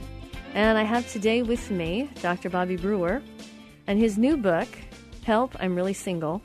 And 0.54 0.78
I 0.78 0.84
have 0.84 1.10
today 1.10 1.42
with 1.42 1.72
me 1.72 2.08
Dr. 2.22 2.50
Bobby 2.50 2.76
Brewer 2.76 3.20
and 3.88 3.98
his 3.98 4.16
new 4.16 4.36
book, 4.36 4.68
Help, 5.24 5.56
I'm 5.58 5.74
Really 5.74 5.92
Single 5.92 6.40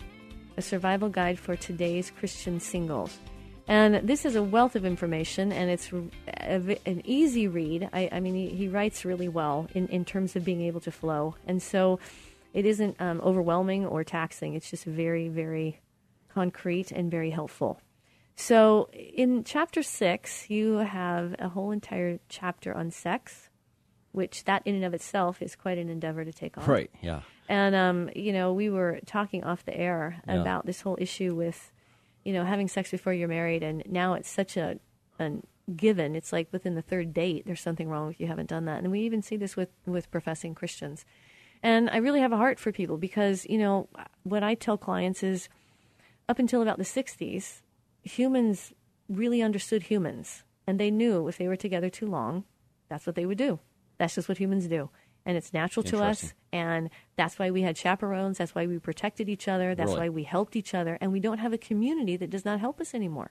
A 0.60 0.62
Survival 0.62 1.08
Guide 1.08 1.40
for 1.40 1.56
Today's 1.56 2.12
Christian 2.12 2.60
Singles. 2.60 3.18
And 3.70 4.06
this 4.06 4.26
is 4.26 4.36
a 4.36 4.44
wealth 4.44 4.76
of 4.76 4.84
information, 4.84 5.54
and 5.54 5.70
it's 5.70 5.90
an 6.86 7.02
easy 7.06 7.48
read. 7.48 7.88
I, 7.94 8.10
I 8.12 8.20
mean, 8.20 8.36
he, 8.36 8.50
he 8.50 8.68
writes 8.68 9.06
really 9.06 9.30
well 9.30 9.70
in, 9.74 9.88
in 9.88 10.04
terms 10.04 10.36
of 10.36 10.44
being 10.44 10.62
able 10.64 10.82
to 10.82 10.92
flow. 10.92 11.36
And 11.48 11.64
so 11.64 12.00
it 12.54 12.66
isn't 12.66 13.00
um, 13.00 13.22
overwhelming 13.22 13.86
or 13.86 14.04
taxing, 14.04 14.54
it's 14.54 14.70
just 14.70 14.84
very, 14.84 15.30
very 15.30 15.80
concrete 16.34 16.92
and 16.92 17.10
very 17.10 17.30
helpful. 17.30 17.80
So, 18.36 18.90
in 18.92 19.46
chapter 19.46 19.82
six, 19.82 20.50
you 20.50 20.74
have 20.74 21.36
a 21.40 21.48
whole 21.48 21.72
entire 21.72 22.20
chapter 22.28 22.76
on 22.76 22.92
sex, 22.92 23.49
which 24.12 24.44
that 24.46 24.62
in 24.66 24.76
and 24.76 24.86
of 24.86 24.94
itself 24.94 25.42
is 25.42 25.56
quite 25.56 25.78
an 25.78 25.90
endeavor 25.90 26.26
to 26.26 26.34
take 26.34 26.58
on. 26.58 26.66
Right. 26.66 26.90
Yeah. 27.02 27.22
And 27.48 27.76
um, 27.76 28.10
you 28.16 28.34
know, 28.34 28.54
we 28.54 28.70
were 28.70 29.00
talking 29.06 29.44
off 29.44 29.66
the 29.66 29.76
air 29.78 30.22
Yeah. 30.28 30.42
about 30.42 30.66
this 30.66 30.82
whole 30.82 30.98
issue 31.00 31.36
with, 31.36 31.72
you 32.24 32.34
know, 32.34 32.44
having 32.44 32.68
sex 32.68 32.92
before 32.92 33.14
you're 33.14 33.28
married, 33.28 33.64
and 33.64 33.84
now 33.88 34.14
it's 34.14 34.30
such 34.30 34.58
a, 34.58 34.80
a 35.20 35.32
given. 35.76 36.16
It's 36.16 36.32
like 36.34 36.48
within 36.52 36.76
the 36.76 36.82
third 36.82 37.14
date, 37.14 37.46
there's 37.46 37.62
something 37.62 37.88
wrong 37.90 38.10
if 38.12 38.20
you 38.20 38.28
haven't 38.28 38.50
done 38.50 38.66
that, 38.66 38.80
and 38.84 38.92
we 38.92 39.02
even 39.02 39.22
see 39.22 39.38
this 39.38 39.56
with 39.56 39.70
with 39.86 40.10
professing 40.12 40.54
Christians. 40.56 41.06
And 41.62 41.90
I 41.90 41.98
really 41.98 42.22
have 42.22 42.32
a 42.32 42.38
heart 42.38 42.60
for 42.60 42.72
people 42.72 42.98
because 42.98 43.46
you 43.50 43.58
know 43.58 43.90
what 44.24 44.44
I 44.44 44.56
tell 44.56 44.78
clients 44.78 45.24
is, 45.24 45.50
up 46.28 46.40
until 46.40 46.62
about 46.62 46.78
the 46.78 46.84
'60s, 46.84 47.62
humans 48.04 48.74
really 49.08 49.42
understood 49.42 49.84
humans, 49.84 50.44
and 50.68 50.80
they 50.80 50.92
knew 50.92 51.28
if 51.28 51.38
they 51.38 51.48
were 51.48 51.56
together 51.56 51.90
too 51.90 52.06
long, 52.08 52.44
that's 52.90 53.06
what 53.08 53.16
they 53.16 53.26
would 53.26 53.38
do. 53.38 53.60
That's 54.00 54.16
just 54.16 54.28
what 54.28 54.40
humans 54.40 54.68
do. 54.68 54.90
And 55.26 55.38
it's 55.38 55.54
natural 55.54 55.84
to 55.84 56.02
us. 56.02 56.34
And 56.52 56.90
that's 57.16 57.38
why 57.38 57.52
we 57.52 57.62
had 57.62 57.78
chaperones. 57.78 58.40
That's 58.40 58.56
why 58.56 58.66
we 58.66 58.80
protected 58.80 59.30
each 59.30 59.48
other. 59.48 59.76
That's 59.76 59.90
Really? 59.92 60.00
why 60.00 60.10
we 60.10 60.24
helped 60.24 60.56
each 60.56 60.74
other. 60.74 60.98
And 61.00 61.12
we 61.12 61.20
don't 61.20 61.38
have 61.38 61.54
a 61.54 61.58
community 61.60 62.18
that 62.18 62.32
does 62.32 62.46
not 62.46 62.60
help 62.60 62.80
us 62.82 62.96
anymore. 62.96 63.30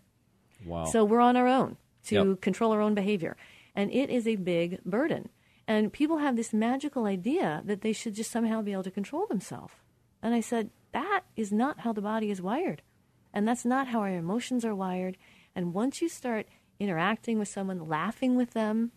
Wow. 0.65 0.85
So 0.85 1.05
we're 1.05 1.21
on 1.21 1.37
our 1.37 1.49
own. 1.49 1.77
to 2.05 2.15
Yep. 2.31 2.41
control 2.43 2.71
our 2.73 2.81
own 2.81 2.95
behavior. 2.95 3.37
And 3.75 3.91
it 3.93 4.09
is 4.09 4.27
a 4.29 4.37
big 4.37 4.83
burden. 4.85 5.29
And 5.67 5.93
people 5.93 6.19
have 6.19 6.37
this 6.37 6.55
magical 6.55 7.05
idea 7.07 7.61
that 7.67 7.81
they 7.83 7.93
should 7.93 8.15
just 8.15 8.31
somehow 8.31 8.63
be 8.63 8.73
able 8.73 8.85
to 8.85 8.91
control 8.91 9.27
themselves. 9.27 9.75
And 10.23 10.33
I 10.33 10.41
said, 10.41 10.71
that 10.93 11.23
is 11.37 11.53
not 11.53 11.81
how 11.81 11.93
the 11.93 12.01
body 12.01 12.31
is 12.31 12.41
wired. 12.41 12.81
And 13.35 13.47
that's 13.47 13.65
not 13.67 13.89
how 13.89 14.01
our 14.01 14.09
emotions 14.09 14.65
are 14.65 14.75
wired. 14.75 15.19
And 15.55 15.75
once 15.75 16.01
you 16.01 16.09
start 16.09 16.47
interacting 16.81 17.39
with 17.39 17.49
someone, 17.49 17.89
laughing 17.89 18.37
with 18.37 18.53
them, 18.53 18.93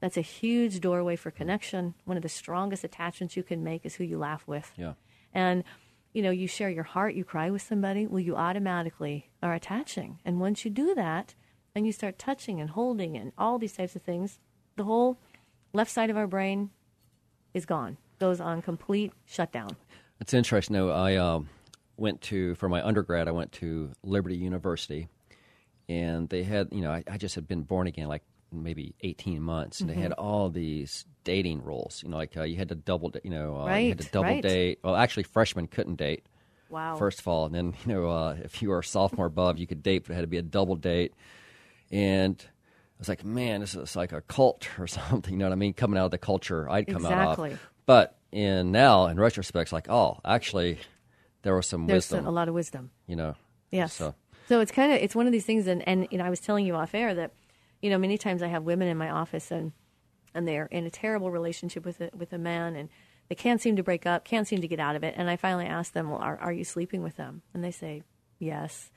that's 0.00 0.16
a 0.16 0.22
huge 0.22 0.80
doorway 0.80 1.16
for 1.16 1.30
connection. 1.30 1.94
One 2.04 2.16
of 2.16 2.22
the 2.22 2.28
strongest 2.28 2.84
attachments 2.84 3.36
you 3.36 3.42
can 3.42 3.64
make 3.64 3.86
is 3.86 3.94
who 3.96 4.04
you 4.04 4.18
laugh 4.18 4.44
with. 4.46 4.72
Yeah. 4.76 4.94
And 5.32 5.64
you 6.12 6.22
know, 6.22 6.30
you 6.30 6.48
share 6.48 6.70
your 6.70 6.84
heart, 6.84 7.14
you 7.14 7.24
cry 7.24 7.50
with 7.50 7.60
somebody, 7.60 8.06
well, 8.06 8.20
you 8.20 8.36
automatically 8.36 9.28
are 9.42 9.52
attaching. 9.52 10.18
And 10.24 10.40
once 10.40 10.64
you 10.64 10.70
do 10.70 10.94
that, 10.94 11.34
and 11.76 11.84
you 11.84 11.92
start 11.92 12.18
touching 12.18 12.58
and 12.58 12.70
holding 12.70 13.18
and 13.18 13.32
all 13.36 13.58
these 13.58 13.74
types 13.74 13.94
of 13.94 14.00
things, 14.00 14.38
the 14.76 14.84
whole 14.84 15.18
left 15.74 15.90
side 15.90 16.08
of 16.08 16.16
our 16.16 16.26
brain 16.26 16.70
is 17.52 17.66
gone, 17.66 17.98
goes 18.18 18.40
on 18.40 18.62
complete 18.62 19.12
shutdown. 19.26 19.76
It's 20.18 20.32
interesting. 20.32 20.74
No, 20.74 20.88
I 20.88 21.16
um, 21.16 21.50
went 21.98 22.22
to 22.22 22.54
for 22.54 22.70
my 22.70 22.82
undergrad. 22.82 23.28
I 23.28 23.32
went 23.32 23.52
to 23.52 23.92
Liberty 24.02 24.36
University, 24.36 25.08
and 25.86 26.30
they 26.30 26.44
had 26.44 26.68
you 26.72 26.80
know 26.80 26.90
I, 26.90 27.04
I 27.06 27.18
just 27.18 27.34
had 27.34 27.46
been 27.46 27.62
born 27.62 27.86
again 27.86 28.08
like 28.08 28.22
maybe 28.52 28.94
eighteen 29.02 29.42
months, 29.42 29.80
and 29.80 29.90
they 29.90 29.94
had 29.94 30.12
all 30.12 30.48
these 30.50 31.04
dating 31.24 31.62
rules. 31.64 32.02
You 32.02 32.10
know, 32.10 32.16
like 32.16 32.36
uh, 32.36 32.42
you 32.42 32.56
had 32.56 32.68
to 32.70 32.74
double, 32.74 33.12
you 33.24 33.30
know, 33.30 33.60
uh, 33.60 33.74
you 33.76 33.88
had 33.90 33.98
to 33.98 34.04
Right, 34.04 34.12
double 34.12 34.28
right. 34.30 34.42
date. 34.42 34.78
Well, 34.82 34.96
actually, 34.96 35.24
freshmen 35.24 35.66
couldn't 35.66 35.96
date. 35.96 36.24
Wow. 36.68 36.96
First 36.96 37.20
of 37.20 37.28
all, 37.28 37.46
and 37.46 37.54
then 37.54 37.74
you 37.86 37.94
know 37.94 38.08
uh, 38.08 38.36
if 38.42 38.60
you 38.62 38.68
were 38.70 38.80
a 38.80 38.84
sophomore 38.84 39.26
above, 39.26 39.58
you 39.58 39.66
could 39.66 39.82
date, 39.82 40.04
but 40.04 40.12
it 40.12 40.14
had 40.16 40.20
to 40.22 40.26
be 40.26 40.38
a 40.38 40.42
double 40.42 40.76
date. 40.76 41.12
And 41.90 42.36
I 42.44 42.98
was 42.98 43.08
like, 43.08 43.24
man, 43.24 43.60
this 43.60 43.74
is 43.74 43.94
like 43.96 44.12
a 44.12 44.20
cult 44.22 44.68
or 44.78 44.86
something. 44.86 45.32
You 45.32 45.38
know 45.38 45.46
what 45.46 45.52
I 45.52 45.56
mean? 45.56 45.74
Coming 45.74 45.98
out 45.98 46.06
of 46.06 46.10
the 46.10 46.18
culture 46.18 46.68
I'd 46.68 46.86
come 46.86 47.04
out 47.06 47.12
Exactly. 47.12 47.52
of. 47.52 47.60
But 47.86 48.16
in 48.32 48.72
now, 48.72 49.06
in 49.06 49.18
retrospect, 49.18 49.62
it's 49.68 49.72
like, 49.72 49.88
oh, 49.88 50.18
actually, 50.24 50.78
there 51.42 51.54
was 51.54 51.66
some 51.66 51.86
There's 51.86 52.10
wisdom. 52.10 52.26
a 52.26 52.30
lot 52.30 52.48
of 52.48 52.54
wisdom. 52.54 52.90
you 53.06 53.14
know. 53.16 53.34
Yes. 53.70 53.92
So 53.94 54.14
So 54.48 54.60
it's 54.60 54.72
kind 54.72 54.92
of 54.92 54.98
it's 54.98 55.14
one 55.14 55.26
of 55.26 55.32
these 55.32 55.44
things, 55.44 55.66
and 55.66 55.86
and 55.88 56.08
you 56.10 56.18
know 56.18 56.24
I 56.24 56.30
was 56.30 56.40
telling 56.40 56.66
you 56.66 56.74
off 56.74 56.94
air 56.94 57.14
that 57.14 57.30
you 57.86 57.90
know 57.90 57.98
many 57.98 58.18
times 58.18 58.42
I 58.42 58.48
have 58.48 58.64
women 58.64 58.88
in 58.88 58.98
my 58.98 59.10
office 59.10 59.52
and 59.52 59.70
and 60.34 60.46
they're 60.48 60.66
in 60.66 60.86
a 60.86 60.90
terrible 60.90 61.30
relationship 61.30 61.84
with 61.84 62.00
a, 62.00 62.10
with 62.12 62.32
a 62.32 62.38
man 62.38 62.74
and 62.74 62.88
they 63.28 63.36
can't 63.36 63.60
seem 63.60 63.76
to 63.76 63.84
break 63.84 64.06
up, 64.06 64.24
can't 64.24 64.46
seem 64.46 64.60
to 64.60 64.66
get 64.66 64.80
out 64.80 64.96
of 64.96 65.04
it, 65.04 65.14
and 65.16 65.30
I 65.30 65.36
finally 65.36 65.66
ask 65.66 65.92
them, 65.92 66.10
well, 66.10 66.18
are 66.18 66.36
are 66.38 66.52
you 66.52 66.64
sleeping 66.64 67.04
with 67.04 67.16
them? 67.16 67.42
And 67.54 67.62
they 67.62 67.70
say 67.70 68.02
yes. 68.40 68.90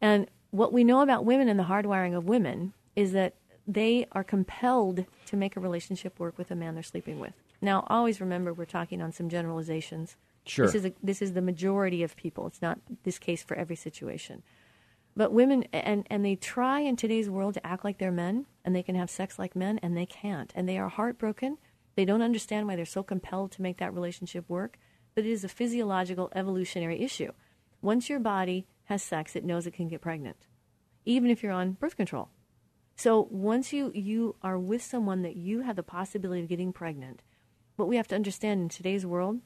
And 0.00 0.26
what 0.52 0.72
we 0.72 0.84
know 0.84 1.02
about 1.02 1.26
women 1.26 1.50
and 1.50 1.60
the 1.60 1.64
hardwiring 1.64 2.16
of 2.16 2.24
women 2.24 2.72
is 2.96 3.12
that 3.12 3.34
they 3.66 4.06
are 4.12 4.24
compelled 4.24 5.04
to 5.26 5.36
make 5.36 5.54
a 5.54 5.60
relationship 5.60 6.18
work 6.18 6.38
with 6.38 6.50
a 6.50 6.56
man 6.56 6.72
they're 6.72 6.82
sleeping 6.82 7.20
with. 7.20 7.34
Now, 7.60 7.86
always 7.88 8.22
remember 8.22 8.54
we're 8.54 8.64
talking 8.64 9.02
on 9.02 9.12
some 9.12 9.28
generalizations. 9.28 10.16
Sure. 10.46 10.64
This 10.64 10.74
is 10.74 10.84
a, 10.86 10.92
this 11.02 11.20
is 11.20 11.34
the 11.34 11.42
majority 11.42 12.02
of 12.02 12.16
people. 12.16 12.46
It's 12.46 12.62
not 12.62 12.78
this 13.02 13.18
case 13.18 13.42
for 13.42 13.54
every 13.54 13.76
situation. 13.76 14.42
But 15.16 15.32
women 15.32 15.64
and 15.72 16.06
and 16.10 16.24
they 16.24 16.36
try 16.36 16.80
in 16.80 16.96
today's 16.96 17.30
world 17.30 17.54
to 17.54 17.66
act 17.66 17.84
like 17.84 17.98
they're 17.98 18.10
men 18.10 18.46
and 18.64 18.74
they 18.74 18.82
can 18.82 18.96
have 18.96 19.10
sex 19.10 19.38
like 19.38 19.54
men 19.54 19.78
and 19.82 19.96
they 19.96 20.06
can't. 20.06 20.52
And 20.56 20.68
they 20.68 20.78
are 20.78 20.88
heartbroken. 20.88 21.58
They 21.94 22.04
don't 22.04 22.22
understand 22.22 22.66
why 22.66 22.76
they're 22.76 22.84
so 22.84 23.02
compelled 23.04 23.52
to 23.52 23.62
make 23.62 23.78
that 23.78 23.94
relationship 23.94 24.48
work, 24.48 24.78
but 25.14 25.24
it 25.24 25.30
is 25.30 25.44
a 25.44 25.48
physiological 25.48 26.32
evolutionary 26.34 27.00
issue. 27.00 27.30
Once 27.80 28.08
your 28.08 28.18
body 28.18 28.66
has 28.84 29.02
sex, 29.02 29.36
it 29.36 29.44
knows 29.44 29.66
it 29.66 29.74
can 29.74 29.88
get 29.88 30.00
pregnant. 30.00 30.48
Even 31.04 31.30
if 31.30 31.42
you're 31.42 31.52
on 31.52 31.72
birth 31.72 31.96
control. 31.96 32.30
So 32.96 33.28
once 33.30 33.72
you 33.72 33.92
you 33.94 34.36
are 34.42 34.58
with 34.58 34.82
someone 34.82 35.22
that 35.22 35.36
you 35.36 35.60
have 35.60 35.76
the 35.76 35.82
possibility 35.82 36.42
of 36.42 36.48
getting 36.48 36.72
pregnant, 36.72 37.22
what 37.76 37.88
we 37.88 37.96
have 37.96 38.08
to 38.08 38.14
understand 38.14 38.62
in 38.62 38.68
today's 38.68 39.06
world, 39.06 39.40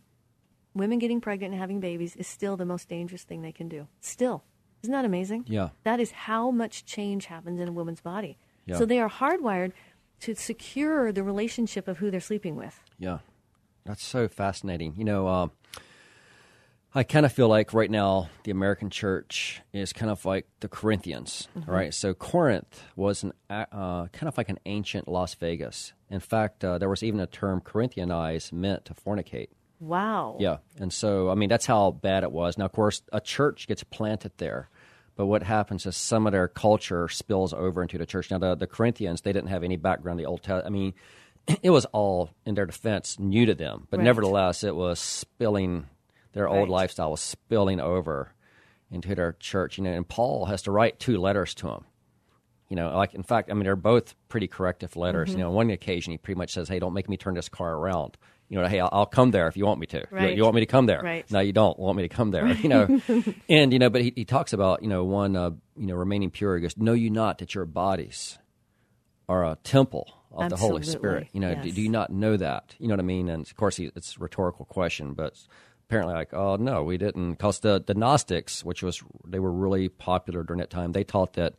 women 0.75 0.99
getting 0.99 1.21
pregnant 1.21 1.53
and 1.53 1.61
having 1.61 1.81
babies 1.81 2.17
is 2.17 2.27
still 2.27 2.57
the 2.57 2.65
most 2.65 2.89
dangerous 2.89 3.25
thing 3.25 3.43
they 3.43 3.53
can 3.53 3.69
do. 3.69 3.89
Still. 4.01 4.45
Isn't 4.83 4.93
that 4.93 5.05
amazing? 5.05 5.45
Yeah. 5.49 5.71
That 5.85 6.01
is 6.01 6.11
how 6.13 6.51
much 6.51 6.85
change 6.85 7.27
happens 7.27 7.61
in 7.61 7.69
a 7.69 7.73
woman's 7.73 8.01
body. 8.01 8.39
Yeah. 8.67 8.77
So 8.77 8.85
they 8.87 9.01
are 9.01 9.09
hardwired 9.09 9.73
to 10.21 10.35
secure 10.35 11.13
the 11.13 11.23
relationship 11.23 11.89
of 11.89 11.99
who 11.99 12.11
they're 12.11 12.21
sleeping 12.21 12.57
with. 12.57 12.81
Yeah, 12.99 13.19
that's 13.85 14.05
so 14.05 14.29
fascinating. 14.29 14.95
You 14.97 15.05
know, 15.05 15.27
uh, 15.29 15.49
I 16.95 17.05
kind 17.05 17.25
of 17.25 17.33
feel 17.33 17.49
like 17.49 17.73
right 17.73 17.91
now 17.91 18.29
the 18.45 18.51
American 18.51 18.91
church 18.91 19.63
is 19.73 19.93
kind 19.93 20.11
of 20.11 20.25
like 20.25 20.47
the 20.61 20.69
Corinthians, 20.69 21.49
right? 21.67 21.95
So 21.95 22.15
Corinth 22.15 22.83
was 22.97 23.23
an 23.23 23.33
uh, 23.49 24.07
kind 24.09 24.29
of 24.29 24.37
like 24.37 24.49
an 24.49 24.59
ancient 24.67 25.07
Las 25.07 25.35
Vegas. 25.35 25.93
In 26.11 26.21
fact, 26.21 26.65
uh, 26.65 26.79
there 26.79 26.89
was 26.89 27.03
even 27.03 27.21
a 27.21 27.27
term 27.27 27.61
Corinthianize 27.61 28.53
meant 28.53 28.85
to 28.87 28.95
fornicate. 28.95 29.49
Wow. 29.81 30.37
Yeah, 30.41 30.59
and 30.79 30.93
so 30.93 31.31
I 31.31 31.35
mean 31.35 31.49
that's 31.49 31.67
how 31.67 31.93
bad 31.93 32.23
it 32.25 32.33
was. 32.33 32.59
Now, 32.59 32.65
of 32.65 32.73
course, 32.73 33.03
a 33.13 33.21
church 33.21 33.67
gets 33.69 33.85
planted 33.85 34.33
there, 34.39 34.69
but 35.17 35.27
what 35.27 35.43
happens 35.43 35.87
is 35.87 35.97
some 35.97 36.27
of 36.27 36.33
their 36.33 36.49
culture 36.49 37.09
spills 37.09 37.53
over 37.53 37.83
into 37.83 37.99
the 37.99 38.07
church. 38.07 38.31
Now, 38.31 38.39
the, 38.39 38.55
the 38.57 38.67
Corinthians 38.67 39.21
they 39.21 39.33
didn't 39.33 39.51
have 39.51 39.63
any 39.65 39.77
background 39.77 40.19
in 40.19 40.25
the 40.25 40.29
Old 40.29 40.43
Testament. 40.43 40.67
I 40.67 40.71
mean, 40.71 40.95
it 41.63 41.71
was 41.71 41.85
all 41.87 42.31
in 42.45 42.55
their 42.55 42.67
defense 42.67 43.19
new 43.19 43.47
to 43.47 43.55
them, 43.55 43.87
but 43.91 43.99
Right. 43.99 44.05
nevertheless, 44.05 44.65
it 44.65 44.75
was 44.75 44.99
spilling. 44.99 45.87
Their 46.33 46.49
old 46.49 46.69
lifestyle 46.69 47.11
was 47.13 47.21
spilling 47.21 47.81
over 47.81 48.33
into 48.91 49.15
their 49.15 49.33
church. 49.41 49.79
You 49.79 49.85
know, 49.85 49.93
and 49.93 50.07
Paul 50.07 50.45
has 50.47 50.63
to 50.63 50.71
write 50.71 50.99
two 51.01 51.19
letters 51.19 51.55
to 51.57 51.67
them. 51.67 51.85
You 52.69 52.77
know, 52.77 52.95
like 52.97 53.15
in 53.15 53.23
fact, 53.23 53.51
I 53.51 53.55
mean, 53.55 53.65
they're 53.65 53.77
both 53.77 54.15
pretty 54.29 54.47
corrective 54.47 54.95
letters. 54.97 55.31
Mm-hmm. 55.31 55.39
You 55.39 55.45
know, 55.45 55.49
on 55.51 55.55
one 55.55 55.71
occasion 55.71 56.13
he 56.13 56.19
pretty 56.19 56.37
much 56.39 56.53
says, 56.53 56.69
"Hey, 56.69 56.79
don't 56.79 56.93
make 56.93 57.09
me 57.09 57.17
turn 57.17 57.35
this 57.35 57.49
car 57.49 57.75
around." 57.77 58.19
You 58.49 58.59
know, 58.61 58.67
hey, 58.67 58.81
I'll, 58.81 58.89
I'll 58.93 59.07
come 59.07 59.31
there 59.31 59.47
if 59.49 59.57
you 59.57 59.67
want 59.67 59.79
me 59.81 59.87
to. 59.89 59.99
You- 59.99 60.07
Right. 60.11 60.37
You, 60.37 60.43
want 60.43 60.55
me 60.55 60.63
to 60.63 60.67
come 60.67 60.87
there? 60.87 61.03
Right. 61.03 61.31
No, 61.31 61.41
you 61.41 61.53
don't 61.53 61.79
want 61.79 61.97
me 61.97 62.03
to 62.05 62.09
come 62.09 62.31
there. 62.31 62.47
You 62.55 62.69
know, 62.69 63.01
and 63.49 63.73
you 63.73 63.79
know, 63.79 63.91
but 63.91 64.01
he, 64.03 64.13
he 64.17 64.25
talks 64.25 64.53
about 64.53 64.83
you 64.83 64.89
know 64.89 65.05
one 65.05 65.37
uh, 65.37 65.51
you 65.77 65.87
know 65.87 65.95
remaining 65.95 66.31
pure. 66.31 66.57
He 66.57 66.63
goes, 66.63 66.77
"Know 66.77 66.95
you 66.95 67.11
not 67.11 67.39
that 67.39 67.55
your 67.55 67.67
bodies 67.67 68.39
are 69.29 69.45
a 69.45 69.59
temple 69.65 70.11
of 70.33 70.41
the 70.49 70.57
Holy 70.57 70.83
Spirit?" 70.99 71.29
You 71.33 71.41
know, 71.41 71.55
do, 71.63 71.73
do 71.73 71.83
you 71.83 71.89
not 71.91 72.11
know 72.11 72.37
that? 72.39 72.75
You 72.79 72.89
know 72.89 72.95
what 72.95 73.01
I 73.01 73.05
mean? 73.05 73.29
And 73.29 73.45
of 73.47 73.55
course, 73.57 73.77
he, 73.77 73.91
it's 73.95 74.17
a 74.17 74.21
rhetorical 74.21 74.65
question, 74.65 75.13
but 75.13 75.39
apparently, 75.89 76.15
like, 76.15 76.33
oh 76.33 76.57
no, 76.57 76.83
we 76.85 76.97
didn't, 76.97 77.33
because 77.33 77.61
the 77.61 77.83
the 77.87 77.95
Gnostics, 77.95 78.65
which 78.65 78.83
was 78.83 79.03
they 79.27 79.39
were 79.41 79.53
really 79.53 79.89
popular 79.91 80.43
during 80.43 80.61
that 80.61 80.71
time, 80.71 80.93
they 80.93 81.05
taught 81.05 81.35
that 81.35 81.55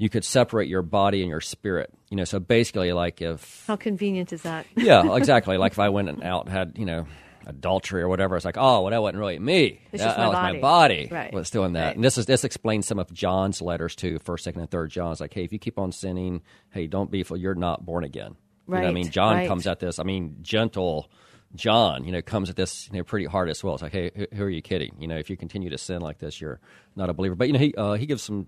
you 0.00 0.08
could 0.08 0.24
separate 0.24 0.66
your 0.66 0.80
body 0.80 1.20
and 1.20 1.28
your 1.28 1.42
spirit. 1.42 1.92
You 2.08 2.16
know, 2.16 2.24
so 2.24 2.40
basically, 2.40 2.90
like 2.94 3.20
if 3.20 3.64
How 3.66 3.76
convenient 3.76 4.32
is 4.32 4.42
that? 4.42 4.64
yeah, 4.74 5.14
exactly. 5.14 5.58
like 5.58 5.72
if 5.72 5.78
I 5.78 5.90
went 5.90 6.08
and 6.08 6.24
out 6.24 6.48
had 6.48 6.72
you 6.78 6.86
know 6.86 7.06
adultery 7.46 8.00
or 8.00 8.08
whatever, 8.08 8.34
it's 8.34 8.46
like 8.46 8.56
oh, 8.56 8.80
well, 8.80 8.90
that 8.90 9.02
wasn't 9.02 9.18
really 9.18 9.38
me. 9.38 9.78
It's 9.92 10.02
that, 10.02 10.08
just 10.08 10.18
my 10.18 10.24
that 10.24 10.28
was 10.28 10.34
body. 10.34 10.54
my 10.54 10.60
body 10.60 11.08
Right. 11.12 11.32
was 11.34 11.50
doing 11.50 11.74
that. 11.74 11.84
Right. 11.88 11.96
And 11.96 12.02
this 12.02 12.16
is 12.16 12.24
this 12.24 12.44
explains 12.44 12.86
some 12.86 12.98
of 12.98 13.12
John's 13.12 13.60
letters 13.60 13.94
too, 13.94 14.18
first, 14.20 14.44
second, 14.44 14.62
and 14.62 14.70
third 14.70 14.90
John. 14.90 15.12
It's 15.12 15.20
like, 15.20 15.34
hey, 15.34 15.44
if 15.44 15.52
you 15.52 15.58
keep 15.58 15.78
on 15.78 15.92
sinning, 15.92 16.40
hey, 16.70 16.86
don't 16.86 17.10
be. 17.10 17.22
You're 17.36 17.54
not 17.54 17.84
born 17.84 18.02
again. 18.02 18.36
You 18.66 18.76
know 18.76 18.80
what 18.82 18.88
I 18.88 18.92
mean, 18.92 19.10
John 19.10 19.34
right. 19.34 19.48
comes 19.48 19.66
at 19.66 19.80
this. 19.80 19.98
I 19.98 20.04
mean, 20.04 20.38
gentle. 20.40 21.10
John, 21.56 22.04
you 22.04 22.12
know, 22.12 22.22
comes 22.22 22.48
at 22.48 22.54
this 22.56 22.88
you 22.92 22.98
know 22.98 23.04
pretty 23.04 23.26
hard 23.26 23.50
as 23.50 23.62
well. 23.62 23.74
It's 23.74 23.82
like, 23.82 23.92
hey, 23.92 24.12
who, 24.14 24.26
who 24.32 24.44
are 24.44 24.50
you 24.50 24.62
kidding? 24.62 24.94
You 25.00 25.08
know, 25.08 25.16
if 25.18 25.28
you 25.28 25.36
continue 25.36 25.68
to 25.70 25.78
sin 25.78 26.00
like 26.00 26.18
this, 26.18 26.40
you're 26.40 26.60
not 26.96 27.10
a 27.10 27.12
believer. 27.12 27.34
But 27.34 27.48
you 27.48 27.52
know, 27.52 27.58
he 27.58 27.74
uh, 27.74 27.92
he 27.94 28.06
gives 28.06 28.22
some 28.22 28.46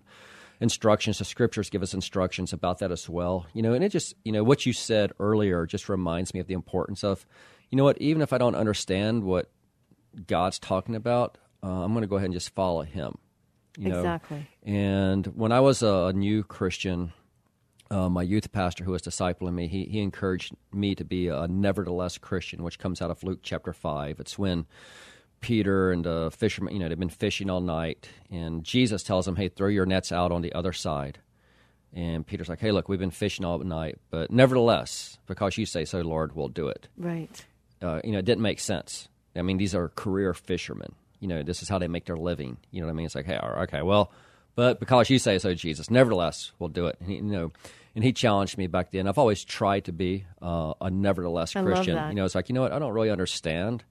instructions. 0.62 1.18
The 1.18 1.24
scriptures 1.24 1.68
give 1.68 1.82
us 1.82 1.92
instructions 1.92 2.52
about 2.52 2.78
that 2.78 2.92
as 2.92 3.08
well. 3.08 3.46
You 3.52 3.62
know, 3.62 3.74
and 3.74 3.84
it 3.84 3.90
just 3.90 4.14
you 4.24 4.32
know 4.32 4.44
what 4.44 4.64
you 4.64 4.72
said 4.72 5.12
earlier 5.18 5.66
just 5.66 5.88
reminds 5.88 6.32
me 6.32 6.40
of 6.40 6.46
the 6.46 6.54
importance 6.54 7.04
of, 7.04 7.26
you 7.70 7.76
know 7.76 7.84
what, 7.84 8.00
even 8.00 8.22
if 8.22 8.32
I 8.32 8.38
don't 8.38 8.54
understand 8.54 9.24
what 9.24 9.50
God's 10.26 10.58
talking 10.58 10.94
about, 10.94 11.36
uh, 11.62 11.66
I'm 11.66 11.92
going 11.92 12.02
to 12.02 12.08
go 12.08 12.16
ahead 12.16 12.26
and 12.26 12.34
just 12.34 12.54
follow 12.54 12.82
Him. 12.82 13.18
You 13.76 13.88
know? 13.90 13.98
Exactly. 13.98 14.46
And 14.62 15.26
when 15.26 15.52
I 15.52 15.60
was 15.60 15.82
a 15.82 16.12
new 16.14 16.44
Christian, 16.44 17.12
uh, 17.90 18.08
my 18.08 18.22
youth 18.22 18.52
pastor 18.52 18.84
who 18.84 18.92
was 18.92 19.02
discipling 19.02 19.54
me, 19.54 19.68
he, 19.68 19.84
he 19.84 20.00
encouraged 20.00 20.54
me 20.72 20.94
to 20.94 21.04
be 21.04 21.28
a 21.28 21.48
nevertheless 21.48 22.18
Christian, 22.18 22.62
which 22.62 22.78
comes 22.78 23.02
out 23.02 23.10
of 23.10 23.22
Luke 23.22 23.40
chapter 23.42 23.72
5. 23.72 24.20
It's 24.20 24.38
when 24.38 24.66
Peter 25.42 25.92
and 25.92 26.02
the 26.04 26.30
fishermen, 26.34 26.72
you 26.72 26.80
know, 26.80 26.88
they've 26.88 26.98
been 26.98 27.10
fishing 27.10 27.50
all 27.50 27.60
night, 27.60 28.08
and 28.30 28.64
Jesus 28.64 29.02
tells 29.02 29.26
them, 29.26 29.36
hey, 29.36 29.48
throw 29.48 29.68
your 29.68 29.84
nets 29.84 30.10
out 30.10 30.32
on 30.32 30.40
the 30.40 30.54
other 30.54 30.72
side. 30.72 31.18
And 31.92 32.26
Peter's 32.26 32.48
like, 32.48 32.60
hey, 32.60 32.72
look, 32.72 32.88
we've 32.88 32.98
been 32.98 33.10
fishing 33.10 33.44
all 33.44 33.58
night, 33.58 33.98
but 34.08 34.30
nevertheless, 34.30 35.18
because 35.26 35.58
you 35.58 35.66
say 35.66 35.84
so, 35.84 36.00
Lord, 36.00 36.34
we'll 36.34 36.48
do 36.48 36.68
it 36.68 36.88
Right. 36.96 37.44
uh, 37.82 38.00
you 38.02 38.12
know, 38.12 38.18
it 38.20 38.24
didn't 38.24 38.40
make 38.42 38.60
sense. 38.60 39.08
I 39.36 39.42
mean, 39.42 39.58
these 39.58 39.74
are 39.74 39.88
career 39.90 40.32
fishermen. 40.32 40.94
You 41.20 41.28
know, 41.28 41.42
this 41.42 41.60
is 41.62 41.68
how 41.68 41.78
they 41.78 41.88
make 41.88 42.06
their 42.06 42.16
living. 42.16 42.56
You 42.70 42.80
know 42.80 42.86
what 42.86 42.92
I 42.92 42.96
mean? 42.96 43.06
It's 43.06 43.14
like, 43.14 43.26
hey, 43.26 43.36
all 43.36 43.50
right, 43.50 43.62
okay, 43.68 43.82
well, 43.82 44.10
but 44.54 44.80
because 44.80 45.10
you 45.10 45.18
say 45.18 45.38
so, 45.38 45.52
Jesus, 45.54 45.90
nevertheless, 45.90 46.52
we'll 46.58 46.68
do 46.70 46.86
it. 46.86 46.96
And 47.00 47.08
he, 47.10 47.16
you 47.16 47.22
know, 47.22 47.52
and 47.94 48.02
he 48.02 48.12
challenged 48.12 48.56
me 48.56 48.66
back 48.68 48.90
then. 48.90 49.06
I've 49.06 49.18
always 49.18 49.44
tried 49.44 49.84
to 49.84 49.92
be 49.92 50.24
uh, 50.40 50.72
a 50.80 50.90
nevertheless 50.90 51.54
I 51.54 51.62
Christian. 51.62 51.94
You 52.08 52.14
know, 52.16 52.24
it's 52.24 52.34
like, 52.34 52.48
you 52.48 52.54
know 52.54 52.62
what? 52.62 52.72
I 52.72 52.78
don't 52.78 52.92
really 52.92 53.10
understand 53.10 53.84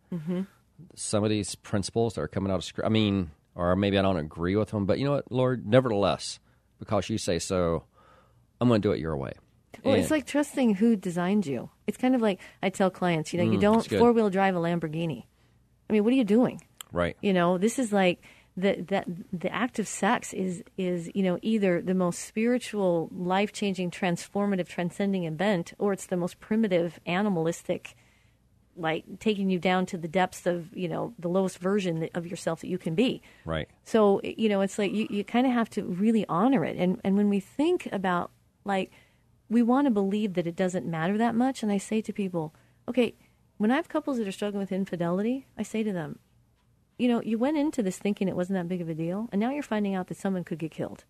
some 0.96 1.24
of 1.24 1.30
these 1.30 1.56
principles 1.56 2.16
that 2.16 2.22
are 2.22 2.28
coming 2.28 2.52
out 2.52 2.56
of 2.56 2.64
Scripture. 2.64 2.86
I 2.86 2.90
mean, 2.90 3.32
or 3.56 3.76
maybe 3.76 3.98
I 3.98 4.02
don't 4.02 4.18
agree 4.18 4.56
with 4.56 4.70
them, 4.72 4.86
but 4.86 5.00
you 5.00 5.06
know 5.06 5.14
what, 5.14 5.32
Lord, 5.32 5.66
nevertheless, 5.68 6.40
because 6.80 7.10
you 7.10 7.18
say 7.18 7.40
so, 7.40 7.84
I'm 8.60 8.68
going 8.68 8.82
to 8.82 8.88
do 8.88 8.92
it 8.94 9.00
your 9.00 9.18
way. 9.18 9.34
Well, 9.84 9.94
And- 9.96 10.02
it's 10.04 10.12
like 10.12 10.26
trusting 10.26 10.76
who 10.76 10.96
designed 10.96 11.46
you. 11.46 11.70
It's 11.88 11.98
kind 11.98 12.14
of 12.16 12.22
like 12.22 12.40
I 12.62 12.70
tell 12.70 12.90
clients, 12.90 13.34
you 13.34 13.40
know, 13.44 13.52
you 13.52 13.58
Mm, 13.58 13.62
don't 13.62 13.88
four 13.90 14.12
wheel 14.12 14.30
drive 14.30 14.56
a 14.56 14.60
Lamborghini. 14.60 15.26
I 15.90 15.94
mean, 15.94 16.04
what 16.04 16.14
are 16.14 16.18
you 16.18 16.24
doing? 16.24 16.62
right. 16.92 17.16
You 17.22 17.34
know, 17.34 17.58
this 17.58 17.80
is 17.80 17.92
like 17.94 18.22
the 18.58 18.82
that 18.90 19.06
the 19.32 19.52
act 19.54 19.80
of 19.80 19.88
sex 19.88 20.34
is 20.34 20.62
is 20.78 21.10
you 21.16 21.24
know 21.24 21.40
either 21.42 21.82
the 21.82 21.94
most 21.94 22.20
spiritual, 22.20 23.10
life 23.14 23.54
changing, 23.54 23.92
transformative, 23.92 24.68
transcending 24.68 25.24
event, 25.24 25.74
or 25.80 25.94
it's 25.94 26.08
the 26.08 26.18
most 26.18 26.40
primitive, 26.42 27.00
animalistic, 27.06 27.96
like 28.82 29.20
taking 29.20 29.50
you 29.50 29.60
down 29.60 29.86
to 29.88 29.98
the 29.98 30.08
depths 30.08 30.46
of 30.46 30.76
you 30.76 30.88
know 30.90 31.14
the 31.20 31.28
lowest 31.30 31.60
version 31.60 32.10
of 32.14 32.26
yourself 32.28 32.62
that 32.62 32.68
you 32.68 32.78
can 32.78 32.96
be. 32.96 33.22
Right. 33.46 33.68
So 33.84 34.20
you 34.24 34.50
know, 34.50 34.62
it's 34.62 34.78
like 34.78 34.92
you, 34.92 35.08
you 35.10 35.24
kind 35.24 35.46
of 35.48 35.54
have 35.54 35.70
to 35.72 35.84
really 35.84 36.26
honor 36.28 36.66
it. 36.66 36.78
And 36.78 37.00
and 37.04 37.16
when 37.16 37.30
we 37.30 37.40
think 37.40 37.88
about 37.92 38.32
like 38.66 38.92
we 39.50 39.62
want 39.62 39.86
to 39.86 39.92
believe 39.92 40.34
that 40.36 40.48
it 40.48 40.56
doesn't 40.56 40.86
matter 40.86 41.18
that 41.18 41.36
much, 41.36 41.62
and 41.64 41.72
I 41.72 41.78
say 41.78 42.02
to 42.02 42.14
people, 42.14 42.54
okay, 42.88 43.16
when 43.58 43.70
I 43.72 43.76
have 43.76 43.90
couples 43.90 44.18
that 44.18 44.28
are 44.28 44.32
struggling 44.32 44.62
with 44.62 44.72
infidelity, 44.72 45.46
I 45.58 45.64
say 45.64 45.84
to 45.84 45.92
them, 45.92 46.20
you 46.98 47.08
know, 47.08 47.22
you 47.22 47.38
went 47.38 47.58
into 47.58 47.84
this 47.84 47.98
thinking 47.98 48.28
it 48.28 48.36
wasn't 48.36 48.58
that 48.58 48.68
big 48.70 48.82
of 48.82 48.90
a 48.90 48.94
deal, 48.96 49.28
and 49.32 49.40
now 49.42 49.52
you're 49.52 49.62
finding 49.64 49.94
out 49.94 50.08
that 50.08 50.18
someone 50.18 50.44
could 50.44 50.58
get 50.60 50.72
killed. 50.72 51.04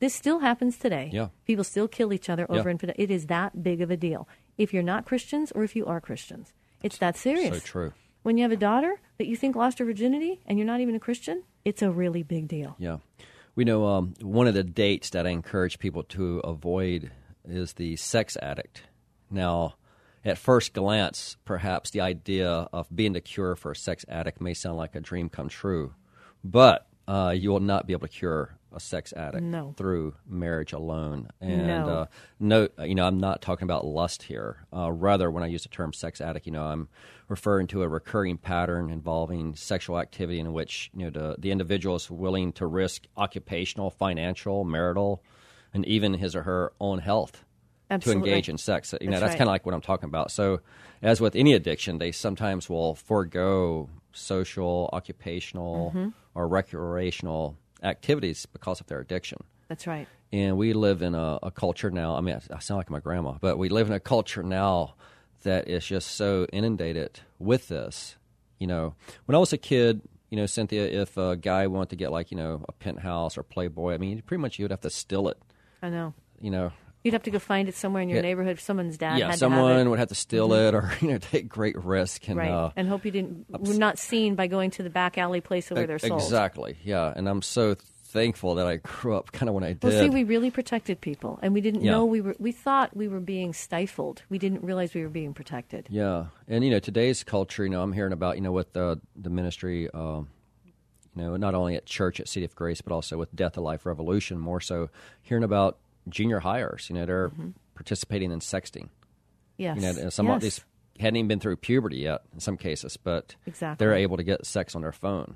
This 0.00 0.14
still 0.14 0.40
happens 0.40 0.78
today. 0.78 1.10
Yeah. 1.12 1.28
People 1.44 1.64
still 1.64 1.88
kill 1.88 2.12
each 2.12 2.28
other 2.30 2.46
over 2.48 2.68
Yeah. 2.68 2.72
infidelity. 2.72 3.02
It 3.02 3.10
is 3.10 3.26
that 3.26 3.62
big 3.64 3.80
of 3.80 3.90
a 3.90 3.96
deal. 3.96 4.28
If 4.56 4.72
you're 4.72 4.82
not 4.82 5.06
Christians 5.06 5.50
or 5.52 5.64
if 5.64 5.74
you 5.74 5.86
are 5.86 6.00
Christians, 6.00 6.52
it's 6.82 6.98
that 6.98 7.16
serious. 7.16 7.56
So 7.56 7.60
true. 7.60 7.92
When 8.22 8.36
you 8.36 8.42
have 8.42 8.52
a 8.52 8.56
daughter 8.56 9.00
that 9.18 9.26
you 9.26 9.36
think 9.36 9.56
lost 9.56 9.78
her 9.78 9.84
virginity 9.84 10.40
and 10.46 10.58
you're 10.58 10.66
not 10.66 10.80
even 10.80 10.94
a 10.94 11.00
Christian, 11.00 11.44
it's 11.64 11.82
a 11.82 11.90
really 11.90 12.22
big 12.22 12.48
deal. 12.48 12.76
Yeah. 12.78 12.98
We 13.54 13.64
know 13.64 13.86
um, 13.86 14.14
one 14.20 14.46
of 14.46 14.54
the 14.54 14.62
dates 14.62 15.10
that 15.10 15.26
I 15.26 15.30
encourage 15.30 15.78
people 15.78 16.04
to 16.04 16.38
avoid 16.40 17.10
is 17.48 17.72
the 17.74 17.96
sex 17.96 18.36
addict. 18.40 18.82
Now, 19.30 19.74
at 20.24 20.38
first 20.38 20.72
glance, 20.72 21.36
perhaps 21.44 21.90
the 21.90 22.00
idea 22.00 22.48
of 22.72 22.86
being 22.94 23.14
the 23.14 23.20
cure 23.20 23.56
for 23.56 23.72
a 23.72 23.76
sex 23.76 24.04
addict 24.08 24.40
may 24.40 24.54
sound 24.54 24.76
like 24.76 24.94
a 24.94 25.00
dream 25.00 25.28
come 25.28 25.48
true, 25.48 25.94
but 26.44 26.86
uh, 27.06 27.34
you 27.36 27.50
will 27.50 27.60
not 27.60 27.86
be 27.86 27.94
able 27.94 28.06
to 28.06 28.12
cure 28.12 28.57
a 28.74 28.80
sex 28.80 29.12
addict 29.14 29.42
No. 29.44 29.74
through 29.76 30.14
marriage 30.26 30.72
alone. 30.72 31.28
And 31.40 31.66
No. 31.66 31.88
uh, 31.88 32.06
no, 32.38 32.68
you 32.84 32.94
know, 32.94 33.06
I'm 33.06 33.18
not 33.18 33.40
talking 33.42 33.64
about 33.64 33.86
lust 33.86 34.24
here. 34.24 34.66
Uh, 34.72 34.92
rather, 34.92 35.30
when 35.30 35.42
I 35.42 35.46
use 35.46 35.62
the 35.62 35.68
term 35.70 35.92
sex 35.92 36.20
addict, 36.20 36.46
you 36.46 36.52
know, 36.52 36.64
I'm 36.64 36.88
referring 37.28 37.66
to 37.68 37.82
a 37.82 37.88
recurring 37.88 38.36
pattern 38.38 38.90
involving 38.90 39.54
sexual 39.54 39.98
activity 39.98 40.38
in 40.40 40.52
which 40.52 40.90
you 40.94 41.04
know 41.04 41.10
the, 41.10 41.36
the 41.38 41.50
individual 41.50 41.96
is 41.96 42.10
willing 42.10 42.52
to 42.52 42.66
risk 42.66 43.04
occupational, 43.16 43.90
financial, 43.90 44.64
marital, 44.64 45.22
and 45.74 45.84
even 45.86 46.14
his 46.14 46.34
or 46.36 46.42
her 46.42 46.72
own 46.80 46.98
health 46.98 47.44
Absolutely. 47.90 48.22
to 48.22 48.26
engage 48.28 48.48
in 48.48 48.58
sex. 48.58 48.94
You 49.00 49.06
know, 49.06 49.12
That's 49.12 49.20
that's 49.22 49.30
right. 49.32 49.38
kind 49.38 49.48
of 49.48 49.52
like 49.52 49.64
what 49.66 49.74
I'm 49.74 49.80
talking 49.80 50.08
about. 50.08 50.30
So, 50.30 50.60
as 51.02 51.20
with 51.20 51.34
any 51.36 51.54
addiction, 51.54 51.98
they 51.98 52.12
sometimes 52.12 52.68
will 52.68 52.94
forego 52.94 53.88
social, 54.12 54.90
occupational, 54.92 55.92
Mm-hmm. 55.94 56.08
or 56.34 56.48
recreational 56.48 57.56
activities 57.82 58.46
because 58.46 58.80
of 58.80 58.86
their 58.86 59.00
addiction. 59.00 59.38
That's 59.68 59.86
right. 59.86 60.08
And 60.32 60.56
we 60.56 60.72
live 60.72 61.02
in 61.02 61.14
a, 61.14 61.38
a 61.42 61.50
culture 61.50 61.90
now. 61.90 62.16
I 62.16 62.20
mean, 62.20 62.34
I, 62.34 62.56
I 62.56 62.58
sound 62.58 62.78
like 62.78 62.90
my 62.90 63.00
grandma, 63.00 63.34
but 63.40 63.58
we 63.58 63.68
live 63.68 63.86
in 63.86 63.92
a 63.92 64.00
culture 64.00 64.42
now 64.42 64.94
that 65.42 65.68
is 65.68 65.86
just 65.86 66.12
so 66.12 66.46
inundated 66.52 67.20
with 67.38 67.68
this. 67.68 68.16
You 68.58 68.66
know, 68.66 68.94
when 69.26 69.36
I 69.36 69.38
was 69.38 69.52
a 69.52 69.58
kid, 69.58 70.02
you 70.30 70.36
know, 70.36 70.44
Cinthia, 70.44 70.90
if 70.90 71.16
a 71.16 71.36
guy 71.36 71.66
wanted 71.66 71.90
to 71.90 71.96
get 71.96 72.12
like 72.12 72.30
you 72.30 72.36
know 72.36 72.64
a 72.68 72.72
penthouse 72.72 73.38
or 73.38 73.42
Playboy, 73.42 73.94
I 73.94 73.98
mean, 73.98 74.20
pretty 74.22 74.40
much 74.40 74.58
you 74.58 74.64
would 74.64 74.70
have 74.70 74.80
to 74.82 74.90
steal 74.90 75.28
it. 75.28 75.38
I 75.80 75.90
know. 75.90 76.14
You 76.40 76.50
know, 76.50 76.72
You'd 77.04 77.14
have 77.14 77.22
to 77.24 77.30
go 77.30 77.38
find 77.38 77.68
it 77.68 77.74
somewhere 77.76 78.02
in 78.02 78.08
your 78.08 78.16
Yeah. 78.16 78.22
neighborhood. 78.22 78.52
If 78.52 78.60
someone's 78.60 78.98
dad 78.98 79.18
yeah, 79.18 79.26
had 79.26 79.32
to 79.34 79.38
someone 79.38 79.88
would 79.90 79.98
have 79.98 80.08
to 80.08 80.14
steal 80.14 80.52
it 80.52 80.74
or 80.74 80.90
you 81.00 81.08
know 81.08 81.18
take 81.18 81.48
great 81.48 81.76
risk 81.82 82.28
and 82.28 82.36
right, 82.36 82.50
uh, 82.50 82.70
and 82.76 82.88
hope 82.88 83.04
you 83.04 83.10
didn't 83.10 83.46
were 83.48 83.74
not 83.74 83.98
seen 83.98 84.34
by 84.34 84.46
going 84.48 84.70
to 84.72 84.82
the 84.82 84.90
back 84.90 85.16
alley 85.18 85.40
place 85.40 85.70
where 85.70 85.86
they're 85.86 85.98
sold. 85.98 86.20
exactly, 86.20 86.76
yeah. 86.84 87.12
And 87.14 87.28
I'm 87.28 87.42
so 87.42 87.76
thankful 88.10 88.54
that 88.56 88.66
I 88.66 88.76
grew 88.76 89.14
up 89.16 89.32
kind 89.32 89.48
of 89.50 89.54
when 89.54 89.62
I 89.64 89.74
did. 89.74 89.84
Well, 89.84 89.92
see, 89.92 90.08
we 90.08 90.24
really 90.24 90.50
protected 90.50 91.00
people, 91.00 91.38
and 91.42 91.52
we 91.54 91.60
didn't 91.60 91.82
Yeah. 91.82 91.92
know 91.92 92.04
we 92.06 92.20
were. 92.20 92.34
We 92.38 92.52
thought 92.52 92.96
we 92.96 93.06
were 93.06 93.20
being 93.20 93.52
stifled. 93.52 94.22
We 94.30 94.38
didn't 94.38 94.64
realize 94.64 94.94
we 94.94 95.02
were 95.02 95.08
being 95.10 95.34
protected. 95.34 95.86
Yeah, 95.90 96.26
and 96.48 96.64
you 96.64 96.70
know 96.70 96.80
today's 96.80 97.22
culture. 97.22 97.62
You 97.64 97.70
know, 97.70 97.82
I'm 97.82 97.92
hearing 97.92 98.12
about 98.12 98.36
you 98.36 98.40
know 98.42 98.52
with 98.52 98.72
the 98.72 99.00
the 99.14 99.30
ministry. 99.30 99.88
Um, 99.92 100.28
you 101.14 101.22
know, 101.24 101.36
not 101.36 101.54
only 101.54 101.74
at 101.74 101.84
church 101.84 102.20
at 102.20 102.28
City 102.28 102.44
of 102.44 102.54
Grace, 102.54 102.80
but 102.80 102.92
also 102.92 103.18
with 103.18 103.34
Death 103.34 103.56
of 103.56 103.64
Life 103.64 103.84
Revolution. 103.86 104.38
More 104.38 104.60
so, 104.60 104.88
hearing 105.22 105.42
about 105.44 105.76
junior 106.10 106.40
hires. 106.40 106.88
You 106.88 106.96
know, 106.96 107.06
they're 107.06 107.30
participating 107.74 108.30
in 108.32 108.40
sexting. 108.40 108.88
Yes, 109.56 109.76
You 109.76 109.82
know, 109.82 109.88
and 110.02 110.12
some 110.12 110.26
yes. 110.26 110.36
of 110.36 110.40
these 110.42 110.60
hadn't 111.00 111.16
even 111.16 111.28
been 111.28 111.40
through 111.40 111.56
puberty 111.56 111.98
yet 111.98 112.22
in 112.32 112.40
some 112.40 112.56
cases, 112.56 112.96
but 112.96 113.34
Exactly. 113.46 113.76
they're 113.84 113.94
able 113.96 114.16
to 114.16 114.22
get 114.22 114.44
sex 114.46 114.74
on 114.74 114.82
their 114.82 114.92
phone. 114.92 115.34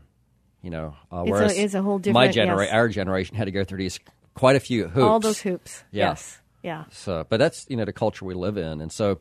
You 0.60 0.70
know, 0.70 0.94
uh, 1.10 1.24
It's 1.26 1.52
a- 1.58 1.62
it's 1.64 1.74
a 1.74 1.82
whole 1.82 1.98
my 1.98 2.02
different- 2.02 2.34
genera- 2.34 2.64
yes. 2.64 2.72
our 2.72 2.88
generation 2.88 3.36
had 3.36 3.46
to 3.46 3.50
go 3.50 3.64
through 3.64 3.78
these 3.78 3.98
quite 4.34 4.54
a 4.56 4.60
few 4.60 4.88
hoops. 4.88 5.04
all 5.04 5.18
those 5.20 5.40
hoops. 5.40 5.82
Yeah. 5.90 6.10
Yes, 6.10 6.40
yeah. 6.62 6.84
So, 6.90 7.26
but 7.28 7.38
that's 7.38 7.66
you 7.68 7.76
know 7.76 7.84
the 7.84 7.92
culture 7.92 8.24
we 8.24 8.34
live 8.34 8.56
in, 8.56 8.80
and 8.80 8.90
so 8.92 9.18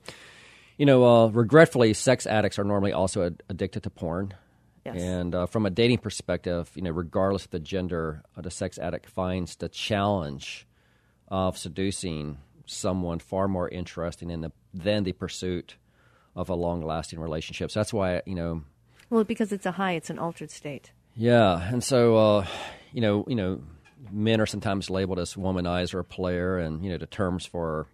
you 0.77 0.85
know, 0.85 1.03
uh, 1.05 1.27
regretfully, 1.27 1.93
sex 1.93 2.25
addicts 2.25 2.57
are 2.57 2.63
normally 2.63 2.91
also 2.93 3.25
ad- 3.25 3.43
addicted 3.49 3.83
to 3.83 3.89
porn. 3.91 4.33
Yes. 4.85 4.99
And 4.99 5.35
uh, 5.35 5.45
from 5.45 5.67
a 5.67 5.69
dating 5.69 5.99
perspective, 5.99 6.71
you 6.73 6.81
know, 6.81 6.89
regardless 6.89 7.45
of 7.45 7.51
the 7.51 7.59
gender, 7.59 8.23
uh, 8.35 8.41
the 8.41 8.49
sex 8.49 8.79
addict 8.79 9.07
finds 9.09 9.55
the 9.57 9.69
challenge 9.69 10.65
of 11.31 11.57
seducing 11.57 12.37
someone 12.67 13.17
far 13.19 13.47
more 13.47 13.67
interesting 13.69 14.29
in 14.29 14.41
the, 14.41 14.51
than 14.73 15.03
the 15.03 15.13
pursuit 15.13 15.77
of 16.35 16.49
a 16.49 16.53
long-lasting 16.55 17.19
relationship. 17.19 17.71
So 17.71 17.79
that's 17.79 17.91
why 17.93 18.21
you 18.27 18.35
know 18.35 18.63
Well, 19.09 19.23
because 19.23 19.51
it's 19.51 19.65
a 19.65 19.71
high, 19.71 19.93
it's 19.93 20.09
an 20.11 20.19
altered 20.19 20.51
state. 20.51 20.91
yeah, 21.15 21.69
and 21.71 21.83
so 21.83 22.15
uh, 22.17 22.45
you 22.93 23.01
know, 23.01 23.25
you 23.27 23.35
know, 23.35 23.61
men 24.11 24.39
are 24.41 24.45
sometimes 24.45 24.89
labeled 24.89 25.19
as 25.19 25.33
womanizer, 25.35 25.95
or 25.95 26.03
player, 26.03 26.57
and 26.59 26.83
you 26.83 26.91
know, 26.91 26.97
the 26.97 27.07
terms 27.07 27.45
for 27.45 27.87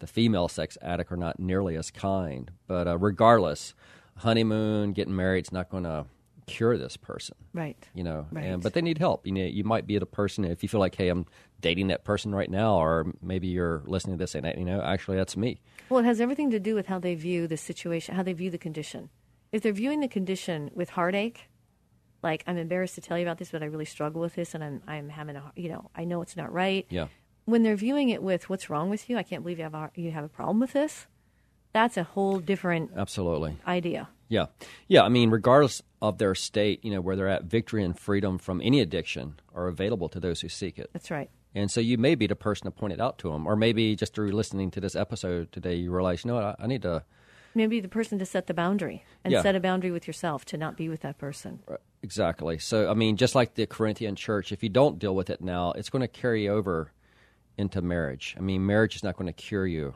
the 0.00 0.06
female 0.06 0.48
sex 0.48 0.78
addict 0.80 1.10
are 1.12 1.16
not 1.16 1.38
nearly 1.40 1.76
as 1.76 1.90
kind. 1.90 2.50
But 2.66 2.86
uh, 2.88 2.96
regardless, 2.98 3.74
honeymoon, 4.16 4.92
getting 4.92 5.14
married 5.16 5.46
is 5.46 5.52
not 5.52 5.68
going 5.70 5.84
to 5.84 6.06
cure 6.46 6.78
this 6.78 6.96
person. 6.96 7.36
Right. 7.52 7.76
You 7.94 8.04
know, 8.04 8.26
Right. 8.30 8.44
and 8.46 8.62
but 8.62 8.72
they 8.74 8.80
need 8.82 8.98
help. 8.98 9.26
You 9.26 9.32
know, 9.32 9.44
you 9.44 9.64
might 9.64 9.86
be 9.86 9.98
the 9.98 10.06
person 10.06 10.44
if 10.44 10.62
you 10.62 10.68
feel 10.68 10.80
like, 10.80 10.94
hey, 10.94 11.08
I'm 11.08 11.26
dating 11.60 11.88
that 11.88 12.04
person 12.04 12.34
right 12.34 12.50
now, 12.50 12.76
or 12.76 13.12
maybe 13.20 13.48
you're 13.48 13.82
listening 13.86 14.16
to 14.16 14.22
this 14.22 14.34
and 14.34 14.46
you 14.56 14.64
know, 14.64 14.80
actually, 14.80 15.16
that's 15.16 15.36
me. 15.36 15.60
Well, 15.88 16.00
it 16.00 16.04
has 16.04 16.20
everything 16.20 16.50
to 16.50 16.60
do 16.60 16.74
with 16.74 16.86
how 16.86 16.98
they 16.98 17.14
view 17.14 17.46
the 17.46 17.56
situation, 17.56 18.14
how 18.14 18.22
they 18.22 18.32
view 18.32 18.50
the 18.50 18.58
condition. 18.58 19.10
If 19.52 19.62
they're 19.62 19.72
viewing 19.72 20.00
the 20.00 20.08
condition 20.08 20.70
with 20.74 20.90
heartache, 20.90 21.48
like 22.22 22.44
I'm 22.46 22.58
embarrassed 22.58 22.96
to 22.96 23.00
tell 23.00 23.16
you 23.18 23.24
about 23.24 23.38
this, 23.38 23.50
but 23.50 23.62
I 23.62 23.66
really 23.66 23.84
struggle 23.84 24.20
with 24.20 24.34
this, 24.34 24.54
and 24.54 24.62
I'm 24.62 24.82
I'm 24.86 25.08
having 25.08 25.36
a 25.36 25.52
you 25.56 25.68
know 25.68 25.90
I 25.94 26.04
know 26.04 26.22
it's 26.22 26.36
not 26.36 26.52
right. 26.52 26.86
Yeah. 26.90 27.08
When 27.44 27.62
they're 27.62 27.76
viewing 27.76 28.10
it 28.10 28.22
with 28.22 28.50
what's 28.50 28.68
wrong 28.68 28.90
with 28.90 29.08
you, 29.08 29.16
I 29.16 29.22
can't 29.22 29.42
believe 29.42 29.58
you 29.58 29.64
have 29.64 29.74
a, 29.74 29.90
you 29.94 30.10
have 30.10 30.24
a 30.24 30.28
problem 30.28 30.60
with 30.60 30.74
this. 30.74 31.06
That's 31.72 31.96
a 31.96 32.02
whole 32.02 32.40
different 32.40 32.90
Absolutely. 32.94 33.56
idea. 33.66 34.08
Yeah. 34.28 34.46
Yeah. 34.86 35.02
I 35.02 35.08
mean, 35.08 35.30
regardless 35.30 35.82
of 36.02 36.18
their 36.18 36.34
state, 36.34 36.84
you 36.84 36.90
know, 36.90 37.00
where 37.00 37.16
they're 37.16 37.28
at, 37.28 37.44
victory 37.44 37.84
and 37.84 37.98
freedom 37.98 38.36
from 38.36 38.60
any 38.62 38.80
addiction 38.80 39.40
are 39.54 39.66
available 39.66 40.08
to 40.10 40.20
those 40.20 40.42
who 40.42 40.48
seek 40.48 40.78
it. 40.78 40.90
That's 40.92 41.10
right. 41.10 41.30
And 41.54 41.70
so 41.70 41.80
you 41.80 41.98
may 41.98 42.14
be 42.14 42.26
the 42.26 42.36
person 42.36 42.64
to 42.66 42.70
point 42.70 42.92
it 42.92 43.00
out 43.00 43.18
to 43.18 43.30
them. 43.32 43.46
Or 43.46 43.56
maybe 43.56 43.96
just 43.96 44.14
through 44.14 44.32
listening 44.32 44.70
to 44.72 44.80
this 44.80 44.94
episode 44.94 45.50
today, 45.50 45.74
you 45.74 45.90
realize, 45.90 46.24
you 46.24 46.28
know 46.28 46.34
what, 46.34 46.44
I, 46.44 46.56
I 46.60 46.66
need 46.66 46.82
to. 46.82 47.02
Maybe 47.54 47.80
the 47.80 47.88
person 47.88 48.18
to 48.18 48.26
set 48.26 48.46
the 48.46 48.54
boundary 48.54 49.04
and 49.24 49.32
Yeah. 49.32 49.42
set 49.42 49.56
a 49.56 49.60
boundary 49.60 49.90
with 49.90 50.06
yourself 50.06 50.44
to 50.46 50.56
not 50.56 50.76
be 50.76 50.88
with 50.88 51.00
that 51.00 51.18
person. 51.18 51.60
Exactly. 52.02 52.58
So, 52.58 52.90
I 52.90 52.94
mean, 52.94 53.16
just 53.16 53.34
like 53.34 53.54
the 53.54 53.66
Corinthian 53.66 54.14
church, 54.14 54.52
if 54.52 54.62
you 54.62 54.68
don't 54.68 54.98
deal 54.98 55.14
with 55.16 55.30
it 55.30 55.40
now, 55.40 55.72
it's 55.72 55.88
going 55.90 56.02
to 56.02 56.08
carry 56.08 56.48
over 56.48 56.92
into 57.56 57.82
marriage. 57.82 58.36
I 58.38 58.40
mean, 58.40 58.64
marriage 58.64 58.94
is 58.94 59.02
not 59.02 59.16
going 59.16 59.26
to 59.26 59.32
cure 59.32 59.66
you 59.66 59.94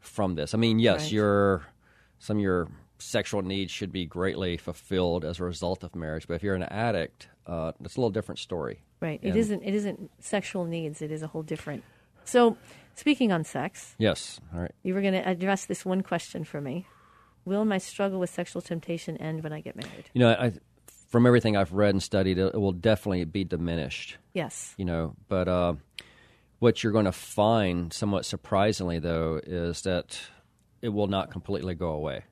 from 0.00 0.34
this. 0.34 0.52
I 0.52 0.58
mean, 0.58 0.78
yes, 0.80 1.04
Right. 1.04 1.12
your 1.12 1.66
some 2.18 2.36
of 2.38 2.42
your 2.42 2.68
sexual 2.98 3.42
needs 3.42 3.70
should 3.70 3.92
be 3.92 4.04
greatly 4.06 4.56
fulfilled 4.56 5.24
as 5.24 5.38
a 5.40 5.44
result 5.44 5.82
of 5.84 5.94
marriage, 5.94 6.26
but 6.26 6.34
if 6.34 6.42
you're 6.42 6.54
an 6.54 6.62
addict, 6.64 7.28
uh, 7.46 7.72
it's 7.82 7.96
a 7.96 8.00
little 8.00 8.10
different 8.10 8.38
story. 8.38 8.80
Right. 9.04 9.20
It 9.22 9.36
isn't. 9.36 9.62
It 9.62 9.74
isn't 9.74 10.10
sexual 10.20 10.64
needs. 10.64 11.02
It 11.02 11.10
is 11.10 11.22
a 11.22 11.26
whole 11.26 11.42
different. 11.42 11.84
So, 12.24 12.56
speaking 12.94 13.32
on 13.32 13.44
sex, 13.44 13.94
Yes. 13.98 14.40
All 14.54 14.60
right. 14.60 14.74
you 14.82 14.94
were 14.94 15.02
going 15.02 15.12
to 15.12 15.28
address 15.28 15.66
this 15.66 15.84
one 15.84 16.02
question 16.02 16.42
for 16.44 16.60
me. 16.60 16.86
Will 17.44 17.66
my 17.66 17.76
struggle 17.78 18.18
with 18.18 18.30
sexual 18.30 18.62
temptation 18.62 19.18
end 19.18 19.42
when 19.42 19.52
I 19.52 19.60
get 19.60 19.76
married? 19.76 20.08
You 20.14 20.20
know, 20.20 20.30
I, 20.30 20.52
from 21.08 21.26
everything 21.26 21.54
I've 21.56 21.72
read 21.72 21.90
and 21.90 22.02
studied, 22.02 22.38
it, 22.38 22.54
it 22.54 22.58
will 22.58 22.72
definitely 22.72 23.24
be 23.26 23.44
diminished. 23.44 24.16
Yes. 24.32 24.74
You 24.78 24.86
know, 24.86 25.14
but 25.28 25.46
uh, 25.48 25.74
what 26.60 26.82
you're 26.82 26.92
going 26.94 27.04
to 27.04 27.12
find, 27.12 27.92
somewhat 27.92 28.24
surprisingly, 28.24 28.98
though, 28.98 29.38
is 29.44 29.82
that 29.82 30.18
it 30.80 30.88
will 30.88 31.08
not 31.08 31.30
completely 31.30 31.74
go 31.74 31.90
away. 31.90 32.24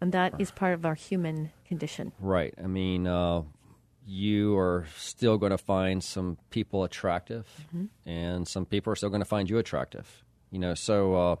And 0.00 0.12
that 0.12 0.34
is 0.38 0.52
part 0.52 0.74
of 0.74 0.86
our 0.86 0.94
human 0.94 1.50
condition. 1.66 2.12
Right. 2.20 2.54
I 2.62 2.66
mean, 2.68 3.06
uh, 3.08 3.42
you 4.06 4.56
are 4.56 4.86
still 4.96 5.38
going 5.38 5.50
to 5.50 5.58
find 5.58 6.02
some 6.02 6.38
people 6.50 6.84
attractive, 6.84 7.46
and 8.06 8.46
some 8.46 8.66
people 8.66 8.92
are 8.92 8.96
still 8.96 9.08
going 9.08 9.22
to 9.22 9.26
find 9.26 9.48
you 9.48 9.58
attractive. 9.58 10.24
You 10.50 10.58
know, 10.58 10.74
so 10.74 11.14
uh, 11.14 11.36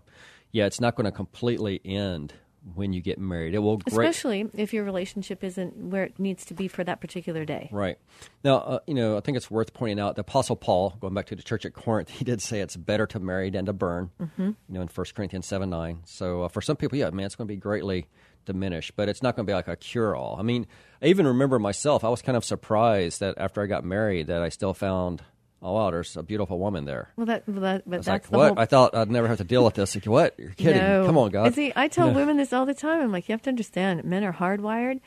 yeah, 0.52 0.66
it's 0.66 0.80
not 0.80 0.96
going 0.96 1.04
to 1.04 1.12
completely 1.12 1.80
end 1.84 2.34
when 2.74 2.92
you 2.92 3.00
get 3.00 3.18
married. 3.18 3.54
It 3.54 3.58
will 3.58 3.76
great. 3.78 4.08
Especially 4.08 4.48
if 4.54 4.72
your 4.72 4.84
relationship 4.84 5.44
isn't 5.44 5.76
where 5.76 6.04
it 6.04 6.18
needs 6.18 6.44
to 6.46 6.54
be 6.54 6.68
for 6.68 6.82
that 6.84 7.00
particular 7.00 7.44
day. 7.44 7.68
Right. 7.70 7.98
Now, 8.42 8.56
uh, 8.56 8.78
you 8.86 8.94
know, 8.94 9.16
I 9.16 9.20
think 9.20 9.36
it's 9.36 9.50
worth 9.50 9.74
pointing 9.74 10.00
out 10.00 10.16
the 10.16 10.22
Apostle 10.22 10.56
Paul, 10.56 10.96
going 11.00 11.12
back 11.12 11.26
to 11.26 11.36
the 11.36 11.42
church 11.42 11.66
at 11.66 11.74
Corinth, 11.74 12.08
he 12.08 12.24
did 12.24 12.40
say 12.40 12.60
it's 12.60 12.76
better 12.76 13.06
to 13.08 13.20
marry 13.20 13.50
than 13.50 13.66
to 13.66 13.72
burn, 13.72 14.10
mm-hmm. 14.20 14.42
you 14.42 14.54
know, 14.68 14.80
in 14.80 14.88
1 14.88 15.06
Corinthians 15.14 15.46
7 15.46 15.68
9. 15.68 16.00
So 16.06 16.42
uh, 16.42 16.48
for 16.48 16.62
some 16.62 16.76
people, 16.76 16.96
yeah, 16.96 17.10
man, 17.10 17.26
it's 17.26 17.36
going 17.36 17.46
to 17.46 17.52
be 17.52 17.60
greatly 17.60 18.06
diminished, 18.44 18.92
but 18.96 19.08
it's 19.08 19.22
not 19.22 19.36
going 19.36 19.46
to 19.46 19.50
be 19.50 19.54
like 19.54 19.68
a 19.68 19.76
cure 19.76 20.14
all. 20.14 20.36
I 20.38 20.42
mean, 20.42 20.66
I 21.02 21.06
even 21.06 21.26
remember 21.26 21.58
myself, 21.58 22.04
I 22.04 22.08
was 22.08 22.22
kind 22.22 22.36
of 22.36 22.44
surprised 22.44 23.20
that 23.20 23.36
after 23.38 23.62
I 23.62 23.66
got 23.66 23.84
married 23.84 24.28
that 24.28 24.42
I 24.42 24.48
still 24.48 24.74
found. 24.74 25.22
Oh 25.62 25.72
wow! 25.72 25.90
There's 25.90 26.14
a 26.14 26.22
beautiful 26.22 26.58
woman 26.58 26.84
there. 26.84 27.08
Well, 27.16 27.24
that, 27.24 27.48
well, 27.48 27.62
that 27.62 27.84
but 27.86 27.94
I 27.94 27.96
was 27.96 28.06
that's 28.06 28.30
like, 28.30 28.38
what? 28.38 28.48
whole. 28.48 28.58
I 28.58 28.66
thought 28.66 28.94
I'd 28.94 29.10
never 29.10 29.28
have 29.28 29.38
to 29.38 29.44
deal 29.44 29.64
with 29.64 29.72
this. 29.72 29.94
Like, 29.94 30.04
what? 30.04 30.34
You're 30.38 30.50
kidding? 30.56 30.82
No. 30.82 31.06
Come 31.06 31.16
on, 31.16 31.30
God. 31.30 31.46
And 31.46 31.54
see, 31.54 31.72
I 31.74 31.88
tell 31.88 32.12
women 32.12 32.36
this 32.36 32.52
all 32.52 32.66
the 32.66 32.74
time. 32.74 33.00
I'm 33.00 33.10
like, 33.10 33.30
you 33.30 33.32
have 33.32 33.40
to 33.42 33.50
understand, 33.50 34.04
men 34.04 34.24
are 34.24 34.34
hardwired 34.34 35.00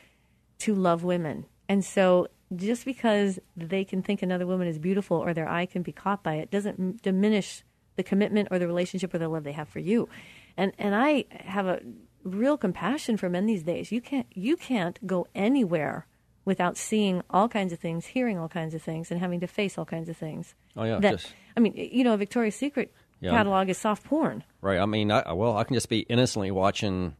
to 0.60 0.74
love 0.74 1.04
women, 1.04 1.46
and 1.68 1.84
so 1.84 2.26
just 2.56 2.84
because 2.84 3.38
they 3.56 3.84
can 3.84 4.02
think 4.02 4.22
another 4.22 4.46
woman 4.46 4.66
is 4.66 4.78
beautiful 4.78 5.18
or 5.18 5.34
their 5.34 5.48
eye 5.48 5.66
can 5.66 5.82
be 5.82 5.92
caught 5.92 6.22
by 6.22 6.34
it 6.34 6.50
doesn't 6.50 7.02
diminish 7.02 7.62
the 7.96 8.02
commitment 8.02 8.48
or 8.50 8.58
the 8.58 8.66
relationship 8.66 9.12
or 9.12 9.18
the 9.18 9.28
love 9.28 9.44
they 9.44 9.52
have 9.52 9.68
for 9.68 9.80
you. 9.80 10.08
And 10.56 10.72
and 10.78 10.94
I 10.94 11.26
have 11.30 11.66
a 11.66 11.80
real 12.34 12.56
compassion 12.58 13.16
for 13.16 13.28
men 13.28 13.46
these 13.46 13.62
days. 13.62 13.90
You 13.92 14.00
can't 14.00 14.26
you 14.34 14.56
can't 14.56 15.04
go 15.06 15.26
anywhere 15.34 16.06
without 16.44 16.76
seeing 16.76 17.22
all 17.28 17.48
kinds 17.48 17.72
of 17.72 17.78
things, 17.78 18.06
hearing 18.06 18.38
all 18.38 18.48
kinds 18.48 18.74
of 18.74 18.82
things, 18.82 19.10
and 19.10 19.20
having 19.20 19.40
to 19.40 19.46
face 19.46 19.76
all 19.76 19.84
kinds 19.84 20.08
of 20.08 20.16
things. 20.16 20.54
Oh, 20.76 20.84
yeah, 20.84 20.98
That, 20.98 21.10
just- 21.18 21.32
I 21.56 21.60
mean, 21.60 21.74
you 21.76 22.04
know, 22.04 22.14
a 22.14 22.16
Victoria's 22.16 22.54
Secret 22.54 22.90
Yeah. 23.20 23.32
catalog 23.32 23.68
is 23.68 23.76
soft 23.76 24.04
porn. 24.04 24.44
Right. 24.62 24.78
I 24.78 24.86
mean, 24.86 25.10
I, 25.10 25.30
well, 25.34 25.58
I 25.58 25.64
can 25.64 25.74
just 25.74 25.90
be 25.90 26.00
innocently 26.00 26.50
watching, 26.50 27.14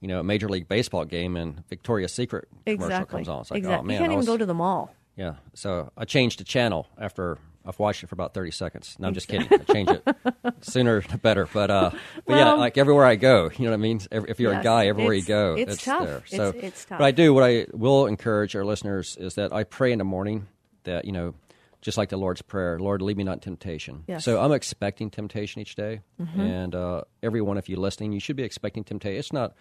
you 0.00 0.06
know, 0.06 0.20
a 0.20 0.22
Major 0.22 0.48
League 0.48 0.68
Baseball 0.68 1.04
game 1.04 1.36
and 1.36 1.66
Victoria's 1.68 2.12
Secret 2.12 2.46
commercial 2.64 2.84
Exactly. 2.86 3.16
comes 3.18 3.28
on. 3.28 3.40
It's 3.40 3.50
like, 3.50 3.56
oh, 3.56 3.66
exactly. 3.66 3.80
oh 3.80 3.86
man, 3.86 3.94
you 3.94 3.98
can't 3.98 4.10
I 4.10 4.12
even 4.12 4.16
was- 4.18 4.26
go 4.26 4.36
to 4.36 4.46
the 4.46 4.54
mall. 4.54 4.94
Yeah. 5.16 5.34
So 5.54 5.90
I 5.96 6.04
changed 6.04 6.38
the 6.38 6.44
channel 6.44 6.86
after 6.96 7.38
I've 7.64 7.78
watched 7.78 8.02
it 8.02 8.06
for 8.08 8.14
about 8.14 8.32
thirty 8.34 8.50
seconds. 8.50 8.96
No, 8.98 9.08
I'm 9.08 9.14
just 9.14 9.28
kidding. 9.28 9.46
I 9.50 9.58
change 9.72 9.90
it 9.90 10.02
sooner 10.62 11.02
the 11.02 11.18
better. 11.18 11.46
But 11.52 11.70
uh, 11.70 11.90
but 12.26 12.36
yeah, 12.36 12.52
like 12.54 12.78
everywhere 12.78 13.04
I 13.04 13.16
go, 13.16 13.50
you 13.56 13.64
know 13.64 13.70
what 13.70 13.74
I 13.74 13.78
mean. 13.78 14.00
If 14.10 14.24
if 14.28 14.40
you're 14.40 14.52
a 14.52 14.62
guy, 14.62 14.86
everywhere 14.86 15.14
you 15.14 15.22
go, 15.24 15.56
it's 15.58 15.82
tough. 15.84 16.06
there. 16.06 16.22
So, 16.26 16.54
it's 16.56 16.84
tough. 16.86 16.98
But 16.98 17.04
I 17.04 17.10
do. 17.10 17.34
What 17.34 17.44
I 17.44 17.66
will 17.72 18.06
encourage 18.06 18.56
our 18.56 18.64
listeners 18.64 19.16
is 19.20 19.34
that 19.34 19.52
I 19.52 19.64
pray 19.64 19.92
in 19.92 19.98
the 19.98 20.04
morning 20.04 20.46
that 20.84 21.04
you 21.04 21.12
know. 21.12 21.34
Just 21.82 21.96
like 21.96 22.10
the 22.10 22.18
Lord's 22.18 22.42
Prayer, 22.42 22.78
Lord, 22.78 23.00
lead 23.00 23.16
me 23.16 23.24
not 23.24 23.36
in 23.36 23.40
temptation. 23.40 24.04
Yes. 24.06 24.22
So 24.26 24.38
I'm 24.38 24.52
expecting 24.52 25.08
temptation 25.08 25.62
each 25.62 25.76
day, 25.76 26.02
Mm-hmm. 26.20 26.38
and 26.38 26.74
uh, 26.74 27.04
everyone, 27.22 27.56
if 27.56 27.70
you're 27.70 27.78
listening, 27.78 28.12
you 28.12 28.20
should 28.20 28.36
be 28.36 28.42
expecting 28.42 28.84
temptation. 28.84 29.18
It's 29.18 29.32
not 29.32 29.54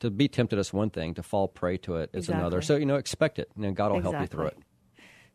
to 0.00 0.10
be 0.10 0.26
tempted 0.26 0.58
is 0.58 0.72
one 0.72 0.90
thing; 0.90 1.14
to 1.14 1.22
fall 1.22 1.46
prey 1.46 1.76
to 1.78 1.98
it 1.98 2.10
is 2.12 2.28
another. 2.28 2.60
So 2.60 2.74
you 2.74 2.86
know, 2.86 2.96
expect 2.96 3.38
it, 3.38 3.52
and 3.54 3.62
then 3.62 3.74
God 3.74 3.92
will 3.92 4.00
help 4.00 4.18
you 4.20 4.26
through 4.26 4.46
it. 4.46 4.58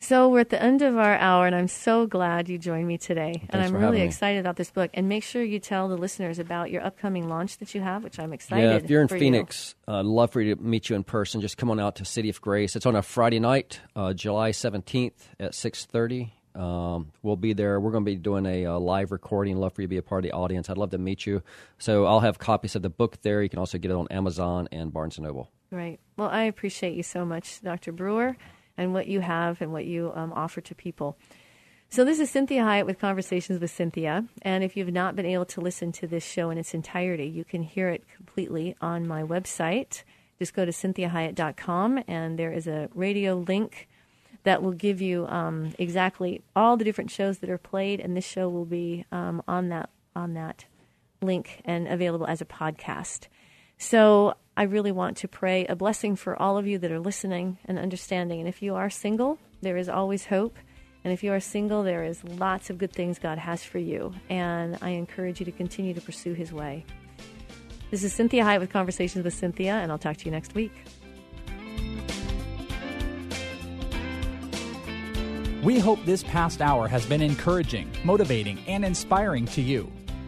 So 0.06 0.30
we're 0.30 0.42
at 0.42 0.50
the 0.50 0.62
end 0.62 0.84
of 0.84 0.98
our 1.00 1.18
hour, 1.18 1.48
and 1.48 1.56
I'm 1.56 1.68
so 1.68 2.06
glad 2.06 2.48
you 2.48 2.60
joined 2.60 2.88
me 2.88 3.00
today. 3.00 3.42
and 3.50 3.60
I'm 3.60 3.76
really 3.76 4.02
excited 4.02 4.40
about 4.40 4.56
this 4.56 4.70
book. 4.70 4.92
And 4.94 5.10
make 5.10 5.24
sure 5.24 5.42
you 5.42 5.58
tell 5.58 5.90
the 5.90 5.98
listeners 5.98 6.38
about 6.38 6.70
your 6.70 6.84
upcoming 6.84 7.28
launch 7.28 7.58
that 7.58 7.74
you 7.74 7.82
have, 7.82 8.04
which 8.04 8.20
I'm 8.20 8.32
excited. 8.32 8.64
Yeah, 8.64 8.76
if 8.76 8.88
you're 8.88 9.02
in 9.02 9.08
for 9.08 9.16
you. 9.16 9.22
Phoenix, 9.22 9.74
uh, 9.88 10.02
I'd 10.02 10.06
love 10.06 10.30
for 10.30 10.42
you 10.42 10.54
to 10.54 10.62
meet 10.62 10.90
you 10.90 10.96
in 10.96 11.04
person. 11.04 11.42
Just 11.42 11.58
come 11.58 11.72
on 11.72 11.80
out 11.80 11.96
to 11.96 12.06
City 12.06 12.30
of 12.30 12.40
Grace. 12.40 12.76
It's 12.76 12.86
on 12.86 12.96
a 12.96 13.02
Friday 13.02 13.40
night, 13.40 13.82
uh, 13.96 14.14
July 14.14 14.52
17th 14.52 15.28
at 15.40 15.54
6:30. 15.54 16.30
Um, 16.54 17.12
we'll 17.24 17.36
be 17.36 17.54
there. 17.54 17.80
We're 17.80 17.90
going 17.90 18.06
to 18.06 18.12
be 18.12 18.16
doing 18.16 18.46
a 18.46 18.68
uh, 18.68 18.80
live 18.80 19.12
recording. 19.12 19.58
Love 19.58 19.74
for 19.74 19.82
you 19.82 19.88
to 19.88 19.90
be 19.90 19.98
a 19.98 20.04
part 20.04 20.24
of 20.24 20.30
the 20.30 20.38
audience. 20.38 20.70
I'd 20.70 20.78
love 20.78 20.92
to 20.92 21.00
meet 21.00 21.26
you. 21.26 21.42
So 21.80 22.06
I'll 22.06 22.20
have 22.20 22.38
copies 22.38 22.76
of 22.76 22.84
the 22.84 22.92
book 22.92 23.24
there. 23.24 23.42
You 23.42 23.50
can 23.50 23.58
also 23.58 23.80
get 23.80 23.90
it 23.90 23.96
on 23.96 24.08
Amazon 24.12 24.68
and 24.72 24.94
Barnes 24.94 25.18
and 25.18 25.26
Noble. 25.26 25.50
Right. 25.72 26.00
Well, 26.16 26.30
I 26.30 26.44
appreciate 26.44 26.94
you 26.94 27.04
so 27.04 27.26
much, 27.26 27.60
Dr. 27.62 27.92
Brewer, 27.92 28.38
and 28.78 28.94
what 28.94 29.08
you 29.08 29.20
have 29.20 29.62
and 29.62 29.72
what 29.72 29.86
you 29.86 30.12
um, 30.16 30.34
offer 30.34 30.62
to 30.62 30.76
people. 30.76 31.18
So, 31.90 32.04
this 32.04 32.20
is 32.20 32.32
Cinthia 32.32 32.64
Hiett 32.64 32.86
with 32.86 33.00
Conversations 33.00 33.60
with 33.60 33.72
Cinthia. 33.72 34.28
And 34.42 34.64
if 34.64 34.76
you've 34.76 34.92
not 34.92 35.16
been 35.16 35.26
able 35.26 35.46
to 35.46 35.62
listen 35.62 35.92
to 35.94 36.08
this 36.08 36.26
show 36.26 36.50
in 36.50 36.58
its 36.58 36.74
entirety, 36.74 37.26
you 37.28 37.46
can 37.46 37.64
hear 37.64 37.90
it 37.90 38.04
completely 38.16 38.76
on 38.82 39.08
my 39.08 39.24
website. 39.24 40.04
Just 40.40 40.54
go 40.54 40.66
to 40.66 40.72
cinthiahiett.com, 40.72 42.04
and 42.08 42.38
there 42.38 42.52
is 42.52 42.68
a 42.68 42.90
radio 42.94 43.36
link 43.36 43.88
that 44.44 44.62
will 44.62 44.74
give 44.74 45.02
you 45.02 45.26
um, 45.28 45.74
exactly 45.80 46.42
all 46.56 46.76
the 46.76 46.84
different 46.84 47.12
shows 47.12 47.40
that 47.40 47.50
are 47.50 47.58
played, 47.58 48.00
and 48.00 48.18
this 48.18 48.26
show 48.26 48.50
will 48.50 48.66
be 48.66 49.06
um, 49.12 49.42
on 49.48 49.70
that 49.70 49.90
on 50.16 50.34
that 50.34 50.66
link 51.22 51.62
and 51.66 51.88
available 51.88 52.28
as 52.28 52.42
a 52.42 52.46
podcast. 52.46 53.28
So 53.78 54.36
I 54.58 54.64
really 54.64 54.94
want 54.94 55.18
to 55.18 55.28
pray 55.28 55.66
a 55.66 55.76
blessing 55.76 56.16
for 56.16 56.42
all 56.42 56.58
of 56.58 56.66
you 56.66 56.78
that 56.80 56.90
are 56.90 57.00
listening 57.00 57.58
and 57.66 57.78
understanding. 57.78 58.40
And 58.40 58.48
if 58.48 58.62
you 58.62 58.76
are 58.76 58.90
single, 58.90 59.38
there 59.62 59.76
is 59.76 59.90
always 59.90 60.26
hope. 60.26 60.58
And 61.04 61.12
if 61.12 61.24
you 61.24 61.34
are 61.34 61.42
single, 61.42 61.84
there 61.84 62.06
is 62.06 62.24
lots 62.24 62.70
of 62.70 62.78
good 62.78 62.94
things 62.94 63.20
God 63.20 63.38
has 63.38 63.66
for 63.66 63.80
you. 63.80 64.14
And 64.30 64.78
I 64.82 64.92
encourage 64.92 65.42
you 65.42 65.46
to 65.46 65.52
continue 65.52 65.94
to 65.94 66.00
pursue 66.00 66.34
His 66.34 66.54
way. 66.54 66.86
This 67.92 68.06
is 68.06 68.14
Cinthia 68.14 68.44
Hiett 68.44 68.62
with 68.62 68.72
Conversations 68.72 69.26
with 69.26 69.40
Cinthia, 69.40 69.84
and 69.84 69.92
I'll 69.92 69.98
talk 69.98 70.16
to 70.18 70.26
you 70.26 70.32
next 70.32 70.56
week. 70.56 70.72
We 75.64 75.80
hope 75.80 76.00
this 76.06 76.24
past 76.24 76.62
hour 76.62 76.88
has 76.88 77.06
been 77.06 77.22
encouraging, 77.22 77.92
motivating, 78.06 78.60
and 78.68 78.86
inspiring 78.86 79.48
to 79.48 79.62
you. 79.62 79.92